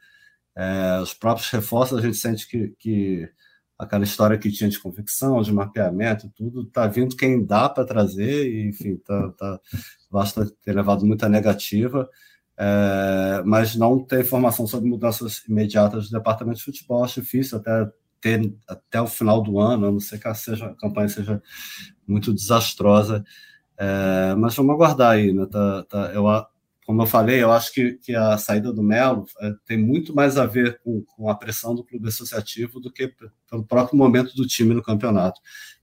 É, 0.55 0.99
os 1.01 1.13
próprios 1.13 1.49
reforços, 1.49 1.97
a 1.97 2.01
gente 2.01 2.17
sente 2.17 2.47
que, 2.47 2.69
que 2.79 3.29
aquela 3.77 4.03
história 4.03 4.37
que 4.37 4.51
tinha 4.51 4.69
de 4.69 4.79
convicção, 4.79 5.41
de 5.41 5.51
mapeamento, 5.51 6.31
tudo, 6.35 6.63
está 6.63 6.87
vindo 6.87 7.15
quem 7.15 7.43
dá 7.45 7.69
para 7.69 7.85
trazer, 7.85 8.47
e, 8.51 8.69
enfim, 8.69 8.97
tá, 8.97 9.31
tá, 9.31 9.59
o 10.09 10.13
Vasco 10.13 10.45
ter 10.63 10.75
levado 10.75 11.05
muita 11.05 11.27
negativa, 11.27 12.09
é, 12.57 13.41
mas 13.45 13.75
não 13.75 14.03
tem 14.03 14.21
informação 14.21 14.67
sobre 14.67 14.89
mudanças 14.89 15.43
imediatas 15.47 16.09
do 16.09 16.17
departamento 16.17 16.59
de 16.59 16.65
futebol, 16.65 17.03
acho 17.03 17.21
difícil 17.21 17.57
até 17.57 17.91
ter 18.23 18.53
até 18.65 19.01
o 19.01 19.07
final 19.07 19.43
do 19.43 19.59
ano, 19.59 19.85
a 19.85 19.91
não 19.91 19.99
ser 19.99 20.17
que 20.17 20.27
a, 20.29 20.33
seja, 20.33 20.67
a 20.67 20.75
campanha 20.75 21.09
seja 21.09 21.43
muito 22.07 22.33
desastrosa. 22.33 23.21
É, 23.77 24.33
mas 24.35 24.55
vamos 24.55 24.73
aguardar 24.73 25.11
aí, 25.11 25.33
né? 25.33 25.45
Tá, 25.45 25.83
tá, 25.83 26.11
eu, 26.13 26.23
como 26.85 27.01
eu 27.01 27.05
falei, 27.05 27.43
eu 27.43 27.51
acho 27.51 27.73
que, 27.73 27.93
que 27.95 28.15
a 28.15 28.37
saída 28.37 28.71
do 28.71 28.81
Melo 28.81 29.25
é, 29.41 29.51
tem 29.65 29.77
muito 29.77 30.15
mais 30.15 30.37
a 30.37 30.45
ver 30.45 30.79
com, 30.81 31.03
com, 31.03 31.29
a 31.29 31.35
pressão 31.35 31.75
do 31.75 31.83
clube 31.83 32.07
associativo 32.07 32.79
do 32.79 32.91
que 32.91 33.13
pelo 33.49 33.65
próprio 33.65 33.97
momento 33.97 34.33
do 34.35 34.47
time 34.47 34.73
no 34.73 34.81
campeonato. 34.81 35.41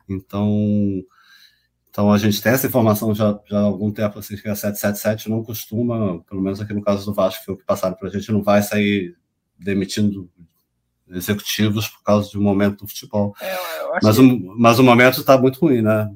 Então, 0.09 0.49
então 1.91 2.11
a 2.11 2.17
gente 2.17 2.41
tem 2.41 2.53
essa 2.53 2.67
informação 2.67 3.15
já, 3.15 3.39
já 3.47 3.59
há 3.59 3.63
algum 3.63 3.91
tempo, 3.93 4.19
assim, 4.19 4.37
que 4.37 4.49
a 4.49 4.57
777 4.57 5.29
não 5.29 5.45
costuma, 5.45 6.23
pelo 6.23 6.41
menos 6.41 6.59
aqui 6.59 6.73
no 6.73 6.83
caso 6.83 7.05
do 7.05 7.13
Vasco, 7.13 7.41
que 7.41 7.47
foi 7.47 7.55
o 7.55 7.59
que 7.59 7.67
passaram 7.67 7.97
para 7.97 8.09
a 8.09 8.11
gente, 8.11 8.33
não 8.33 8.43
vai 8.43 8.63
sair 8.63 9.15
demitindo 9.59 10.31
executivos 11.11 11.89
por 11.89 12.03
causa 12.03 12.31
do 12.33 12.41
momento 12.41 12.85
do 12.85 12.89
futebol. 12.89 13.35
É, 13.41 13.57
mas, 14.03 14.17
que... 14.17 14.23
o, 14.23 14.55
mas 14.59 14.79
o 14.79 14.85
momento 14.85 15.21
está 15.21 15.37
muito 15.37 15.61
ruim, 15.61 15.83
né? 15.83 16.11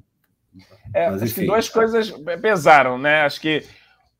É, 0.93 1.11
mas, 1.11 1.23
acho 1.23 1.35
que 1.35 1.47
duas 1.47 1.69
coisas 1.69 2.11
pesaram, 2.41 2.99
né? 2.99 3.23
Acho 3.23 3.41
que 3.41 3.65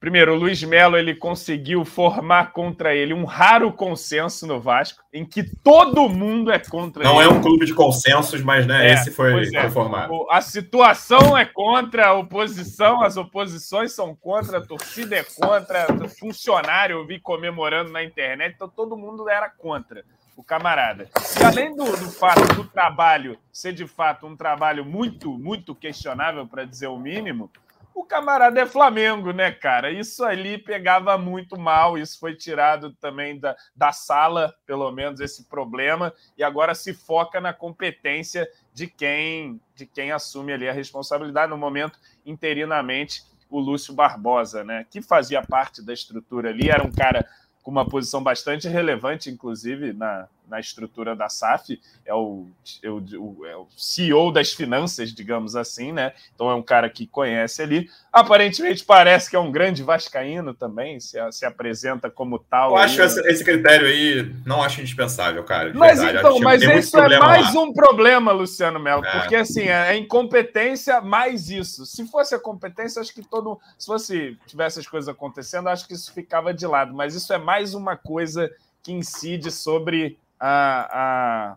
Primeiro, 0.05 0.35
o 0.35 0.37
Luiz 0.37 0.63
Melo 0.63 0.99
ele 0.99 1.15
conseguiu 1.15 1.83
formar 1.83 2.53
contra 2.53 2.95
ele 2.95 3.15
um 3.15 3.25
raro 3.25 3.73
consenso 3.73 4.47
no 4.47 4.61
Vasco, 4.61 5.03
em 5.11 5.25
que 5.25 5.43
todo 5.43 6.11
mundo 6.11 6.53
é 6.53 6.59
contra 6.59 7.03
Não 7.03 7.23
ele. 7.23 7.31
é 7.31 7.33
um 7.33 7.41
clube 7.41 7.65
de 7.65 7.73
consensos, 7.73 8.43
mas 8.43 8.67
né, 8.67 8.91
É, 8.91 8.93
esse 8.93 9.11
foi, 9.11 9.49
é. 9.57 9.71
formado. 9.71 10.27
A 10.31 10.43
situação 10.43 11.35
é 11.35 11.47
contra, 11.47 12.09
a 12.09 12.13
oposição, 12.13 13.01
as 13.03 13.17
oposições 13.17 13.93
são 13.93 14.15
contra, 14.15 14.59
a 14.59 14.61
torcida 14.61 15.17
é 15.17 15.25
contra, 15.25 15.87
o 16.05 16.07
funcionário 16.07 16.99
eu 16.99 17.07
vi 17.07 17.19
comemorando 17.19 17.91
na 17.91 18.05
internet, 18.05 18.57
então 18.57 18.69
todo 18.69 18.99
mundo 18.99 19.27
era 19.27 19.49
contra 19.49 20.05
o 20.37 20.43
camarada. 20.43 21.09
E 21.41 21.45
além 21.45 21.75
do, 21.75 21.85
do 21.85 22.11
fato 22.11 22.55
do 22.55 22.65
trabalho 22.65 23.39
ser 23.53 23.73
de 23.73 23.87
fato 23.87 24.27
um 24.27 24.37
trabalho 24.37 24.85
muito, 24.85 25.39
muito 25.39 25.75
questionável, 25.75 26.47
para 26.47 26.65
dizer 26.65 26.89
o 26.89 26.99
mínimo, 26.99 27.51
o 27.95 28.05
camarada 28.05 28.61
é 28.61 28.67
Flamengo, 28.67 29.33
né, 29.33 29.53
cara? 29.53 29.91
Isso 29.91 30.25
ali 30.25 30.59
pegava 30.59 31.17
muito 31.17 31.57
mal, 31.57 31.97
isso 31.97 32.19
foi 32.19 32.35
tirado 32.35 32.93
também 32.95 33.39
da, 33.39 33.55
da 33.75 33.93
sala, 33.93 34.53
pelo 34.67 34.91
menos, 34.91 35.21
esse 35.21 35.45
problema, 35.45 36.13
e 36.37 36.43
agora 36.43 36.75
se 36.75 36.93
foca 36.93 37.41
na 37.41 37.53
competência 37.53 38.49
de 38.73 38.89
quem, 38.89 39.61
de 39.77 39.87
quem 39.87 40.11
assume 40.11 40.53
ali 40.53 40.69
a 40.69 40.73
responsabilidade, 40.73 41.51
no 41.51 41.57
momento, 41.57 41.99
interinamente, 42.27 43.23
o 43.49 43.61
Lúcio 43.61 43.95
Barbosa, 43.95 44.65
né? 44.65 44.85
Que 44.91 45.01
fazia 45.01 45.41
parte 45.41 45.81
da 45.81 45.93
estrutura 45.93 46.51
ali, 46.51 46.71
era 46.71 46.83
um 46.83 46.91
cara 46.91 47.25
com 47.65 47.71
uma 47.71 47.89
posição 47.89 48.23
bastante 48.23 48.69
relevante, 48.69 49.31
inclusive, 49.31 49.95
na, 49.95 50.29
na 50.49 50.61
estrutura 50.61 51.17
da 51.17 51.29
SAF, 51.29 51.81
é 52.05 52.15
o, 52.15 52.47
é, 52.83 52.91
o, 52.91 53.47
é 53.47 53.57
o 53.57 53.67
CEO 53.77 54.31
das 54.31 54.53
finanças, 54.53 55.13
digamos 55.13 55.57
assim, 55.57 55.93
né? 55.93 56.13
Então 56.35 56.51
é 56.51 56.55
um 56.55 56.63
cara 56.63 56.89
que 56.91 57.07
conhece 57.07 57.63
ali. 57.63 57.89
Aparentemente 58.13 58.85
parece 58.85 59.31
que 59.31 59.37
é 59.37 59.39
um 59.39 59.51
grande 59.51 59.83
vascaíno 59.83 60.55
também, 60.55 61.01
se, 61.01 61.19
se 61.33 61.45
apresenta 61.45 62.11
como 62.11 62.39
tal. 62.39 62.73
Eu 62.73 62.77
aí, 62.77 62.85
acho 62.85 63.03
esse, 63.03 63.21
esse 63.29 63.45
critério 63.45 63.87
aí, 63.87 64.35
não 64.45 64.63
acho 64.63 64.81
indispensável, 64.81 65.43
cara. 65.45 65.73
mas 65.75 66.01
verdade. 66.01 66.19
então, 66.27 66.39
mas 66.41 66.63
isso 66.63 66.99
é 66.99 67.19
mais 67.19 67.55
lá. 67.55 67.61
um 67.61 67.73
problema, 67.73 68.33
Luciano 68.33 68.79
Melo, 68.79 69.05
É. 69.05 69.21
porque 69.21 69.37
assim, 69.37 69.63
é 69.63 69.91
a 69.91 69.97
incompetência 69.97 71.01
mais 71.01 71.51
isso. 71.51 71.87
Se 71.87 72.07
fosse 72.07 72.35
a 72.35 72.39
competência, 72.39 73.01
acho 73.01 73.15
que 73.15 73.23
todo. 73.23 73.59
Se 73.79 73.87
fosse 73.87 74.39
tivesse 74.47 74.79
as 74.79 74.87
coisas 74.87 75.09
acontecendo, 75.09 75.69
acho 75.69 75.87
que 75.87 75.95
isso 75.95 76.13
ficava 76.13 76.53
de 76.53 76.67
lado. 76.67 76.95
Mas 76.95 77.15
isso 77.15 77.33
é 77.33 77.39
mais 77.39 77.75
uma 77.75 77.97
coisa 77.97 78.51
que 78.83 78.93
incide 78.93 79.51
sobre 79.51 80.19
a, 80.39 81.57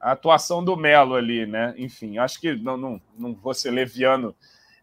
a, 0.00 0.08
a 0.08 0.12
atuação 0.12 0.64
do 0.64 0.76
Melo 0.76 1.14
ali, 1.14 1.46
né? 1.46 1.74
Enfim, 1.76 2.18
acho 2.18 2.40
que 2.40 2.54
não, 2.54 2.76
não, 2.76 3.00
não 3.18 3.34
vou 3.34 3.54
ser 3.54 3.70
leviano 3.70 4.34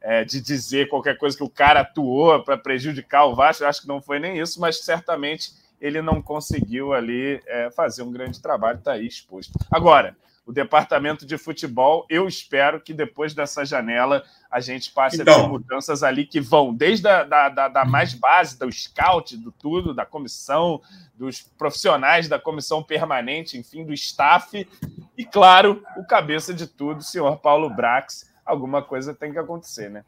é, 0.01 0.24
de 0.26 0.41
dizer 0.41 0.89
qualquer 0.89 1.18
coisa 1.18 1.38
que 1.38 1.43
o 1.43 1.49
cara 1.49 1.82
atuou 1.82 2.43
para 2.43 2.57
prejudicar 2.57 3.26
o 3.26 3.36
Vasco, 3.36 3.64
acho 3.64 3.82
que 3.82 3.88
não 3.88 4.01
foi 4.01 4.20
nem 4.20 4.38
isso, 4.38 4.59
mas 4.59 4.84
certamente 4.84 5.51
ele 5.80 6.01
não 6.01 6.22
conseguiu 6.22 6.93
ali 6.93 7.41
é, 7.45 7.70
fazer 7.72 8.03
um 8.03 8.11
grande 8.11 8.41
trabalho, 8.41 8.80
está 8.80 8.93
aí 8.93 9.07
exposto. 9.07 9.53
Agora, 9.72 10.16
o 10.46 10.52
departamento 10.52 11.26
de 11.26 11.38
futebol, 11.38 12.06
eu 12.10 12.28
espero 12.28 12.82
que 12.82 12.94
depois 12.94 13.34
dessa 13.34 13.64
janela 13.64 14.24
a 14.52 14.60
gente 14.60 14.91
passe 14.91 15.22
Então. 15.22 15.34
a 15.34 15.41
ter 15.41 15.48
mudanças 15.48 16.04
ali 16.04 16.26
que 16.26 16.41
vão 16.41 16.74
desde 16.74 17.08
a 17.08 17.24
da, 17.24 17.50
da, 17.50 17.68
da 17.70 17.86
mais 17.86 18.14
base, 18.14 18.60
do 18.60 18.70
scout, 18.72 19.38
do 19.38 19.52
tudo, 19.52 19.94
da 19.94 20.06
comissão, 20.06 20.82
dos 21.16 21.41
profissionais 21.58 22.28
da 22.28 22.38
comissão 22.38 22.84
permanente, 22.84 23.58
enfim, 23.58 23.86
do 23.86 23.94
staff, 23.94 24.68
e 25.18 25.26
claro, 25.26 25.82
o 25.96 26.06
cabeça 26.06 26.54
de 26.54 26.68
tudo, 26.68 27.00
o 27.00 27.04
senhor 27.04 27.38
Paulo 27.38 27.70
Brax. 27.70 28.32
Alguma 28.46 28.82
coisa 28.82 29.14
tem 29.14 29.32
que 29.32 29.39
acontecer, 29.39 29.89
né? 29.89 30.04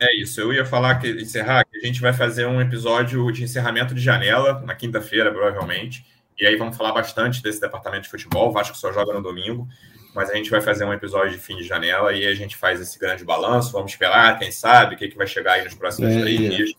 É 0.00 0.14
isso, 0.14 0.40
eu 0.40 0.52
ia 0.52 0.64
falar 0.64 0.96
que 0.96 1.10
encerrar, 1.10 1.64
que 1.64 1.76
a 1.76 1.86
gente 1.86 2.00
vai 2.00 2.12
fazer 2.12 2.46
um 2.46 2.60
episódio 2.60 3.32
de 3.32 3.42
encerramento 3.42 3.94
de 3.94 4.00
janela 4.00 4.60
na 4.60 4.74
quinta-feira, 4.74 5.32
provavelmente. 5.32 6.06
E 6.40 6.46
aí 6.46 6.56
vamos 6.56 6.76
falar 6.76 6.92
bastante 6.92 7.42
desse 7.42 7.60
departamento 7.60 8.02
de 8.04 8.08
futebol. 8.10 8.48
O 8.48 8.52
Vasco 8.52 8.76
só 8.76 8.92
joga 8.92 9.12
no 9.12 9.22
domingo, 9.22 9.66
mas 10.14 10.30
a 10.30 10.34
gente 10.34 10.50
vai 10.50 10.60
fazer 10.60 10.84
um 10.84 10.92
episódio 10.92 11.32
de 11.32 11.38
fim 11.38 11.56
de 11.56 11.64
janela 11.64 12.12
e 12.12 12.24
aí 12.24 12.32
a 12.32 12.34
gente 12.34 12.56
faz 12.56 12.80
esse 12.80 12.98
grande 12.98 13.24
balanço. 13.24 13.72
Vamos 13.72 13.90
esperar, 13.92 14.38
quem 14.38 14.50
sabe, 14.52 14.94
o 14.94 14.98
que, 14.98 15.08
que 15.08 15.16
vai 15.16 15.26
chegar 15.26 15.54
aí 15.54 15.64
nos 15.64 15.74
próximos 15.74 16.12
É, 16.12 16.20
três 16.20 16.38
dias. 16.38 16.70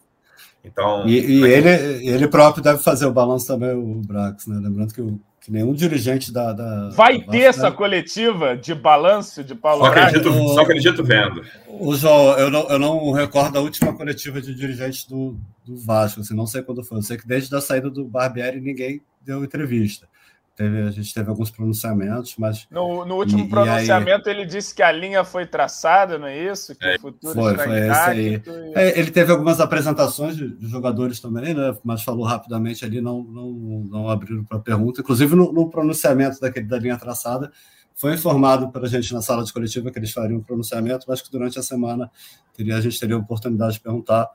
Então, 0.63 1.07
E, 1.07 1.19
e 1.19 1.43
ele, 1.43 1.69
ele 2.07 2.27
próprio 2.27 2.63
deve 2.63 2.79
fazer 2.83 3.05
o 3.05 3.13
balanço 3.13 3.47
também, 3.47 3.71
o 3.71 4.01
Brax, 4.05 4.45
né? 4.45 4.59
Lembrando 4.61 4.93
que, 4.93 5.01
o, 5.01 5.17
que 5.39 5.49
nenhum 5.51 5.73
dirigente 5.73 6.33
da. 6.33 6.51
da 6.51 6.89
Vai 6.89 7.19
da 7.19 7.25
ter 7.31 7.37
Vasco 7.37 7.49
essa 7.49 7.61
deve- 7.63 7.75
coletiva 7.77 8.57
de 8.57 8.75
balanço 8.75 9.41
de 9.43 9.55
Paulo 9.55 9.85
só 9.85 9.91
Braga? 9.91 10.07
acredito, 10.17 10.47
só 10.53 10.61
acredito 10.61 11.03
vendo. 11.03 11.41
O 11.67 11.95
João, 11.95 12.37
eu 12.37 12.51
não, 12.51 12.69
eu 12.69 12.77
não 12.79 13.11
recordo 13.11 13.57
a 13.57 13.61
última 13.61 13.93
coletiva 13.95 14.41
de 14.41 14.53
dirigentes 14.53 15.05
do, 15.05 15.37
do 15.65 15.77
Vasco, 15.77 16.19
assim, 16.19 16.35
não 16.35 16.45
sei 16.45 16.61
quando 16.61 16.83
foi. 16.83 16.97
Eu 16.97 17.03
sei 17.03 17.15
que 17.17 17.25
desde 17.27 17.55
a 17.55 17.61
saída 17.61 17.89
do 17.89 18.03
Barbieri 18.05 18.59
ninguém 18.59 19.01
deu 19.29 19.43
entrevista. 19.43 20.07
Teve, 20.55 20.81
a 20.81 20.91
gente 20.91 21.13
teve 21.13 21.29
alguns 21.29 21.49
pronunciamentos, 21.49 22.35
mas 22.37 22.67
No, 22.69 23.05
no 23.05 23.15
último 23.15 23.43
E- 23.43 23.45
e 23.45 23.49
pronunciamento, 23.49 24.29
ele 24.29 24.45
disse 24.45 24.75
que 24.75 24.83
a 24.83 24.91
linha 24.91 25.23
foi 25.23 25.45
traçada, 25.45 26.17
não 26.19 26.27
é 26.27 26.51
isso? 26.51 26.75
Que 26.75 26.95
o 26.95 26.99
futuro 26.99 27.33
foi, 27.33 27.51
está 27.53 27.63
foi 27.63 27.77
esse 27.79 27.91
aí. 28.09 28.33
intacto. 28.33 28.49
e- 28.51 28.73
É, 28.75 28.99
ele 28.99 29.09
teve 29.09 29.31
algumas 29.31 29.61
apresentações 29.61 30.35
de, 30.35 30.49
de 30.57 30.67
jogadores 30.67 31.21
também, 31.21 31.53
né? 31.53 31.77
Mas 31.81 32.03
falou 32.03 32.25
rapidamente 32.25 32.83
ali, 32.83 32.99
não, 32.99 33.23
não, 33.23 33.51
não 33.89 34.09
abriram 34.09 34.43
para 34.43 34.59
pergunta. 34.59 34.99
Inclusive, 34.99 35.33
no, 35.33 35.53
no 35.53 35.69
pronunciamento 35.69 36.41
daquele, 36.41 36.65
da 36.67 36.77
linha 36.77 36.97
traçada, 36.97 37.49
foi 37.95 38.13
informado 38.15 38.69
para 38.69 38.85
a 38.85 38.89
gente 38.89 39.13
na 39.13 39.21
sala 39.21 39.45
de 39.45 39.53
coletiva 39.53 39.89
que 39.91 39.97
eles 39.99 40.11
fariam 40.11 40.39
um 40.39 40.43
pronunciamento, 40.43 41.05
mas 41.07 41.21
que 41.21 41.31
durante 41.31 41.57
a 41.57 41.63
semana 41.63 42.11
teria, 42.53 42.75
a 42.75 42.81
gente 42.81 42.99
teria 42.99 43.15
a 43.15 43.19
oportunidade 43.19 43.73
de 43.75 43.79
perguntar 43.79 44.27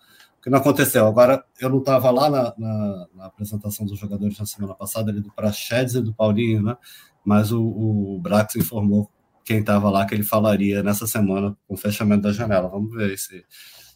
que 0.45 0.51
não 0.51 0.59
aconteceu. 0.59 1.07
Agora, 1.07 1.43
eu 1.59 1.71
não 1.71 1.79
estava 1.79 2.11
lá 2.11 2.29
na, 2.29 2.55
na- 2.59 3.07
na 3.15 3.25
apresentação 3.27 3.87
dos 3.87 3.99
jogadores 3.99 4.39
na 4.39 4.45
semana 4.45 4.75
passada, 4.75 5.11
ali 5.11 5.21
do 5.23 5.33
Prachedes 5.33 5.95
e 5.95 6.03
do 6.03 6.13
Paulinho, 6.13 6.63
né? 6.63 6.77
Mas 7.25 7.51
o, 7.51 7.63
o 7.65 8.21
Brax 8.21 8.55
informou 8.57 9.11
quem 9.43 9.61
estava 9.61 9.89
lá 9.91 10.05
que 10.07 10.15
ele 10.15 10.23
falaria 10.23 10.83
nessa 10.83 11.07
semana 11.07 11.57
com 11.67 11.73
o 11.75 11.77
fechamento 11.79 12.23
da 12.23 12.33
janela. 12.33 12.69
Vamos 12.69 12.93
ver 12.95 13.17
se, 13.19 13.43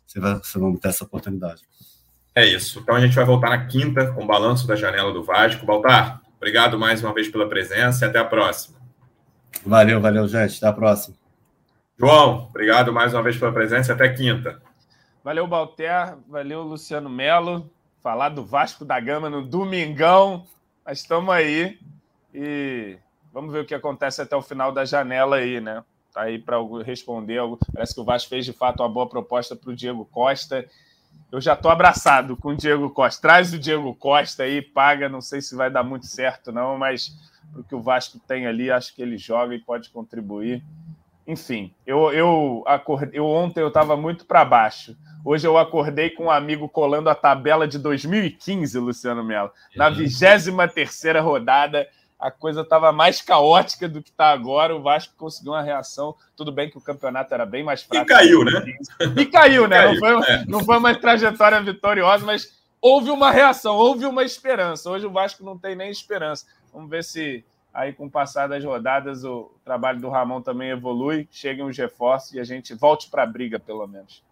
se, 0.06 0.18
vai, 0.18 0.40
se 0.42 0.58
vamos 0.58 0.80
ter 0.80 0.88
essa 0.88 1.04
oportunidade. 1.04 1.62
É 2.34 2.46
isso. 2.46 2.80
Então 2.80 2.94
a 2.94 3.00
gente 3.00 3.14
vai 3.14 3.24
voltar 3.26 3.50
na 3.50 3.66
quinta 3.66 4.10
com 4.12 4.24
o 4.24 4.26
balanço 4.26 4.66
da 4.66 4.74
janela 4.74 5.12
do 5.12 5.22
Vasco. 5.22 5.66
Baltar, 5.66 6.22
obrigado 6.38 6.78
mais 6.78 7.02
uma 7.04 7.12
vez 7.12 7.28
pela 7.28 7.46
presença 7.48 8.06
e 8.06 8.08
até 8.08 8.18
a 8.18 8.24
próxima. 8.24 8.78
Valeu, 9.66 10.00
valeu, 10.00 10.26
gente. 10.26 10.56
Até 10.56 10.66
a 10.68 10.72
próxima. 10.72 11.14
João, 11.98 12.46
obrigado 12.48 12.92
mais 12.92 13.12
uma 13.12 13.22
vez 13.22 13.36
pela 13.36 13.52
presença 13.52 13.92
e 13.92 13.94
até 13.94 14.08
quinta. 14.08 14.62
Valeu, 15.28 15.46
Balter. 15.46 16.16
Valeu, 16.26 16.62
Luciano 16.62 17.10
Melo. 17.10 17.70
Falar 18.02 18.30
do 18.30 18.46
Vasco 18.46 18.82
da 18.82 18.98
Gama 18.98 19.28
no 19.28 19.44
domingão. 19.44 20.46
Mas 20.82 21.00
estamos 21.00 21.28
aí. 21.34 21.78
E 22.32 22.96
vamos 23.30 23.52
ver 23.52 23.60
o 23.60 23.66
que 23.66 23.74
acontece 23.74 24.22
até 24.22 24.34
o 24.34 24.40
final 24.40 24.72
da 24.72 24.86
janela 24.86 25.36
aí, 25.36 25.60
né? 25.60 25.84
Tá 26.14 26.22
aí 26.22 26.38
para 26.38 26.56
responder. 26.82 27.42
Parece 27.74 27.94
que 27.94 28.00
o 28.00 28.04
Vasco 28.04 28.30
fez 28.30 28.46
de 28.46 28.54
fato 28.54 28.82
uma 28.82 28.88
boa 28.88 29.06
proposta 29.06 29.54
para 29.54 29.68
o 29.68 29.76
Diego 29.76 30.06
Costa. 30.06 30.66
Eu 31.30 31.42
já 31.42 31.52
estou 31.52 31.70
abraçado 31.70 32.34
com 32.34 32.52
o 32.52 32.56
Diego 32.56 32.88
Costa. 32.88 33.20
Traz 33.20 33.52
o 33.52 33.58
Diego 33.58 33.94
Costa 33.94 34.44
aí, 34.44 34.62
paga. 34.62 35.10
Não 35.10 35.20
sei 35.20 35.42
se 35.42 35.54
vai 35.54 35.70
dar 35.70 35.82
muito 35.82 36.06
certo, 36.06 36.50
não, 36.50 36.78
mas 36.78 37.14
o 37.54 37.62
que 37.62 37.74
o 37.74 37.82
Vasco 37.82 38.18
tem 38.26 38.46
ali, 38.46 38.70
acho 38.70 38.94
que 38.94 39.02
ele 39.02 39.18
joga 39.18 39.54
e 39.54 39.58
pode 39.58 39.90
contribuir. 39.90 40.64
Enfim, 41.26 41.70
eu, 41.86 42.10
eu, 42.14 42.64
acordei, 42.66 43.10
eu 43.20 43.26
ontem 43.26 43.60
eu 43.60 43.68
estava 43.68 43.94
muito 43.94 44.24
para 44.24 44.42
baixo. 44.42 44.96
Hoje 45.24 45.46
eu 45.46 45.58
acordei 45.58 46.10
com 46.10 46.24
um 46.24 46.30
amigo 46.30 46.68
colando 46.68 47.10
a 47.10 47.14
tabela 47.14 47.66
de 47.66 47.78
2015, 47.78 48.78
Luciano 48.78 49.24
Melo. 49.24 49.50
Na 49.74 49.90
23 49.90 50.48
rodada, 51.22 51.88
a 52.18 52.30
coisa 52.30 52.62
estava 52.62 52.90
mais 52.92 53.22
caótica 53.22 53.88
do 53.88 54.02
que 54.02 54.10
está 54.10 54.30
agora. 54.30 54.74
O 54.74 54.82
Vasco 54.82 55.14
conseguiu 55.16 55.52
uma 55.52 55.62
reação. 55.62 56.14
Tudo 56.36 56.50
bem 56.50 56.70
que 56.70 56.78
o 56.78 56.80
campeonato 56.80 57.32
era 57.32 57.46
bem 57.46 57.62
mais 57.62 57.82
fraco. 57.82 58.04
E 58.04 58.08
caiu, 58.08 58.44
né? 58.44 58.64
E 59.16 59.26
caiu, 59.26 59.68
né? 59.68 59.76
Caiu, 59.76 59.92
não, 59.92 59.98
foi, 59.98 60.34
é. 60.34 60.44
não 60.46 60.64
foi 60.64 60.78
uma 60.78 60.94
trajetória 60.94 61.60
vitoriosa, 61.62 62.24
mas 62.24 62.58
houve 62.80 63.10
uma 63.10 63.30
reação, 63.30 63.76
houve 63.76 64.04
uma 64.06 64.24
esperança. 64.24 64.90
Hoje 64.90 65.06
o 65.06 65.12
Vasco 65.12 65.44
não 65.44 65.56
tem 65.56 65.76
nem 65.76 65.90
esperança. 65.90 66.46
Vamos 66.72 66.90
ver 66.90 67.04
se 67.04 67.44
aí 67.72 67.92
com 67.92 68.06
o 68.06 68.10
passar 68.10 68.48
das 68.48 68.64
rodadas 68.64 69.24
o 69.24 69.52
trabalho 69.64 70.00
do 70.00 70.08
Ramon 70.08 70.40
também 70.40 70.70
evolui, 70.70 71.28
cheguem 71.30 71.64
os 71.64 71.76
reforços 71.76 72.32
e 72.32 72.40
a 72.40 72.44
gente 72.44 72.74
volte 72.74 73.08
para 73.08 73.22
a 73.22 73.26
briga, 73.26 73.58
pelo 73.60 73.86
menos. 73.86 74.22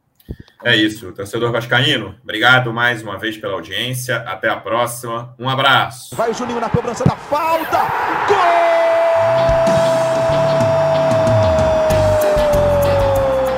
É 0.65 0.75
isso, 0.75 1.13
torcedor 1.13 1.53
Vascaíno. 1.53 2.17
Obrigado 2.23 2.73
mais 2.73 3.03
uma 3.03 3.19
vez 3.19 3.37
pela 3.37 3.53
audiência. 3.55 4.17
Até 4.17 4.49
a 4.49 4.57
próxima. 4.57 5.35
Um 5.39 5.49
abraço. 5.49 6.17
Vai 6.17 6.31
o 6.31 6.35
Juninho 6.35 6.61
na 6.61 6.69
cobrança 6.69 7.05
da 7.05 7.15
falta. 7.15 7.79
Gol! 8.27 8.87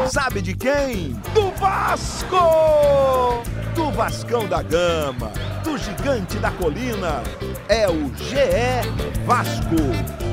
Sabe 0.09 0.43
de 0.43 0.55
quem? 0.55 1.13
Do 1.33 1.51
Vasco! 1.53 3.43
Do 3.75 3.91
Vascão 3.93 4.47
da 4.47 4.61
Gama, 4.61 5.33
do 5.65 5.79
Gigante 5.79 6.37
da 6.39 6.51
Colina. 6.51 7.23
É 7.69 7.89
o 7.89 8.13
GE 8.17 9.25
Vasco. 9.25 10.28